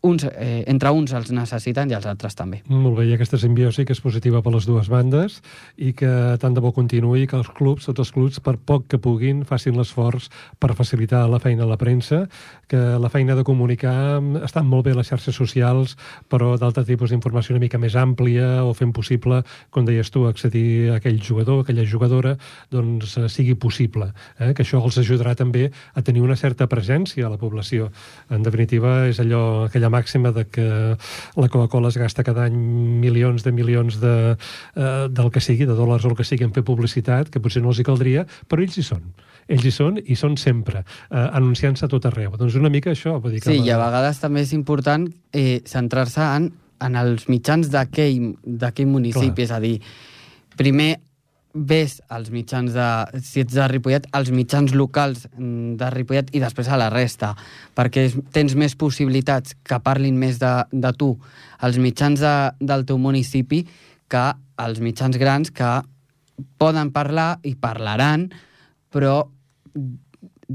uns, 0.01 0.23
eh, 0.23 0.63
entre 0.67 0.91
uns 0.95 1.11
els 1.13 1.31
necessiten 1.35 1.91
i 1.91 1.95
els 1.97 2.05
altres 2.07 2.35
també. 2.35 2.61
Molt 2.71 2.97
bé, 2.99 3.07
i 3.09 3.13
aquesta 3.13 3.37
simbiosi 3.37 3.85
que 3.85 3.93
és 3.93 4.01
positiva 4.01 4.41
per 4.41 4.53
les 4.53 4.67
dues 4.67 4.87
bandes 4.89 5.39
i 5.77 5.91
que 5.93 6.37
tant 6.39 6.55
de 6.55 6.63
bo 6.63 6.71
continuï 6.75 7.27
que 7.27 7.35
els 7.35 7.49
clubs, 7.55 7.85
tots 7.85 7.99
els 7.99 8.11
clubs, 8.15 8.39
per 8.39 8.55
poc 8.57 8.87
que 8.87 8.99
puguin, 9.01 9.43
facin 9.45 9.75
l'esforç 9.77 10.29
per 10.59 10.73
facilitar 10.77 11.25
la 11.29 11.39
feina 11.43 11.65
a 11.65 11.69
la 11.69 11.77
premsa, 11.77 12.27
que 12.67 12.77
la 12.77 13.09
feina 13.09 13.35
de 13.35 13.43
comunicar 13.43 14.21
estan 14.45 14.67
molt 14.69 14.85
bé 14.87 14.95
les 14.95 15.09
xarxes 15.09 15.35
socials, 15.35 15.97
però 16.29 16.55
d'altre 16.57 16.85
tipus 16.87 17.11
d'informació 17.11 17.55
una 17.55 17.63
mica 17.63 17.81
més 17.81 17.95
àmplia 17.99 18.63
o 18.63 18.73
fent 18.77 18.93
possible, 18.95 19.41
com 19.69 19.85
deies 19.85 20.11
tu, 20.13 20.25
accedir 20.29 20.93
a 20.93 20.99
aquell 20.99 21.19
jugador, 21.21 21.63
aquella 21.63 21.85
jugadora, 21.85 22.37
doncs 22.71 23.17
eh, 23.17 23.27
sigui 23.27 23.55
possible. 23.59 24.11
Eh? 24.39 24.53
Que 24.53 24.63
això 24.63 24.79
els 24.83 24.99
ajudarà 25.01 25.35
també 25.35 25.69
a 25.93 26.03
tenir 26.05 26.23
una 26.23 26.37
certa 26.39 26.69
presència 26.71 27.27
a 27.27 27.33
la 27.33 27.41
població. 27.41 27.89
En 28.29 28.45
definitiva, 28.45 29.09
és 29.09 29.19
allò, 29.19 29.65
aquella 29.67 29.88
màxima 29.93 30.31
de 30.35 30.45
que 30.49 30.67
la 31.35 31.49
Coca-Cola 31.49 31.89
es 31.89 31.97
gasta 31.97 32.25
cada 32.27 32.45
any 32.49 32.55
milions 33.01 33.43
de 33.45 33.53
milions 33.55 33.99
de, 34.01 34.15
eh, 34.75 35.07
del 35.09 35.31
que 35.31 35.41
sigui, 35.43 35.67
de 35.69 35.75
dòlars 35.77 36.05
o 36.05 36.13
el 36.13 36.17
que 36.17 36.27
sigui, 36.27 36.47
en 36.47 36.53
fer 36.55 36.63
publicitat, 36.67 37.29
que 37.33 37.41
potser 37.43 37.63
no 37.63 37.73
els 37.73 37.81
hi 37.81 37.87
caldria, 37.87 38.25
però 38.47 38.63
ells 38.63 38.77
hi 38.79 38.85
són. 38.85 39.11
Ells 39.49 39.65
hi 39.65 39.73
són 39.73 39.99
i 40.05 40.15
són 40.19 40.37
sempre, 40.37 40.85
eh, 41.09 41.27
anunciant-se 41.41 41.85
a 41.85 41.91
tot 41.91 42.05
arreu. 42.05 42.35
Doncs 42.37 42.55
una 42.59 42.69
mica 42.69 42.93
això, 42.93 43.17
vull 43.19 43.35
dir 43.35 43.43
que... 43.43 43.51
Sí, 43.51 43.61
i 43.65 43.73
a 43.73 43.81
vegades 43.81 44.21
també 44.21 44.45
és 44.45 44.53
important 44.53 45.09
eh, 45.33 45.61
centrar-se 45.65 46.21
en, 46.21 46.51
en 46.85 46.95
els 46.95 47.27
mitjans 47.29 47.69
d'aquell 47.73 48.87
municipi, 48.87 49.43
Clar. 49.43 49.47
és 49.47 49.53
a 49.55 49.59
dir, 49.63 49.77
primer 50.59 50.97
ves 51.53 51.99
als 52.09 52.29
mitjans 52.29 52.73
de... 52.73 52.87
Si 53.25 53.41
ets 53.41 53.55
de 53.55 53.67
Ripollet, 53.67 54.05
als 54.13 54.29
mitjans 54.31 54.73
locals 54.77 55.25
de 55.33 55.89
Ripollet 55.93 56.29
i 56.35 56.41
després 56.43 56.69
a 56.69 56.77
la 56.77 56.89
resta, 56.93 57.33
perquè 57.75 58.07
tens 58.35 58.55
més 58.55 58.75
possibilitats 58.77 59.55
que 59.65 59.79
parlin 59.83 60.17
més 60.19 60.39
de, 60.41 60.51
de 60.71 60.93
tu 60.97 61.15
als 61.59 61.79
mitjans 61.81 62.21
de, 62.21 62.35
del 62.61 62.85
teu 62.85 63.01
municipi 63.01 63.63
que 64.09 64.25
als 64.59 64.79
mitjans 64.83 65.17
grans 65.17 65.51
que 65.51 65.79
poden 66.61 66.93
parlar 66.95 67.39
i 67.43 67.55
parlaran, 67.59 68.29
però 68.93 69.27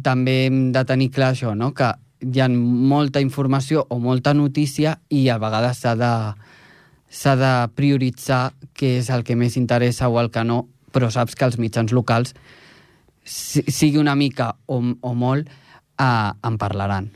també 0.03 0.45
hem 0.47 0.73
de 0.75 0.83
tenir 0.87 1.11
clar 1.15 1.35
això, 1.35 1.55
no? 1.55 1.73
que 1.75 1.93
hi 2.25 2.41
ha 2.41 2.49
molta 2.49 3.21
informació 3.21 3.85
o 3.91 3.99
molta 4.01 4.33
notícia 4.35 4.97
i 5.13 5.29
a 5.29 5.39
vegades 5.39 5.83
s'ha 5.83 5.95
de 5.99 6.13
s'ha 7.15 7.35
de 7.39 7.53
prioritzar 7.79 8.55
què 8.75 8.97
és 8.99 9.11
el 9.15 9.23
que 9.23 9.37
més 9.39 9.55
interessa 9.61 10.09
o 10.11 10.19
el 10.19 10.33
que 10.35 10.43
no, 10.43 10.65
però 10.95 11.11
saps 11.11 11.35
que 11.35 11.49
els 11.49 11.59
mitjans 11.59 11.93
locals, 11.97 12.35
si, 13.25 13.65
sigui 13.67 13.99
una 13.99 14.15
mica 14.15 14.53
o, 14.71 14.79
o 14.79 15.15
molt, 15.19 15.51
eh, 15.99 16.31
en 16.49 16.59
parlaran. 16.61 17.11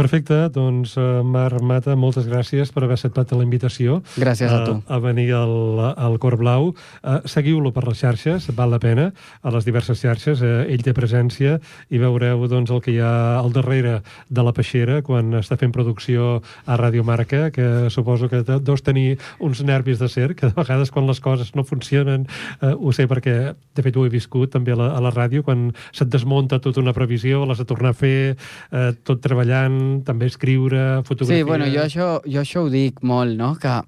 Perfecte, 0.00 0.48
doncs 0.48 0.94
eh, 0.96 1.02
Marc 1.20 1.60
Mata, 1.60 1.92
moltes 1.92 2.24
gràcies 2.24 2.70
per 2.72 2.86
haver 2.86 2.96
acceptat 2.96 3.34
la 3.36 3.44
invitació. 3.44 3.98
Gràcies 4.16 4.48
a 4.48 4.60
tu. 4.64 4.78
A, 4.86 4.96
a 4.96 4.98
venir 5.02 5.26
al, 5.36 5.52
al 5.92 6.16
Cor 6.22 6.38
Blau. 6.40 6.70
Uh, 6.72 7.18
Seguiu-lo 7.28 7.68
per 7.76 7.84
les 7.84 8.00
xarxes, 8.00 8.46
val 8.56 8.72
la 8.72 8.78
pena, 8.80 9.10
a 9.42 9.52
les 9.52 9.66
diverses 9.68 10.00
xarxes. 10.00 10.40
Uh, 10.40 10.62
ell 10.72 10.80
té 10.86 10.94
presència 10.96 11.58
i 11.92 12.00
veureu 12.00 12.46
doncs, 12.48 12.72
el 12.72 12.80
que 12.80 12.94
hi 12.94 13.00
ha 13.04 13.12
al 13.42 13.52
darrere 13.52 13.98
de 14.30 14.44
la 14.46 14.54
peixera 14.56 15.02
quan 15.04 15.36
està 15.42 15.58
fent 15.60 15.74
producció 15.76 16.38
a 16.64 16.80
Radio 16.80 17.04
Marca, 17.04 17.50
que 17.52 17.90
suposo 17.92 18.30
que 18.32 18.40
deus 18.48 18.84
tenir 18.86 19.18
uns 19.38 19.60
nervis 19.60 20.00
de 20.00 20.08
ser, 20.08 20.30
que 20.32 20.48
de 20.48 20.56
vegades 20.56 20.94
quan 20.94 21.10
les 21.10 21.20
coses 21.20 21.52
no 21.58 21.66
funcionen, 21.66 22.24
uh, 22.62 22.72
ho 22.72 22.94
sé 22.96 23.04
perquè 23.10 23.36
de 23.52 23.84
fet 23.84 24.00
ho 24.00 24.06
he 24.08 24.14
viscut 24.16 24.56
també 24.56 24.72
a 24.72 24.80
la, 24.80 24.88
a 24.96 25.04
la 25.04 25.12
ràdio, 25.12 25.44
quan 25.44 25.68
se't 25.92 26.08
desmunta 26.08 26.62
tota 26.64 26.80
una 26.80 26.96
previsió, 26.96 27.44
l'has 27.44 27.60
de 27.60 27.68
tornar 27.68 27.92
a 27.92 28.00
fer, 28.00 28.38
uh, 28.72 28.90
tot 29.04 29.20
treballant, 29.20 29.89
també 30.06 30.28
escriure, 30.30 31.02
fotografia... 31.06 31.40
Sí, 31.40 31.46
bueno, 31.46 31.68
jo 31.70 31.82
això, 31.84 32.08
jo 32.26 32.42
això 32.42 32.64
ho 32.66 32.70
dic 32.72 33.02
molt, 33.06 33.36
no?, 33.38 33.54
que 33.60 33.80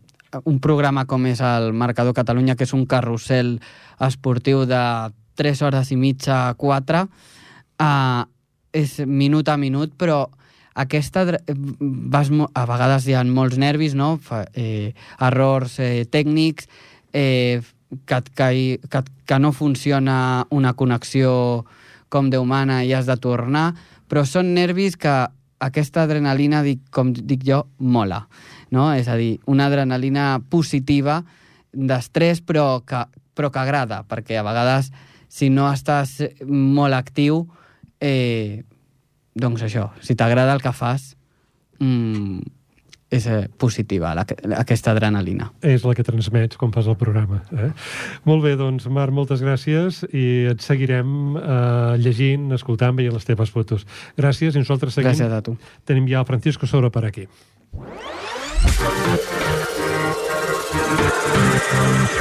un 0.48 0.58
programa 0.64 1.04
com 1.04 1.26
és 1.28 1.42
el 1.44 1.72
Marcador 1.76 2.14
Catalunya, 2.16 2.56
que 2.56 2.64
és 2.64 2.72
un 2.76 2.86
carrusel 2.88 3.58
esportiu 4.00 4.64
de 4.68 4.82
3 5.36 5.64
hores 5.66 5.90
i 5.92 5.98
mitja, 6.00 6.38
4, 6.60 7.02
uh, 7.82 8.22
és 8.72 8.96
minut 9.04 9.48
a 9.52 9.58
minut, 9.60 9.92
però 10.00 10.24
aquesta 10.74 11.26
vas, 11.28 12.30
a 12.32 12.64
vegades 12.68 13.06
hi 13.06 13.16
ha 13.16 13.24
molts 13.28 13.58
nervis, 13.60 13.94
no? 13.94 14.14
Eh, 14.56 14.94
errors 15.20 15.76
eh, 15.84 16.06
tècnics, 16.08 16.68
eh, 17.12 17.60
que, 18.06 18.22
que, 18.32 18.48
que, 18.88 19.02
que 19.28 19.38
no 19.38 19.52
funciona 19.52 20.46
una 20.50 20.72
connexió 20.72 21.66
com 22.08 22.30
Déu 22.32 22.44
mana 22.48 22.82
i 22.84 22.92
has 22.96 23.08
de 23.08 23.16
tornar, 23.20 23.72
però 24.08 24.24
són 24.28 24.54
nervis 24.56 24.96
que 24.96 25.12
aquesta 25.62 26.04
adrenalina, 26.06 26.62
dic, 26.66 26.82
com 26.94 27.12
dic 27.14 27.44
jo, 27.46 27.62
mola. 27.78 28.24
No? 28.74 28.90
És 28.96 29.08
a 29.08 29.16
dir, 29.20 29.36
una 29.50 29.68
adrenalina 29.70 30.36
positiva 30.50 31.20
d'estrès, 31.72 32.42
però, 32.44 32.82
que, 32.86 33.04
però 33.36 33.52
que 33.52 33.62
agrada, 33.62 34.02
perquè 34.08 34.38
a 34.40 34.46
vegades, 34.46 34.90
si 35.32 35.48
no 35.52 35.70
estàs 35.72 36.18
molt 36.48 36.96
actiu, 36.98 37.46
eh, 38.02 38.64
doncs 39.32 39.64
això, 39.64 39.88
si 40.04 40.16
t'agrada 40.18 40.52
el 40.56 40.64
que 40.64 40.74
fas, 40.76 41.14
mm, 41.80 42.42
és 43.12 43.26
eh, 43.28 43.42
positiva, 43.60 44.14
la, 44.16 44.24
aquesta 44.58 44.94
adrenalina. 44.94 45.50
És 45.60 45.84
la 45.84 45.94
que 45.96 46.04
transmets 46.06 46.58
quan 46.60 46.72
fas 46.74 46.88
el 46.88 46.96
programa. 47.00 47.42
Eh? 47.52 47.70
Molt 48.28 48.44
bé, 48.46 48.54
doncs, 48.60 48.88
Marc, 48.92 49.12
moltes 49.14 49.44
gràcies 49.44 50.02
i 50.10 50.24
et 50.54 50.64
seguirem 50.64 51.36
eh, 51.36 52.00
llegint, 52.02 52.48
escoltant, 52.56 52.96
veient 52.96 53.14
les 53.14 53.28
teves 53.28 53.52
fotos. 53.52 53.86
Gràcies 54.18 54.56
i 54.56 54.64
nosaltres 54.64 54.96
seguim. 54.96 55.12
Gràcies 55.12 55.36
a 55.36 55.42
tu. 55.44 55.58
Tenim 55.88 56.08
ja 56.10 56.24
el 56.24 56.28
Francisco 56.28 56.66
Soro 56.70 56.90
per 56.94 57.04
aquí. 57.10 57.28
Com 61.72 62.04
us 62.04 62.11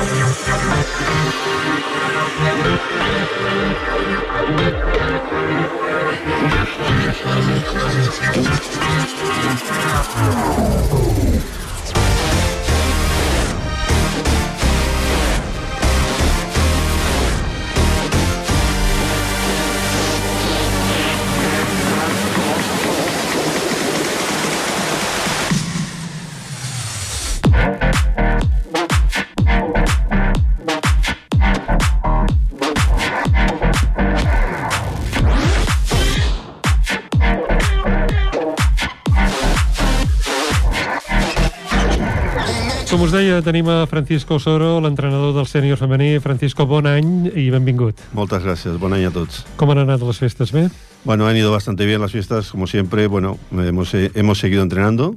tenim 43.43 43.67
a 43.69 43.85
Francisco 43.87 44.39
Soro, 44.39 44.79
l'entrenador 44.81 45.33
del 45.35 45.47
sènior 45.47 45.79
femení. 45.79 46.19
Francisco, 46.19 46.65
bon 46.65 46.87
any 46.89 47.29
i 47.35 47.49
benvingut. 47.53 47.99
Muchas 48.13 48.43
gracias, 48.43 48.79
buen 48.79 48.93
año 48.93 49.09
a 49.09 49.11
todos. 49.11 49.45
Com 49.57 49.71
han 49.73 49.83
anat 49.83 50.01
les 50.01 50.19
festes, 50.19 50.51
bé? 50.51 50.69
Bueno, 51.03 51.27
han 51.27 51.37
ido 51.37 51.51
bastante 51.51 51.85
bien 51.85 52.01
las 52.01 52.11
fiestas, 52.11 52.51
como 52.51 52.67
siempre. 52.67 53.07
Bueno, 53.07 53.37
hemos, 53.51 53.93
eh, 53.93 54.11
hemos 54.15 54.39
seguido 54.39 54.63
entrenando. 54.63 55.15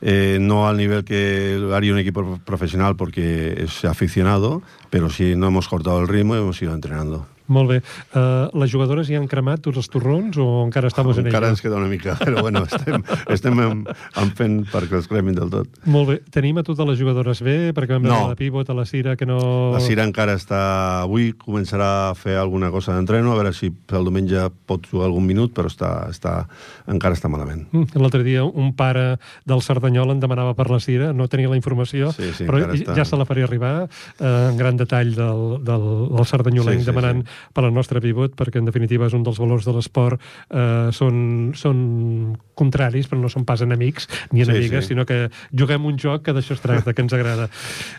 Eh, 0.00 0.38
no 0.40 0.68
al 0.68 0.76
nivel 0.76 1.04
que 1.04 1.58
haría 1.72 1.92
un 1.92 1.98
equipo 1.98 2.38
profesional 2.44 2.94
porque 2.94 3.64
es 3.64 3.84
aficionado, 3.84 4.62
pero 4.90 5.08
sí 5.08 5.34
no 5.34 5.46
hemos 5.46 5.68
cortado 5.68 6.00
el 6.00 6.08
ritmo 6.08 6.34
y 6.36 6.38
hemos 6.38 6.60
ido 6.60 6.74
entrenando. 6.74 7.26
Molt 7.46 7.68
bé. 7.68 7.78
Uh, 8.16 8.48
les 8.56 8.70
jugadores 8.72 9.08
ja 9.10 9.18
han 9.20 9.26
cremat 9.28 9.60
tots 9.60 9.76
els 9.76 9.88
torrons 9.92 10.36
o 10.40 10.46
encara 10.64 10.88
estamos 10.88 11.18
en 11.18 11.26
Encara 11.26 11.46
ello? 11.48 11.52
ens 11.56 11.60
queda 11.60 11.76
una 11.76 11.88
mica, 11.90 12.14
però 12.16 12.40
bueno, 12.40 12.62
estem, 12.70 13.02
estem 13.28 13.60
en, 13.60 13.82
en 14.16 14.30
fent 14.38 14.54
perquè 14.72 14.96
els 14.96 15.08
cremin 15.10 15.34
del 15.36 15.50
tot. 15.52 15.68
Molt 15.84 16.08
bé. 16.08 16.16
Tenim 16.32 16.56
a 16.58 16.64
totes 16.64 16.86
les 16.88 16.98
jugadores 17.00 17.42
bé, 17.44 17.72
perquè 17.76 17.98
vam 17.98 18.06
veure 18.08 18.14
No. 18.14 18.28
la 18.32 18.38
pivot, 18.38 18.70
a 18.70 18.74
la 18.78 18.86
Cira, 18.88 19.16
que 19.16 19.26
no... 19.28 19.38
La 19.74 19.80
Cira 19.84 20.04
encara 20.08 20.38
està... 20.38 21.02
Avui 21.04 21.32
començarà 21.36 22.10
a 22.10 22.14
fer 22.16 22.36
alguna 22.40 22.70
cosa 22.72 22.94
d'entreno, 22.96 23.32
a 23.32 23.36
veure 23.36 23.52
si 23.52 23.68
el 23.68 24.04
diumenge 24.08 24.46
pot 24.64 24.86
jugar 24.88 25.10
algun 25.10 25.26
minut, 25.26 25.52
però 25.56 25.68
està, 25.68 26.06
està, 26.08 26.46
encara 26.88 27.14
està 27.18 27.28
malament. 27.28 27.66
Mm, 27.72 27.92
L'altre 28.00 28.22
dia 28.24 28.44
un 28.44 28.72
pare 28.76 29.18
del 29.44 29.60
Cerdanyol 29.64 30.14
en 30.14 30.20
demanava 30.22 30.54
per 30.56 30.70
la 30.72 30.80
Cira, 30.80 31.12
no 31.12 31.28
tenia 31.28 31.50
la 31.52 31.58
informació, 31.60 32.12
Sí, 32.16 32.30
sí, 32.38 32.46
però 32.48 32.62
encara 32.62 32.78
està. 32.80 32.96
ja 32.96 33.04
se 33.04 33.20
la 33.20 33.26
faria 33.28 33.44
arribar 33.48 33.74
eh, 33.84 34.48
en 34.50 34.56
gran 34.56 34.76
detall 34.80 35.12
del, 35.14 35.44
del, 35.66 35.86
del 36.14 36.26
Cerdanyolenc 36.30 36.80
Sí, 36.80 36.86
sí, 36.86 36.90
demanant 36.92 37.24
per 37.52 37.64
la 37.64 37.70
nostra 37.70 38.00
pivot, 38.00 38.34
perquè 38.36 38.58
en 38.58 38.64
definitiva 38.68 39.06
és 39.06 39.14
un 39.14 39.22
dels 39.22 39.38
valors 39.38 39.64
de 39.64 39.72
l'esport, 39.72 40.20
eh, 40.50 40.88
són, 40.92 41.52
són 41.54 42.36
contraris, 42.54 43.08
però 43.10 43.20
no 43.20 43.28
són 43.28 43.44
pas 43.44 43.60
enemics 43.64 44.08
ni 44.32 44.44
Sí, 44.44 44.50
enemigues, 44.50 44.84
sí. 44.84 44.88
sinó 44.94 45.04
que 45.06 45.28
juguem 45.52 45.84
un 45.86 45.96
joc 45.98 46.22
que 46.24 46.32
d'això 46.32 46.52
es 46.54 46.60
tracta, 46.60 46.92
que 46.94 47.02
ens 47.02 47.12
agrada. 47.12 47.48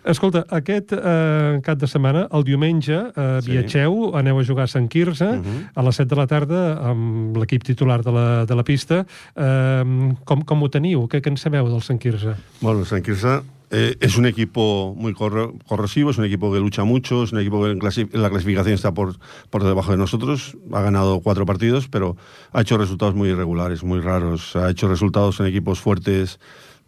Escolta, 0.06 0.46
aquest 0.50 0.94
eh, 0.96 1.60
cap 1.64 1.78
de 1.80 1.88
setmana, 1.88 2.28
el 2.32 2.44
diumenge, 2.44 2.94
eh, 3.16 3.40
Sí. 3.42 3.52
viatgeu, 3.52 4.16
aneu 4.16 4.40
a 4.40 4.44
jugar 4.44 4.64
a 4.64 4.68
Sant 4.68 4.88
Quirze, 4.90 5.26
Mhm. 5.26 5.70
a 5.76 5.82
les 5.84 5.96
7 5.96 6.10
de 6.10 6.16
la 6.16 6.28
tarda, 6.28 6.62
amb 6.90 7.36
l'equip 7.38 7.64
titular 7.64 8.02
de 8.04 8.12
la, 8.12 8.46
de 8.46 8.56
la 8.56 8.64
pista. 8.64 9.06
Eh, 9.36 10.14
com, 10.24 10.42
com 10.44 10.64
ho 10.64 10.70
teniu? 10.70 11.08
Què, 11.08 11.22
què 11.22 11.28
en 11.34 11.38
sabeu 11.38 11.68
del 11.70 11.82
Sant 11.82 12.00
Quirze? 12.00 12.36
Bueno, 12.62 12.86
San 12.86 13.02
Quirze 13.02 13.42
eh, 13.78 13.98
es 14.00 14.18
un 14.18 14.26
equipo 14.26 14.94
muy 14.98 15.14
corro- 15.14 15.54
corrosivo, 15.68 16.10
es 16.12 16.18
un 16.18 16.26
equipo 16.26 16.52
que 16.54 16.60
lucha 16.60 16.84
mucho, 16.86 17.24
es 17.24 17.32
un 17.34 17.40
equipo 17.40 17.64
que 17.64 17.72
en, 17.72 17.80
clasi- 17.80 18.10
en 18.12 18.22
la 18.22 18.30
clasificación 18.30 18.74
está 18.74 18.94
por, 18.94 19.18
por 19.50 19.64
debajo 19.64 19.92
de 19.92 19.98
nosotros, 19.98 20.56
ha 20.72 20.82
ganado 20.82 21.20
cuatro 21.20 21.46
partidos, 21.46 21.88
pero 21.90 22.16
ha 22.54 22.62
hecho 22.62 22.78
resultados 22.78 23.16
muy 23.16 23.30
irregulares, 23.30 23.84
muy 23.84 24.00
raros, 24.00 24.56
ha 24.56 24.70
hecho 24.70 24.88
resultados 24.88 25.40
en 25.42 25.48
equipos 25.48 25.80
fuertes, 25.80 26.40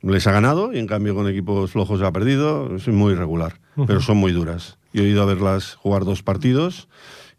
les 0.01 0.27
ha 0.27 0.31
ganado 0.31 0.71
y 0.73 0.77
en 0.79 0.87
cambio 0.87 1.15
con 1.15 1.27
equipos 1.27 1.71
flojos 1.71 2.01
ha 2.01 2.11
perdido, 2.11 2.75
es 2.75 2.87
muy 2.87 3.13
irregular, 3.13 3.59
pero 3.87 3.99
son 3.99 4.17
muy 4.17 4.31
duras. 4.31 4.77
Yo 4.93 5.03
he 5.03 5.07
ido 5.09 5.21
a 5.23 5.25
verlas 5.25 5.75
jugar 5.75 6.05
dos 6.05 6.23
partidos 6.23 6.87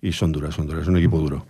y 0.03 0.13
son 0.13 0.31
duras, 0.33 0.55
son 0.55 0.67
duras, 0.67 0.83
es 0.83 0.89
un 0.89 0.97
equipo 0.99 1.19
duro. 1.19 1.47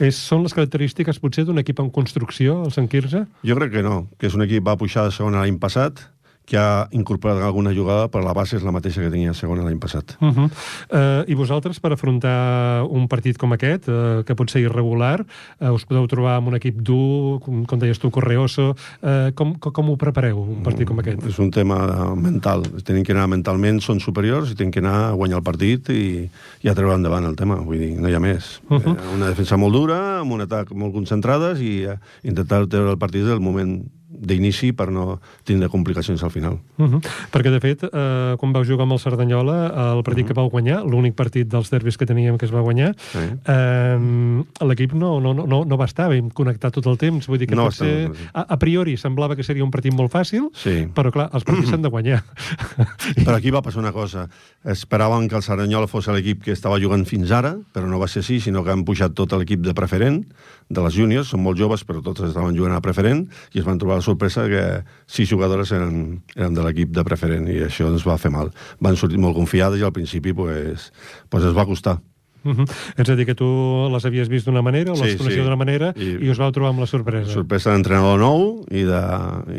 És, 0.00 0.16
són 0.20 0.42
les 0.44 0.52
característiques, 0.52 1.16
potser, 1.22 1.46
d'un 1.48 1.56
equip 1.62 1.78
en 1.80 1.88
construcció, 1.94 2.58
el 2.66 2.72
Sant 2.74 2.90
Quirze? 2.92 3.22
Jo 3.46 3.56
crec 3.56 3.72
que 3.72 3.84
no, 3.86 4.08
que 4.20 4.28
és 4.28 4.34
un 4.36 4.44
equip 4.44 4.66
va 4.68 4.74
pujar 4.76 5.06
de 5.06 5.14
segona 5.16 5.40
l'any 5.44 5.56
passat, 5.62 6.02
que 6.46 6.56
ha 6.58 6.86
incorporat 6.94 7.42
alguna 7.42 7.74
jugada, 7.74 8.06
però 8.08 8.22
la 8.24 8.34
base 8.36 8.56
és 8.56 8.64
la 8.64 8.72
mateixa 8.74 9.02
que 9.02 9.10
tenia 9.10 9.34
segona 9.34 9.64
l'any 9.66 9.80
passat. 9.82 10.16
Uh 10.20 10.30
-huh. 10.30 10.46
uh, 10.46 11.24
I 11.26 11.34
vosaltres, 11.34 11.80
per 11.80 11.92
afrontar 11.92 12.86
un 12.88 13.08
partit 13.08 13.36
com 13.36 13.52
aquest, 13.52 13.88
uh, 13.88 14.22
que 14.24 14.34
pot 14.34 14.48
ser 14.50 14.62
irregular, 14.62 15.26
uh, 15.60 15.72
us 15.72 15.84
podeu 15.84 16.06
trobar 16.06 16.36
amb 16.36 16.48
un 16.48 16.54
equip 16.54 16.76
dur, 16.80 17.40
com, 17.40 17.64
com 17.64 17.78
deies 17.78 17.98
tu, 17.98 18.10
Correoso, 18.10 18.70
uh, 19.02 19.32
com, 19.34 19.58
com, 19.58 19.72
com 19.72 19.90
ho 19.90 19.96
prepareu, 19.96 20.38
un 20.38 20.62
partit 20.62 20.86
com 20.86 20.98
aquest? 20.98 21.26
És 21.26 21.38
un 21.38 21.50
tema 21.50 22.14
mental. 22.14 22.62
Tenen 22.84 23.02
que 23.02 23.12
anar 23.12 23.26
mentalment, 23.26 23.80
són 23.80 24.00
superiors 24.00 24.50
i 24.50 24.54
tenen 24.54 24.70
que 24.70 24.78
anar 24.78 25.10
a 25.10 25.12
guanyar 25.12 25.38
el 25.38 25.42
partit 25.42 25.88
i, 25.88 26.30
i 26.62 26.68
a 26.68 26.74
treure 26.74 26.94
endavant 26.94 27.24
el 27.24 27.36
tema. 27.36 27.56
Vull 27.56 27.78
dir, 27.78 28.00
no 28.00 28.08
hi 28.08 28.14
ha 28.14 28.20
més. 28.20 28.60
Uh. 28.70 28.78
-huh. 28.78 28.96
Una 29.14 29.26
defensa 29.26 29.56
molt 29.56 29.74
dura, 29.74 30.20
amb 30.20 30.32
un 30.32 30.40
atac 30.40 30.70
molt 30.72 30.94
concentrades 30.94 31.60
i 31.60 31.84
eh, 31.84 31.98
intentar 32.22 32.66
treure 32.68 32.90
el 32.90 32.98
partit 32.98 33.24
del 33.24 33.40
moment 33.40 33.82
d'inici 34.18 34.72
per 34.72 34.90
no 34.90 35.20
tindre 35.44 35.68
complicacions 35.68 36.22
al 36.22 36.30
final. 36.30 36.58
Uh 36.78 36.86
-huh. 36.86 37.00
Perquè, 37.32 37.50
de 37.50 37.60
fet, 37.60 37.82
eh, 37.84 38.34
quan 38.38 38.52
vau 38.52 38.64
jugar 38.64 38.82
amb 38.82 38.92
el 38.92 38.98
Cerdanyola, 38.98 39.94
el 39.96 40.02
partit 40.02 40.24
uh 40.24 40.24
-huh. 40.24 40.28
que 40.28 40.34
vau 40.34 40.50
guanyar, 40.50 40.84
l'únic 40.84 41.14
partit 41.14 41.48
dels 41.48 41.70
derbis 41.70 41.96
que 41.96 42.06
teníem 42.06 42.38
que 42.38 42.46
es 42.46 42.52
va 42.52 42.60
guanyar, 42.60 42.94
Sí. 43.12 43.18
eh, 43.46 44.44
l'equip 44.66 44.92
no, 44.92 45.20
no, 45.20 45.34
no, 45.34 45.64
no 45.64 45.76
va 45.76 45.84
estar 45.84 46.08
ben 46.08 46.30
connectat 46.30 46.72
tot 46.72 46.86
el 46.86 46.96
temps. 46.98 47.26
Vull 47.26 47.38
dir 47.38 47.46
que 47.48 47.54
No 47.54 47.64
potser, 47.64 48.10
estar, 48.10 48.30
a, 48.34 48.54
a 48.54 48.58
priori 48.58 48.96
semblava 48.96 49.36
que 49.36 49.42
seria 49.42 49.64
un 49.64 49.70
partit 49.70 49.92
molt 49.92 50.12
fàcil, 50.12 50.50
Sí. 50.52 50.88
però, 50.94 51.10
clar, 51.12 51.30
els 51.32 51.44
partits 51.44 51.70
s'han 51.70 51.82
de 51.82 51.88
guanyar. 51.88 52.22
Però 53.26 53.34
aquí 53.36 53.50
va 53.50 53.62
passar 53.62 53.80
una 53.80 53.92
cosa. 53.92 54.28
Esperaven 54.64 55.28
que 55.28 55.36
el 55.36 55.42
Saranyola 55.42 55.86
fos 55.86 56.06
l'equip 56.08 56.42
que 56.44 56.52
estava 56.52 56.78
jugant 56.80 57.04
fins 57.06 57.30
ara, 57.30 57.56
però 57.74 57.86
no 57.86 57.98
va 57.98 58.08
ser 58.08 58.20
així, 58.20 58.40
sinó 58.40 58.64
que 58.64 58.70
han 58.70 58.84
pujat 58.84 59.14
tot 59.14 59.32
l'equip 59.32 59.60
de 59.60 59.74
preferent, 59.74 60.24
de 60.68 60.82
les 60.82 60.94
júniors, 60.94 61.28
són 61.28 61.42
molt 61.42 61.58
joves, 61.58 61.84
però 61.86 62.02
tots 62.02 62.24
estaven 62.26 62.56
jugant 62.56 62.74
a 62.74 62.80
preferent, 62.80 63.26
i 63.54 63.60
es 63.60 63.64
van 63.66 63.78
trobar 63.78 63.96
la 64.00 64.05
sorpresa 64.06 64.46
que 64.48 64.64
sis 65.10 65.28
jugadores 65.28 65.72
eren, 65.76 66.22
eren 66.36 66.54
de 66.56 66.62
l'equip 66.64 66.94
de 66.94 67.04
preferent, 67.04 67.48
i 67.50 67.60
això 67.66 67.90
ens 67.92 68.06
va 68.06 68.16
fer 68.22 68.30
mal. 68.32 68.52
Van 68.80 68.96
sortir 68.96 69.18
molt 69.18 69.36
confiades 69.36 69.80
i 69.82 69.84
al 69.86 69.92
principi 69.96 70.32
pues, 70.32 70.92
pues 71.28 71.44
es 71.44 71.56
va 71.56 71.66
costar. 71.66 71.98
Uh 72.46 72.52
-huh. 72.54 72.66
És 72.96 73.08
a 73.10 73.16
dir, 73.16 73.26
que 73.26 73.34
tu 73.34 73.88
les 73.90 74.04
havies 74.06 74.28
vist 74.28 74.46
d'una 74.46 74.62
manera, 74.62 74.92
o 74.92 74.94
les 74.94 75.12
Sí, 75.12 75.18
coneixia 75.18 75.40
sí. 75.42 75.44
d'una 75.44 75.56
manera, 75.56 75.92
I- 75.96 76.24
i 76.24 76.30
us 76.30 76.38
vau 76.38 76.52
trobar 76.52 76.70
amb 76.70 76.78
la 76.78 76.86
sorpresa. 76.86 77.32
Sorpresa 77.32 77.72
d'entrenador 77.72 78.20
nou 78.20 78.64
i 78.70 78.82
de, 78.86 79.02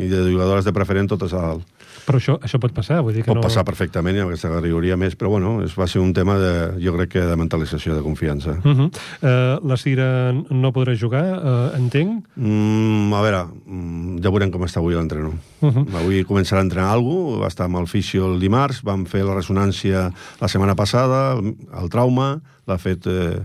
i 0.04 0.08
de 0.08 0.22
jugadores 0.32 0.64
de 0.64 0.72
preferent 0.72 1.06
totes 1.06 1.34
a 1.34 1.36
dalt. 1.42 1.66
Però 2.08 2.16
això, 2.16 2.38
això 2.40 2.56
pot 2.62 2.72
passar, 2.72 3.02
vull 3.04 3.12
dir 3.12 3.22
que 3.22 3.28
Pot 3.28 3.36
no... 3.36 3.44
passar 3.44 3.66
perfectament 3.68 4.16
i 4.16 4.22
amb 4.22 4.30
aquesta 4.30 4.48
categoria 4.48 4.96
més, 4.96 5.12
però 5.18 5.28
bueno, 5.34 5.58
es 5.66 5.74
va 5.76 5.84
ser 5.90 6.00
un 6.00 6.14
tema 6.16 6.38
de, 6.40 6.52
jo 6.80 6.94
crec 6.96 7.12
que 7.18 7.24
de 7.28 7.36
mentalització, 7.36 7.96
de 7.98 8.04
confiança. 8.04 8.56
Uh 8.64 8.72
-huh. 8.72 8.88
uh, 8.88 9.68
la 9.68 9.76
Cira 9.76 10.32
no 10.32 10.72
podrà 10.72 10.96
jugar, 10.96 11.24
uh, 11.36 11.76
entenc? 11.76 12.24
Mm, 12.36 13.12
a 13.12 13.22
veure, 13.22 13.44
mm, 13.66 14.22
ja 14.24 14.30
veurem 14.30 14.50
com 14.50 14.62
està 14.62 14.78
avui 14.78 14.94
l'entrenador. 14.94 15.34
Uh. 15.60 15.68
-huh. 15.68 15.96
Avui 16.00 16.24
començarà 16.24 16.58
a 16.58 16.66
entrenar 16.66 16.90
algú, 16.90 17.40
va 17.40 17.48
estar 17.48 17.66
amb 17.66 17.76
el 17.76 17.86
fisio 17.86 18.32
el 18.32 18.40
dimarts, 18.40 18.82
vam 18.82 19.04
fer 19.04 19.22
la 19.24 19.34
ressonància 19.34 20.12
la 20.40 20.48
setmana 20.48 20.74
passada, 20.74 21.36
el 21.82 21.88
trauma, 21.90 22.40
l'ha 22.66 22.78
fet... 22.78 23.06
Eh, 23.06 23.44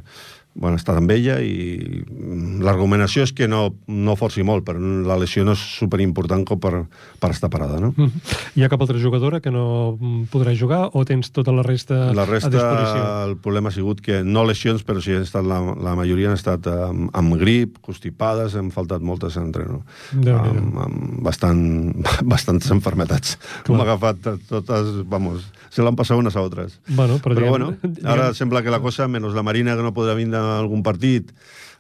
bueno, 0.56 0.78
està 0.78 0.94
amb 0.98 1.10
ella 1.12 1.40
i 1.42 2.04
mm, 2.04 2.62
l'argumentació 2.66 3.24
és 3.26 3.34
que 3.34 3.48
no, 3.50 3.76
no 3.88 4.16
forci 4.20 4.44
molt, 4.46 4.66
però 4.68 4.78
la 4.80 5.18
lesió 5.18 5.44
no 5.46 5.56
és 5.58 5.64
superimportant 5.80 6.46
com 6.46 6.60
per, 6.62 6.86
per 7.20 7.32
estar 7.34 7.50
parada, 7.50 7.80
no? 7.80 7.94
Uh 7.98 8.06
-huh. 8.06 8.36
Hi 8.56 8.64
ha 8.64 8.70
cap 8.70 8.82
altra 8.82 9.00
jugadora 9.00 9.40
que 9.42 9.52
no 9.52 9.98
mm, 10.00 10.30
podrà 10.32 10.54
jugar 10.58 10.90
o 10.94 11.06
tens 11.06 11.32
tota 11.32 11.52
la 11.52 11.64
resta, 11.64 12.14
La 12.14 12.24
a 12.24 12.26
disposició? 12.26 12.54
resta, 12.54 13.26
el 13.26 13.38
problema 13.38 13.70
ha 13.70 13.72
sigut 13.72 14.02
que 14.02 14.24
no 14.24 14.46
lesions, 14.46 14.86
però 14.86 15.02
sí 15.02 15.12
han 15.12 15.24
estat 15.24 15.44
la, 15.46 15.60
la 15.76 15.96
majoria 15.96 16.30
han 16.30 16.36
estat 16.36 16.68
amb, 16.68 17.10
amb 17.14 17.36
grip, 17.36 17.80
constipades, 17.82 18.56
han 18.56 18.72
faltat 18.72 19.02
moltes 19.02 19.38
en 19.38 19.44
entreno. 19.44 19.84
Amb, 20.14 20.78
amb 20.78 21.24
bastant, 21.24 21.94
bastantes 22.34 22.70
enfermetats. 22.72 23.38
Hem 23.68 23.82
agafat 23.82 24.18
totes, 24.50 25.04
vamos, 25.06 25.52
se 25.70 25.82
l'han 25.82 25.96
passat 25.96 26.18
unes 26.18 26.36
a 26.36 26.40
altres. 26.40 26.80
Bueno, 26.88 27.18
però, 27.18 27.34
Però, 27.34 27.46
diguem, 27.46 27.50
bueno, 27.50 27.68
ara 28.04 28.30
diguem, 28.30 28.36
sembla 28.36 28.62
que 28.62 28.74
la 28.74 28.80
cosa, 28.86 29.08
menys 29.08 29.34
la 29.34 29.44
Marina, 29.44 29.76
que 29.76 29.86
no 29.86 29.94
podrà 29.94 30.16
vindre 30.16 30.43
algun 30.60 30.84
partit, 30.86 31.34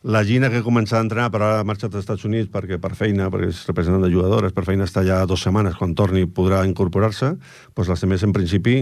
la 0.03 0.24
Gina, 0.28 0.49
que 0.51 0.64
comença 0.64 0.97
a 0.97 1.03
entrenar, 1.03 1.30
però 1.32 1.47
ara 1.47 1.61
ha 1.61 1.68
marxat 1.68 1.93
als 1.93 2.03
Estats 2.03 2.26
Units 2.28 2.51
perquè 2.51 2.80
per 2.82 2.91
feina, 2.99 3.30
perquè 3.32 3.47
és 3.53 3.64
representant 3.70 4.03
de 4.03 4.11
jugadores, 4.11 4.51
per 4.51 4.66
feina 4.68 4.84
està 4.84 4.99
allà 4.99 5.24
dues 5.30 5.45
setmanes, 5.45 5.78
quan 5.80 5.95
torni 5.95 6.26
podrà 6.28 6.66
incorporar-se, 6.68 7.36
doncs 7.72 7.88
les 7.88 8.03
altres, 8.03 8.28
en 8.28 8.36
principi, 8.36 8.78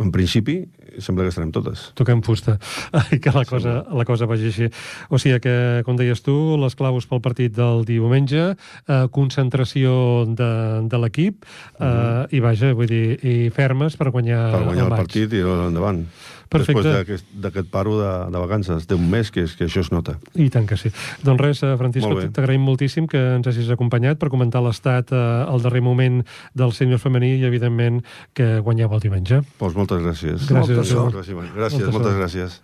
en 0.00 0.12
principi, 0.12 0.56
sembla 1.04 1.24
que 1.24 1.32
estarem 1.32 1.50
totes. 1.52 1.90
toquem 1.96 2.22
fusta 2.24 2.54
i 3.14 3.18
que 3.20 3.32
la 3.34 3.44
cosa, 3.48 3.74
la 3.92 4.04
cosa 4.08 4.28
vagi 4.28 4.48
així. 4.48 4.68
O 5.12 5.20
sigui 5.20 5.40
que, 5.44 5.54
com 5.84 5.96
deies 5.96 6.24
tu, 6.24 6.34
les 6.60 6.76
claus 6.76 7.08
pel 7.08 7.20
partit 7.24 7.52
del 7.56 7.84
diumenge, 7.88 8.52
eh, 8.52 9.02
concentració 9.12 10.24
de, 10.28 10.52
de 10.88 11.00
l'equip 11.00 11.44
eh, 11.44 12.24
i 12.32 12.40
vaja, 12.44 12.72
vull 12.76 12.88
dir, 12.88 13.18
i 13.20 13.50
fermes 13.52 13.96
per 14.00 14.10
guanyar, 14.12 14.46
per 14.52 14.64
guanyar 14.68 14.86
el, 14.88 14.94
maig. 14.94 15.04
partit 15.04 15.36
i 15.36 15.44
endavant. 15.44 16.06
Perfecte. 16.52 16.82
Després 16.82 17.24
d'aquest- 17.42 17.70
paro 17.72 17.96
de, 17.98 18.10
de 18.34 18.38
vacances 18.42 18.86
d'un 18.90 19.02
mes, 19.10 19.30
que, 19.32 19.46
és, 19.46 19.54
que 19.56 19.64
això 19.66 19.80
es 19.80 19.90
nota. 19.92 20.18
I 20.36 20.48
tant 20.52 20.66
que 20.68 20.76
sí. 20.76 20.92
Doncs 21.24 21.40
res, 21.40 21.62
eh, 21.64 21.72
Francisco, 21.80 22.14
t'agraïm 22.36 22.62
moltíssim 22.62 23.08
que 23.10 23.18
ens 23.38 23.48
hagis 23.48 23.70
acompanyat 23.72 24.20
per 24.20 24.28
comentar 24.32 24.62
l'estat 24.62 25.12
eh, 25.12 25.16
al 25.48 25.62
darrer 25.64 25.82
moment 25.82 26.22
del 26.54 26.72
sènior 26.76 27.00
femení 27.02 27.34
i, 27.38 27.44
evidentment, 27.48 28.02
que 28.36 28.58
guanyeu 28.60 28.92
el 28.92 29.00
diumenge. 29.00 29.42
Doncs 29.58 29.76
moltes 29.78 30.02
gràcies. 30.04 30.46
Gràcies 30.46 30.78
moltes 30.78 30.92
a 30.92 30.94
tu. 30.94 31.10
Gràcies, 31.18 31.52
gràcies 31.56 31.86
Molta 31.88 31.98
moltes 31.98 32.18
gràcies. 32.20 32.60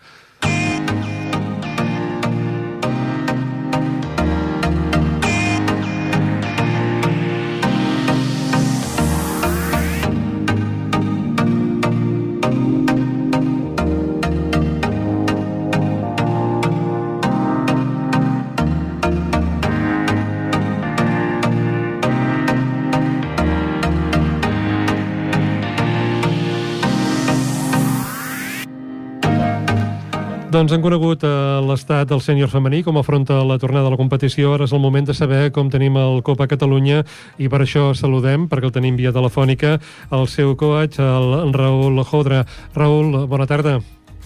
Doncs 30.58 30.72
hem 30.74 30.82
conegut 30.82 31.22
eh, 31.22 31.28
l'estat 31.62 32.08
del 32.10 32.18
sènior 32.18 32.48
femení, 32.50 32.80
com 32.82 32.96
afronta 32.98 33.36
la 33.46 33.60
tornada 33.62 33.86
de 33.86 33.92
la 33.92 33.98
competició. 34.00 34.56
Ara 34.56 34.66
és 34.66 34.72
el 34.74 34.80
moment 34.82 35.06
de 35.06 35.14
saber 35.14 35.52
com 35.54 35.68
tenim 35.70 35.94
el 36.00 36.18
Copa 36.26 36.48
Catalunya 36.50 37.04
i 37.38 37.46
per 37.46 37.60
això 37.62 37.92
saludem, 37.94 38.48
perquè 38.50 38.66
el 38.66 38.74
tenim 38.74 38.96
via 38.98 39.12
telefònica, 39.14 39.76
el 40.10 40.26
seu 40.26 40.56
coach, 40.58 40.98
el 40.98 41.54
Raül 41.54 42.02
Jodra. 42.10 42.42
Raül, 42.74 43.14
bona 43.30 43.46
tarda. 43.46 43.76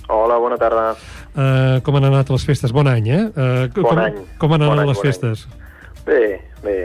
Hola, 0.09 0.41
bona 0.41 0.57
tarda. 0.57 0.89
Uh, 1.37 1.85
com 1.85 2.01
han 2.01 2.09
anat 2.09 2.33
les 2.33 2.49
festes? 2.49 2.73
Bon 2.73 2.89
any, 2.89 3.13
eh? 3.13 3.23
Uh, 3.29 3.69
Bon 3.77 3.91
com, 3.93 4.01
any. 4.01 4.21
Com 4.41 4.57
han 4.57 4.65
Bon 4.65 4.73
anat 4.73 4.87
any, 4.87 4.95
les 4.95 5.03
bon 5.03 5.05
any. 5.05 5.13
festes? 5.13 5.47
Bé, 6.09 6.23
bé, 6.65 6.79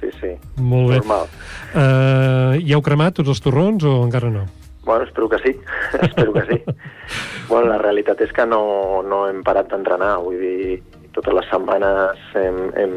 sí, 0.00 0.10
sí. 0.18 0.34
Molt 0.58 0.90
bé. 0.90 1.04
Normal. 1.04 1.30
Uh, 1.70 2.58
ja 2.66 2.80
heu 2.80 2.82
cremat 2.82 3.14
tots 3.22 3.30
els 3.30 3.46
torrons 3.46 3.86
o 3.86 4.00
encara 4.10 4.34
no? 4.34 4.48
Bueno, 4.88 5.04
espero 5.04 5.28
que 5.28 5.38
sí, 5.40 5.54
espero 6.00 6.32
que 6.32 6.46
sí. 6.46 6.62
bueno, 7.46 7.66
la 7.68 7.76
realitat 7.76 8.22
és 8.24 8.30
que 8.32 8.46
no, 8.48 9.02
no 9.04 9.26
hem 9.28 9.42
parat 9.44 9.68
d'entrenar, 9.68 10.14
vull 10.24 10.38
dir, 10.40 10.78
totes 11.12 11.36
les 11.36 11.50
setmanes 11.50 12.22
hem, 12.40 12.56
hem, 12.72 12.94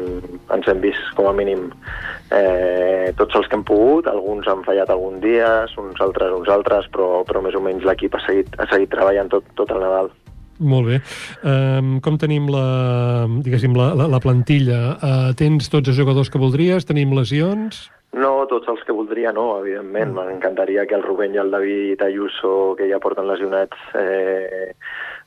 ens 0.56 0.70
hem 0.72 0.80
vist 0.80 1.12
com 1.18 1.28
a 1.28 1.34
mínim 1.36 1.66
eh, 2.32 3.12
tots 3.20 3.36
els 3.36 3.44
que 3.44 3.60
hem 3.60 3.66
pogut, 3.68 4.08
alguns 4.08 4.48
han 4.48 4.64
fallat 4.64 4.88
algun 4.88 5.20
dia, 5.20 5.52
uns 5.84 6.00
altres 6.00 6.32
uns 6.32 6.48
altres, 6.48 6.88
però, 6.96 7.26
però 7.28 7.44
més 7.44 7.60
o 7.60 7.60
menys 7.60 7.84
l'equip 7.84 8.16
ha 8.16 8.24
seguit, 8.24 8.56
ha 8.56 8.70
seguit 8.72 8.96
treballant 8.96 9.28
tot, 9.36 9.52
tot 9.60 9.76
el 9.76 9.84
Nadal. 9.84 10.08
Molt 10.64 10.88
bé. 10.88 11.02
Um, 11.44 11.98
com 12.00 12.16
tenim 12.16 12.48
la, 12.52 12.66
la, 13.28 13.88
la, 14.00 14.08
la 14.16 14.20
plantilla? 14.24 14.80
Uh, 14.96 15.32
tens 15.36 15.68
tots 15.68 15.92
els 15.92 16.00
jugadors 16.00 16.32
que 16.32 16.40
voldries? 16.40 16.88
Tenim 16.88 17.12
lesions? 17.18 17.90
No, 18.12 18.32
tots 18.44 18.68
els 18.68 18.82
que 18.84 18.92
voldria 18.92 19.30
no, 19.32 19.46
evidentment. 19.62 20.10
M'encantaria 20.12 20.84
que 20.84 20.98
el 20.98 21.04
Rubén 21.04 21.32
i 21.32 21.40
el 21.40 21.52
David 21.54 22.02
Ayuso, 22.04 22.74
que 22.76 22.90
ja 22.90 23.00
porten 23.00 23.24
lesionats 23.24 23.94
eh, 23.96 24.74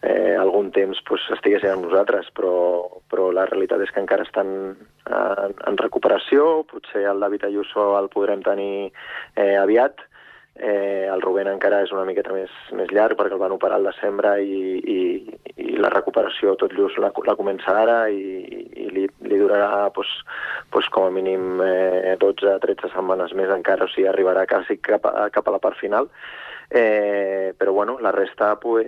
eh, 0.05 0.35
algun 0.37 0.69
temps, 0.75 1.01
pues, 1.07 1.23
estiguessin 1.33 1.73
amb 1.73 1.87
nosaltres, 1.87 2.29
però, 2.37 2.53
però 3.09 3.31
la 3.33 3.47
realitat 3.49 3.81
és 3.81 3.93
que 3.93 4.03
encara 4.03 4.27
estan 4.27 4.51
en, 4.75 5.55
en 5.65 5.79
recuperació. 5.81 6.61
Potser 6.69 7.07
el 7.09 7.25
David 7.25 7.47
Ayuso 7.49 7.95
el 7.97 8.11
podrem 8.13 8.45
tenir 8.45 8.91
eh, 9.33 9.55
aviat. 9.57 10.05
Eh, 10.55 11.07
el 11.11 11.21
Rubén 11.21 11.49
encara 11.51 11.81
és 11.83 11.91
una 11.91 12.05
miqueta 12.07 12.31
més, 12.31 12.51
més 12.71 12.91
llarg 12.95 13.17
perquè 13.19 13.35
el 13.35 13.41
van 13.41 13.51
operar 13.51 13.75
al 13.75 13.89
desembre 13.89 14.37
i, 14.39 14.59
i, 14.79 14.99
i 15.59 15.75
la 15.83 15.89
recuperació 15.91 16.53
tot 16.55 16.71
just 16.77 16.95
la, 17.03 17.09
la 17.27 17.35
comença 17.35 17.73
ara 17.75 17.97
i, 18.07 18.45
i 18.71 18.87
li, 18.95 19.03
li 19.27 19.39
durarà 19.41 19.89
pues, 19.91 20.07
pues, 20.71 20.87
com 20.95 21.09
a 21.09 21.11
mínim 21.11 21.59
eh, 21.65 22.15
12-13 22.21 22.93
setmanes 22.93 23.35
més 23.35 23.51
encara, 23.51 23.83
o 23.83 23.91
sigui, 23.91 24.07
arribarà 24.07 24.45
quasi 24.47 24.79
cap 24.79 25.03
a, 25.11 25.27
cap 25.35 25.51
a 25.51 25.57
la 25.57 25.59
part 25.59 25.75
final. 25.81 26.07
Eh, 26.71 27.53
però 27.59 27.73
bueno, 27.75 27.99
la 28.01 28.11
resta 28.15 28.55
pues, 28.59 28.87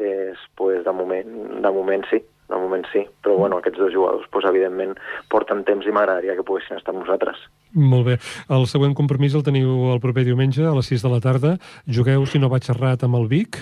pues, 0.56 0.84
de, 0.86 0.92
moment, 0.92 1.62
de 1.62 1.72
moment 1.72 2.08
sí, 2.10 2.24
de 2.48 2.60
moment 2.62 2.86
sí, 2.94 3.04
però 3.24 3.36
bueno, 3.36 3.60
aquests 3.60 3.80
dos 3.82 3.94
jugadors 3.94 4.28
pues, 4.32 4.46
evidentment 4.48 4.96
porten 5.32 5.64
temps 5.68 5.86
i 5.86 5.94
m'agradaria 5.94 6.36
que 6.38 6.46
poguessin 6.48 6.80
estar 6.80 6.94
amb 6.94 7.04
nosaltres. 7.04 7.42
Molt 7.76 8.08
bé. 8.08 8.18
El 8.54 8.66
següent 8.72 8.96
compromís 8.98 9.36
el 9.36 9.44
teniu 9.44 9.92
el 9.94 10.02
proper 10.04 10.24
diumenge 10.28 10.64
a 10.66 10.74
les 10.78 10.90
6 10.94 11.04
de 11.04 11.12
la 11.12 11.22
tarda. 11.24 11.56
Jugueu, 11.86 12.26
si 12.26 12.40
no 12.40 12.50
vaig 12.50 12.70
errat, 12.72 13.04
amb 13.04 13.20
el 13.20 13.28
Vic. 13.32 13.60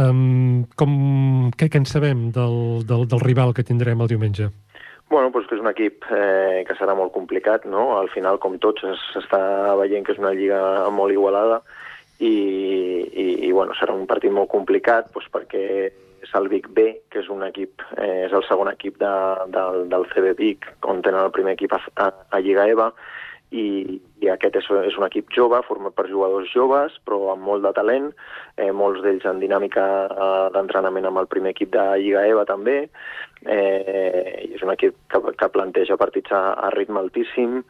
Um, 0.00 0.64
com, 0.80 0.94
què, 1.54 1.68
què 1.68 1.82
en 1.82 1.86
sabem 1.86 2.30
del, 2.34 2.86
del, 2.88 3.06
del 3.10 3.22
rival 3.22 3.54
que 3.54 3.66
tindrem 3.66 4.00
el 4.00 4.10
diumenge? 4.10 4.50
Bueno, 5.12 5.28
doncs 5.30 5.46
que 5.46 5.58
és 5.58 5.62
un 5.62 5.68
equip 5.70 6.06
eh, 6.10 6.64
que 6.66 6.74
serà 6.78 6.96
molt 6.96 7.12
complicat, 7.14 7.68
no? 7.68 7.92
Al 7.98 8.08
final, 8.10 8.40
com 8.42 8.56
tots, 8.58 8.86
s'està 9.12 9.74
veient 9.78 10.06
que 10.06 10.16
és 10.16 10.22
una 10.22 10.32
lliga 10.34 10.58
molt 10.90 11.12
igualada 11.12 11.60
i, 12.18 12.32
i, 13.12 13.26
i 13.46 13.52
bueno, 13.52 13.76
serà 13.78 13.94
un 13.94 14.08
partit 14.10 14.32
molt 14.32 14.50
complicat 14.50 15.12
doncs, 15.12 15.28
perquè 15.34 15.64
és 16.24 16.32
el 16.38 16.48
Vic 16.52 16.70
B, 16.76 16.86
que 17.12 17.20
és 17.22 17.28
un 17.32 17.44
equip, 17.46 17.84
eh, 17.96 18.24
és 18.26 18.32
el 18.36 18.44
segon 18.48 18.70
equip 18.72 18.96
de, 19.02 19.12
del, 19.54 19.84
del 19.92 20.08
CB 20.12 20.34
Vic, 20.40 20.70
on 20.90 21.04
tenen 21.04 21.22
el 21.26 21.34
primer 21.36 21.54
equip 21.58 21.76
a, 21.76 21.82
a, 22.00 22.10
a 22.34 22.42
Lliga 22.44 22.66
EVA, 22.72 22.90
i, 23.54 23.98
i 24.24 24.30
aquest 24.32 24.56
és, 24.58 24.68
és 24.88 24.96
un 24.98 25.06
equip 25.06 25.30
jove, 25.34 25.60
format 25.68 25.94
per 25.94 26.08
jugadors 26.10 26.50
joves, 26.50 26.96
però 27.06 27.34
amb 27.34 27.44
molt 27.46 27.66
de 27.66 27.72
talent, 27.76 28.08
eh, 28.56 28.70
molts 28.74 29.04
d'ells 29.04 29.26
en 29.30 29.42
dinàmica 29.42 29.84
eh, 30.08 30.30
d'entrenament 30.56 31.06
amb 31.10 31.22
el 31.22 31.30
primer 31.30 31.54
equip 31.54 31.74
de 31.76 31.84
Lliga 32.00 32.24
EVA 32.30 32.46
també, 32.48 32.76
eh, 33.44 34.48
és 34.48 34.64
un 34.64 34.72
equip 34.74 34.96
que, 35.12 35.20
que 35.38 35.52
planteja 35.54 36.00
partits 36.00 36.34
a, 36.34 36.44
a 36.66 36.72
ritme 36.74 37.02
altíssim, 37.02 37.60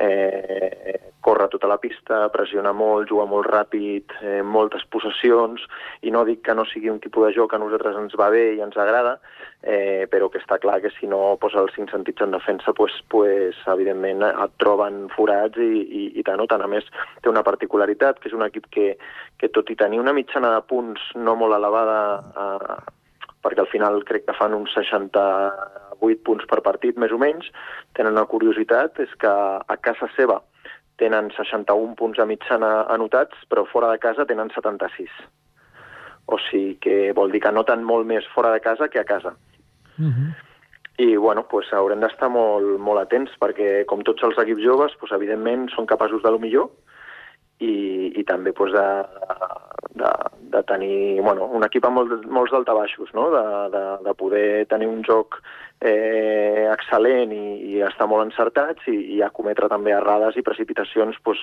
eh, 0.00 1.12
corre 1.20 1.48
tota 1.52 1.68
la 1.68 1.76
pista, 1.78 2.28
pressiona 2.32 2.72
molt, 2.72 3.08
juga 3.10 3.26
molt 3.28 3.46
ràpid, 3.52 4.14
eh, 4.24 4.40
moltes 4.42 4.86
possessions, 4.88 5.62
i 6.02 6.10
no 6.10 6.24
dic 6.24 6.40
que 6.46 6.54
no 6.56 6.64
sigui 6.64 6.88
un 6.88 7.00
tipus 7.00 7.26
de 7.26 7.34
joc 7.36 7.50
que 7.50 7.58
a 7.58 7.62
nosaltres 7.62 7.98
ens 8.00 8.16
va 8.18 8.30
bé 8.32 8.54
i 8.56 8.62
ens 8.64 8.76
agrada, 8.80 9.18
eh, 9.62 10.06
però 10.10 10.30
que 10.30 10.40
està 10.40 10.58
clar 10.58 10.80
que 10.80 10.90
si 10.96 11.06
no 11.06 11.36
posa 11.40 11.60
els 11.60 11.74
cinc 11.76 11.92
sentits 11.92 12.24
en 12.24 12.32
defensa, 12.32 12.72
pues, 12.72 12.96
pues, 13.08 13.58
evidentment 13.66 14.24
et 14.30 14.56
troben 14.58 15.08
forats 15.16 15.60
i, 15.60 15.84
i, 15.84 16.04
i 16.16 16.24
tant 16.24 16.40
o 16.40 16.48
tant. 16.48 16.64
A 16.64 16.70
més, 16.70 16.88
té 17.20 17.28
una 17.28 17.44
particularitat, 17.44 18.18
que 18.18 18.32
és 18.32 18.36
un 18.36 18.46
equip 18.48 18.70
que, 18.72 18.94
que 19.36 19.52
tot 19.52 19.68
i 19.70 19.76
tenir 19.76 20.00
una 20.00 20.16
mitjana 20.16 20.54
de 20.56 20.64
punts 20.64 21.12
no 21.20 21.36
molt 21.36 21.58
elevada 21.60 22.00
eh, 22.32 22.80
perquè 23.44 23.62
al 23.62 23.70
final 23.72 24.02
crec 24.04 24.26
que 24.26 24.36
fan 24.36 24.54
uns 24.56 24.72
68 26.00 26.24
punts 26.24 26.46
per 26.48 26.62
partit, 26.64 26.96
més 26.96 27.12
o 27.12 27.18
menys. 27.18 27.50
Tenen 27.94 28.16
una 28.16 28.26
curiositat, 28.26 28.98
és 29.00 29.12
que 29.20 29.30
a 29.30 29.76
casa 29.80 30.08
seva 30.16 30.40
tenen 31.00 31.30
61 31.36 31.94
punts 31.96 32.18
de 32.18 32.26
mitjana 32.28 32.86
anotats, 32.92 33.36
però 33.48 33.64
fora 33.68 33.90
de 33.92 33.98
casa 33.98 34.26
tenen 34.28 34.50
76. 34.54 35.08
O 36.28 36.38
sigui 36.50 36.76
que 36.80 37.12
vol 37.16 37.32
dir 37.32 37.40
que 37.40 37.52
noten 37.52 37.84
molt 37.84 38.06
més 38.06 38.26
fora 38.34 38.52
de 38.52 38.60
casa 38.60 38.88
que 38.88 39.00
a 39.00 39.04
casa. 39.04 39.34
Uh 39.98 40.12
-huh. 40.12 40.30
I, 40.98 41.16
bueno, 41.16 41.46
pues, 41.48 41.72
haurem 41.72 42.00
d'estar 42.00 42.28
molt, 42.28 42.78
molt 42.78 43.00
atents, 43.00 43.30
perquè, 43.40 43.86
com 43.86 44.02
tots 44.02 44.22
els 44.22 44.38
equips 44.38 44.62
joves, 44.62 44.92
pues, 45.00 45.12
evidentment 45.12 45.70
són 45.70 45.86
capaços 45.86 46.22
de 46.22 46.30
lo 46.30 46.38
millor, 46.38 46.68
i, 47.60 48.12
i 48.16 48.24
també 48.24 48.52
pues, 48.52 48.72
de, 48.72 48.88
de, 49.94 50.10
de 50.52 50.62
tenir 50.62 51.20
bueno, 51.20 51.46
un 51.46 51.64
equip 51.64 51.84
amb 51.86 52.00
molt, 52.00 52.26
molts 52.26 52.52
daltabaixos, 52.52 53.12
no? 53.14 53.30
de, 53.34 53.44
de, 53.74 53.84
de 54.06 54.14
poder 54.14 54.66
tenir 54.66 54.88
un 54.88 55.02
joc 55.06 55.40
eh, 55.80 56.68
excel·lent 56.70 57.32
i, 57.32 57.44
i 57.72 57.80
estar 57.86 58.06
molt 58.10 58.26
encertats 58.26 58.84
i, 58.90 58.96
i 59.16 59.20
acometre 59.24 59.68
també 59.72 59.94
errades 59.96 60.36
i 60.36 60.44
precipitacions 60.44 61.16
pues, 61.24 61.40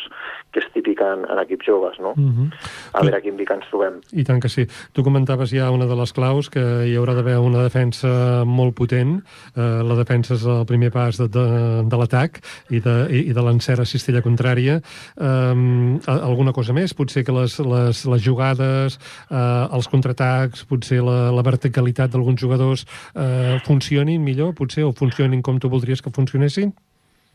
que 0.54 0.62
és 0.62 0.70
típica 0.76 1.10
en, 1.16 1.26
en 1.26 1.42
equips 1.42 1.66
joves. 1.68 1.98
No? 2.00 2.14
Mm 2.16 2.32
-hmm. 2.34 2.52
A 2.94 3.02
veure 3.02 3.22
quin 3.22 3.38
dic 3.38 3.52
ens 3.52 3.66
trobem. 3.70 4.00
I 4.14 4.24
tant 4.24 4.42
que 4.42 4.50
sí. 4.50 4.68
Tu 4.94 5.04
comentaves 5.04 5.50
ja 5.52 5.72
una 5.72 5.86
de 5.86 5.96
les 5.96 6.14
claus, 6.14 6.50
que 6.50 6.64
hi 6.86 6.96
haurà 6.96 7.16
d'haver 7.16 7.38
una 7.40 7.64
defensa 7.64 8.44
molt 8.46 8.76
potent. 8.76 9.24
Eh, 9.56 9.82
la 9.84 9.96
defensa 9.96 10.34
és 10.34 10.46
el 10.46 10.66
primer 10.66 10.92
pas 10.92 11.18
de, 11.18 11.28
de, 11.28 11.48
de 11.90 11.98
l'atac 11.98 12.40
i 12.70 12.80
de, 12.80 13.08
i, 13.10 13.30
i 13.30 13.34
de 13.34 13.42
l'encert 13.42 13.80
a 13.80 13.86
cistella 13.86 14.22
contrària. 14.22 14.82
Eh, 15.18 16.00
alguna 16.08 16.54
cosa 16.54 16.74
més? 16.74 16.94
Potser 16.94 17.24
que 17.24 17.32
les, 17.32 17.60
les, 17.60 18.06
les 18.06 18.22
jugades, 18.22 19.00
eh, 19.32 19.76
els 19.76 19.88
contraatacs, 19.88 20.66
potser 20.66 21.02
la, 21.02 21.32
la 21.32 21.42
verticalitat 21.42 22.12
d'alguns 22.12 22.42
jugadors 22.42 22.86
eh, 23.16 23.60
funcionin 23.66 24.27
millor, 24.28 24.54
potser, 24.60 24.86
o 24.86 24.94
funcionin 24.96 25.42
com 25.42 25.58
tu 25.58 25.72
voldries 25.72 26.04
que 26.04 26.14
funcionessin? 26.14 26.76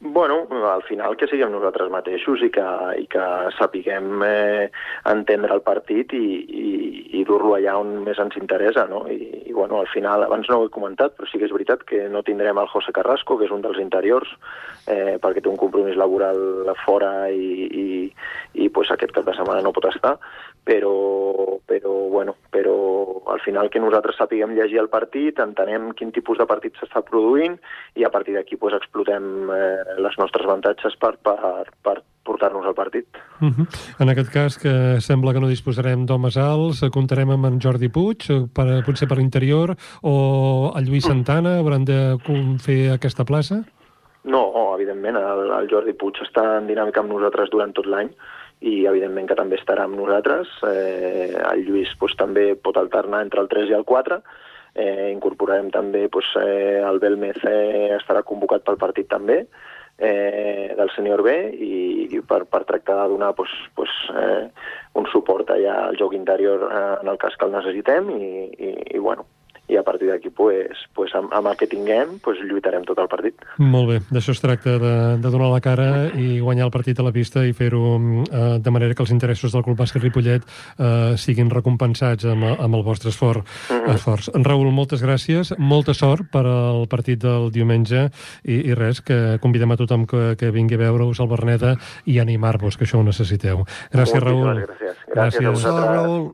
Bueno, 0.05 0.49
al 0.51 0.83
final 0.83 1.15
que 1.15 1.29
siguem 1.31 1.53
nosaltres 1.55 1.87
mateixos 1.95 2.41
i 2.43 2.49
que, 2.51 2.65
i 2.99 3.05
que 3.07 3.27
sapiguem 3.55 4.25
eh, 4.27 4.65
entendre 5.07 5.55
el 5.55 5.63
partit 5.63 6.11
i, 6.19 6.25
i, 6.43 6.71
i 7.21 7.23
dur-lo 7.29 7.53
allà 7.55 7.77
on 7.79 7.93
més 8.03 8.19
ens 8.19 8.35
interessa, 8.41 8.89
no? 8.91 9.05
I, 9.07 9.45
I, 9.47 9.53
bueno, 9.55 9.79
al 9.79 9.87
final, 9.93 10.25
abans 10.27 10.51
no 10.51 10.59
ho 10.59 10.67
he 10.67 10.73
comentat, 10.75 11.15
però 11.15 11.31
sí 11.31 11.39
que 11.39 11.47
és 11.47 11.55
veritat 11.55 11.87
que 11.87 12.09
no 12.11 12.25
tindrem 12.27 12.59
el 12.59 12.73
José 12.75 12.91
Carrasco, 12.97 13.39
que 13.39 13.47
és 13.47 13.55
un 13.55 13.63
dels 13.63 13.79
interiors, 13.79 14.35
eh, 14.91 15.21
perquè 15.23 15.39
té 15.39 15.53
un 15.53 15.61
compromís 15.61 15.95
laboral 15.95 16.75
fora 16.83 17.31
i, 17.31 17.71
i, 17.71 17.87
i 18.59 18.71
pues, 18.75 18.91
aquest 18.91 19.15
cap 19.15 19.31
de 19.31 19.37
setmana 19.39 19.63
no 19.63 19.71
pot 19.77 19.87
estar, 19.93 20.17
però, 20.65 21.59
però, 21.67 21.93
bueno, 22.09 22.37
però 22.51 22.77
al 23.33 23.41
final 23.41 23.71
que 23.71 23.81
nosaltres 23.83 24.17
sapiguem 24.21 24.55
llegir 24.55 24.79
el 24.83 24.91
partit, 24.93 25.41
entenem 25.43 25.91
quin 25.99 26.13
tipus 26.15 26.39
de 26.39 26.47
partit 26.47 26.79
s'està 26.79 27.03
produint 27.07 27.57
i 27.99 28.07
a 28.07 28.11
partir 28.15 28.37
d'aquí 28.37 28.59
pues, 28.61 28.77
explotem 28.79 29.51
eh, 29.51 29.99
les 29.99 30.19
nostres 30.21 30.47
avantatges 30.47 30.97
per, 31.03 31.17
per, 31.25 31.67
per 31.83 31.99
portar-nos 32.23 32.67
al 32.67 32.75
partit. 32.79 33.07
Uh 33.41 33.51
-huh. 33.51 33.67
En 33.99 34.09
aquest 34.09 34.31
cas, 34.31 34.59
que 34.59 35.01
sembla 35.01 35.33
que 35.33 35.41
no 35.41 35.49
disposarem 35.49 36.07
d'homes 36.07 36.37
alts, 36.37 36.85
comptarem 36.93 37.31
amb 37.31 37.47
en 37.47 37.61
Jordi 37.61 37.89
Puig, 37.89 38.27
per, 38.55 38.85
potser 38.87 39.09
per 39.09 39.19
l'interior, 39.19 39.75
o 40.03 40.73
el 40.77 40.85
Lluís 40.85 41.05
Santana 41.05 41.59
hauran 41.59 41.85
de 41.85 42.17
fer 42.59 42.93
aquesta 42.93 43.25
plaça? 43.25 43.65
No, 44.25 44.53
evidentment, 44.77 45.17
el, 45.17 45.51
el 45.51 45.69
Jordi 45.69 45.93
Puig 45.93 46.15
està 46.23 46.59
en 46.59 46.67
dinàmica 46.67 47.01
amb 47.01 47.13
nosaltres 47.13 47.51
durant 47.51 47.73
tot 47.73 47.87
l'any, 47.87 48.11
i 48.63 48.85
evidentment 48.87 49.29
que 49.29 49.39
també 49.39 49.59
estarà 49.59 49.87
amb 49.89 49.99
nosaltres. 49.99 50.51
Eh, 50.69 51.33
el 51.35 51.67
Lluís 51.67 51.93
pues, 51.99 52.15
també 52.21 52.53
pot 52.55 52.79
alternar 52.79 53.25
entre 53.27 53.43
el 53.43 53.51
3 53.51 53.73
i 53.73 53.77
el 53.79 53.85
4. 53.89 54.23
Eh, 54.73 55.11
incorporarem 55.13 55.69
també 55.75 56.07
pues, 56.09 56.31
eh, 56.41 56.81
el 56.81 57.03
Belmez 57.03 57.43
eh, 57.45 57.91
estarà 57.99 58.23
convocat 58.25 58.65
pel 58.65 58.81
partit 58.81 59.11
també 59.11 59.43
eh, 59.99 60.73
del 60.77 60.91
sènior 60.97 61.23
B 61.27 61.35
i, 61.53 61.75
i 62.09 62.23
per, 62.25 62.45
per 62.49 62.65
tractar 62.69 62.97
de 63.03 63.11
donar 63.13 63.35
pues, 63.37 63.53
pues, 63.77 63.93
eh, 64.17 64.49
un 64.99 65.07
suport 65.13 65.53
allà 65.53 65.77
al 65.89 66.01
joc 66.01 66.17
interior 66.17 66.67
eh, 66.71 66.83
en 67.03 67.13
el 67.13 67.21
cas 67.21 67.37
que 67.37 67.49
el 67.49 67.55
necessitem 67.59 68.11
i, 68.17 68.33
i, 68.57 68.73
i 68.97 68.99
bueno, 68.99 69.29
i 69.73 69.79
a 69.81 69.83
partir 69.87 70.11
d'aquí 70.11 70.31
pues, 70.31 70.85
pues 70.95 71.15
amb, 71.17 71.33
amb 71.33 71.49
el 71.51 71.57
que 71.57 71.69
tinguem 71.71 72.19
pues, 72.25 72.41
lluitarem 72.45 72.85
tot 72.89 73.01
el 73.01 73.09
partit. 73.11 73.41
Molt 73.59 73.89
bé, 73.89 73.99
d'això 74.13 74.35
es 74.37 74.43
tracta, 74.43 74.77
de, 74.83 74.95
de 75.23 75.33
donar 75.33 75.49
la 75.53 75.63
cara 75.65 75.89
i 76.19 76.39
guanyar 76.43 76.69
el 76.69 76.75
partit 76.75 77.01
a 77.01 77.07
la 77.07 77.15
pista 77.15 77.45
i 77.47 77.55
fer-ho 77.57 77.83
eh, 77.97 78.43
de 78.63 78.75
manera 78.75 78.97
que 78.97 79.05
els 79.05 79.15
interessos 79.15 79.55
del 79.55 79.65
Club 79.65 79.79
Bàsquet 79.81 80.05
Ripollet 80.05 80.45
eh, 80.45 81.15
siguin 81.21 81.51
recompensats 81.53 82.29
amb, 82.29 82.47
amb 82.53 82.79
el 82.79 82.85
vostre 82.87 83.11
esforç. 83.11 83.43
Mm 83.43 83.77
-hmm. 83.77 83.95
esforç. 83.95 84.31
En 84.35 84.45
Raül, 84.45 84.71
moltes 84.71 85.03
gràcies, 85.03 85.55
molta 85.59 85.95
sort 85.95 86.31
per 86.33 86.47
al 86.47 86.87
partit 86.89 87.23
del 87.23 87.51
diumenge 87.51 88.11
i, 88.45 88.69
i 88.71 88.75
res, 88.75 89.01
que 89.01 89.39
convidem 89.41 89.71
a 89.71 89.77
tothom 89.77 90.07
que, 90.07 90.37
que 90.37 90.51
vingui 90.51 90.75
a 90.75 90.79
veure-us 90.79 91.21
al 91.21 91.29
Berneda 91.29 91.77
i 92.05 92.19
animar-vos, 92.19 92.77
que 92.77 92.85
això 92.85 92.99
ho 92.99 93.03
necessiteu. 93.03 93.65
Gràcies, 93.93 94.23
Raül. 94.23 94.45
Gràcies. 94.45 94.97
Gràcies, 95.13 95.15
gràcies 95.15 95.47
a 95.47 95.51
vosaltres. 95.51 95.97
Raül. 95.97 96.33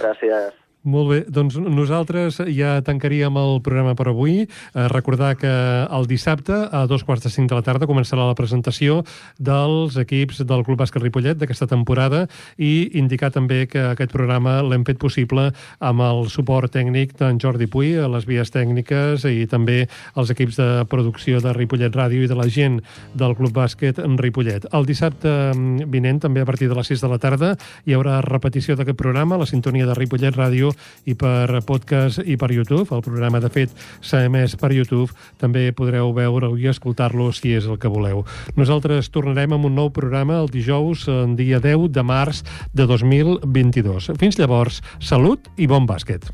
Gràcies. 0.00 0.63
Molt 0.84 1.08
bé, 1.08 1.18
doncs 1.32 1.54
nosaltres 1.56 2.42
ja 2.52 2.74
tancaríem 2.84 3.38
el 3.40 3.54
programa 3.64 3.94
per 3.96 4.10
avui. 4.10 4.42
Eh, 4.44 4.82
recordar 4.92 5.30
que 5.40 5.48
el 5.48 6.04
dissabte, 6.04 6.52
a 6.52 6.82
dos 6.84 7.06
quarts 7.08 7.24
de 7.24 7.30
cinc 7.32 7.48
de 7.48 7.56
la 7.56 7.64
tarda, 7.64 7.88
començarà 7.88 8.26
la 8.28 8.36
presentació 8.36 8.98
dels 9.38 9.96
equips 9.96 10.42
del 10.44 10.64
Club 10.66 10.82
Bàsquet 10.82 11.00
Ripollet 11.00 11.40
d'aquesta 11.40 11.66
temporada 11.70 12.26
i 12.60 12.90
indicar 13.00 13.30
també 13.32 13.62
que 13.66 13.80
aquest 13.94 14.12
programa 14.12 14.58
l'hem 14.60 14.84
fet 14.84 15.00
possible 15.00 15.46
amb 15.80 16.04
el 16.04 16.28
suport 16.28 16.68
tècnic 16.76 17.16
d'en 17.16 17.40
Jordi 17.40 17.64
Puy, 17.64 17.94
a 17.96 18.10
les 18.12 18.28
vies 18.28 18.52
tècniques 18.52 19.24
i 19.24 19.48
també 19.48 19.86
els 20.20 20.34
equips 20.36 20.60
de 20.60 20.68
producció 20.92 21.40
de 21.40 21.56
Ripollet 21.56 21.96
Ràdio 21.96 22.26
i 22.26 22.28
de 22.28 22.36
la 22.36 22.44
gent 22.44 22.82
del 23.16 23.32
Club 23.40 23.56
Bàsquet 23.56 24.02
en 24.04 24.20
Ripollet. 24.20 24.68
El 24.76 24.84
dissabte 24.84 25.32
mm, 25.32 25.88
vinent, 25.88 26.20
també 26.20 26.44
a 26.44 26.50
partir 26.52 26.68
de 26.68 26.76
les 26.76 26.92
6 26.92 27.08
de 27.08 27.12
la 27.14 27.20
tarda, 27.24 27.54
hi 27.88 27.96
haurà 27.96 28.20
repetició 28.20 28.76
d'aquest 28.76 29.00
programa, 29.00 29.40
la 29.40 29.48
sintonia 29.48 29.88
de 29.88 29.96
Ripollet 29.96 30.36
Ràdio 30.36 30.73
i 31.04 31.14
per 31.18 31.60
podcast 31.66 32.22
i 32.24 32.36
per 32.40 32.50
YouTube. 32.52 32.88
El 32.94 33.04
programa, 33.04 33.40
de 33.40 33.50
fet, 33.52 33.72
s'ha 34.00 34.24
emès 34.28 34.56
per 34.60 34.72
YouTube. 34.74 35.12
També 35.40 35.66
podreu 35.76 36.12
veure-ho 36.16 36.58
i 36.60 36.68
escoltar-lo 36.70 37.30
si 37.32 37.54
és 37.56 37.68
el 37.70 37.78
que 37.78 37.92
voleu. 37.92 38.24
Nosaltres 38.58 39.10
tornarem 39.14 39.56
amb 39.56 39.70
un 39.70 39.78
nou 39.78 39.90
programa 39.94 40.40
el 40.42 40.52
dijous, 40.52 41.08
en 41.08 41.36
dia 41.40 41.60
10 41.62 41.90
de 41.94 42.04
març 42.04 42.44
de 42.74 42.86
2022. 42.90 44.12
Fins 44.20 44.38
llavors, 44.40 44.82
salut 45.00 45.50
i 45.56 45.70
bon 45.70 45.88
bàsquet. 45.88 46.30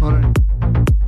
Bona 0.00 0.20
nit. 0.26 1.03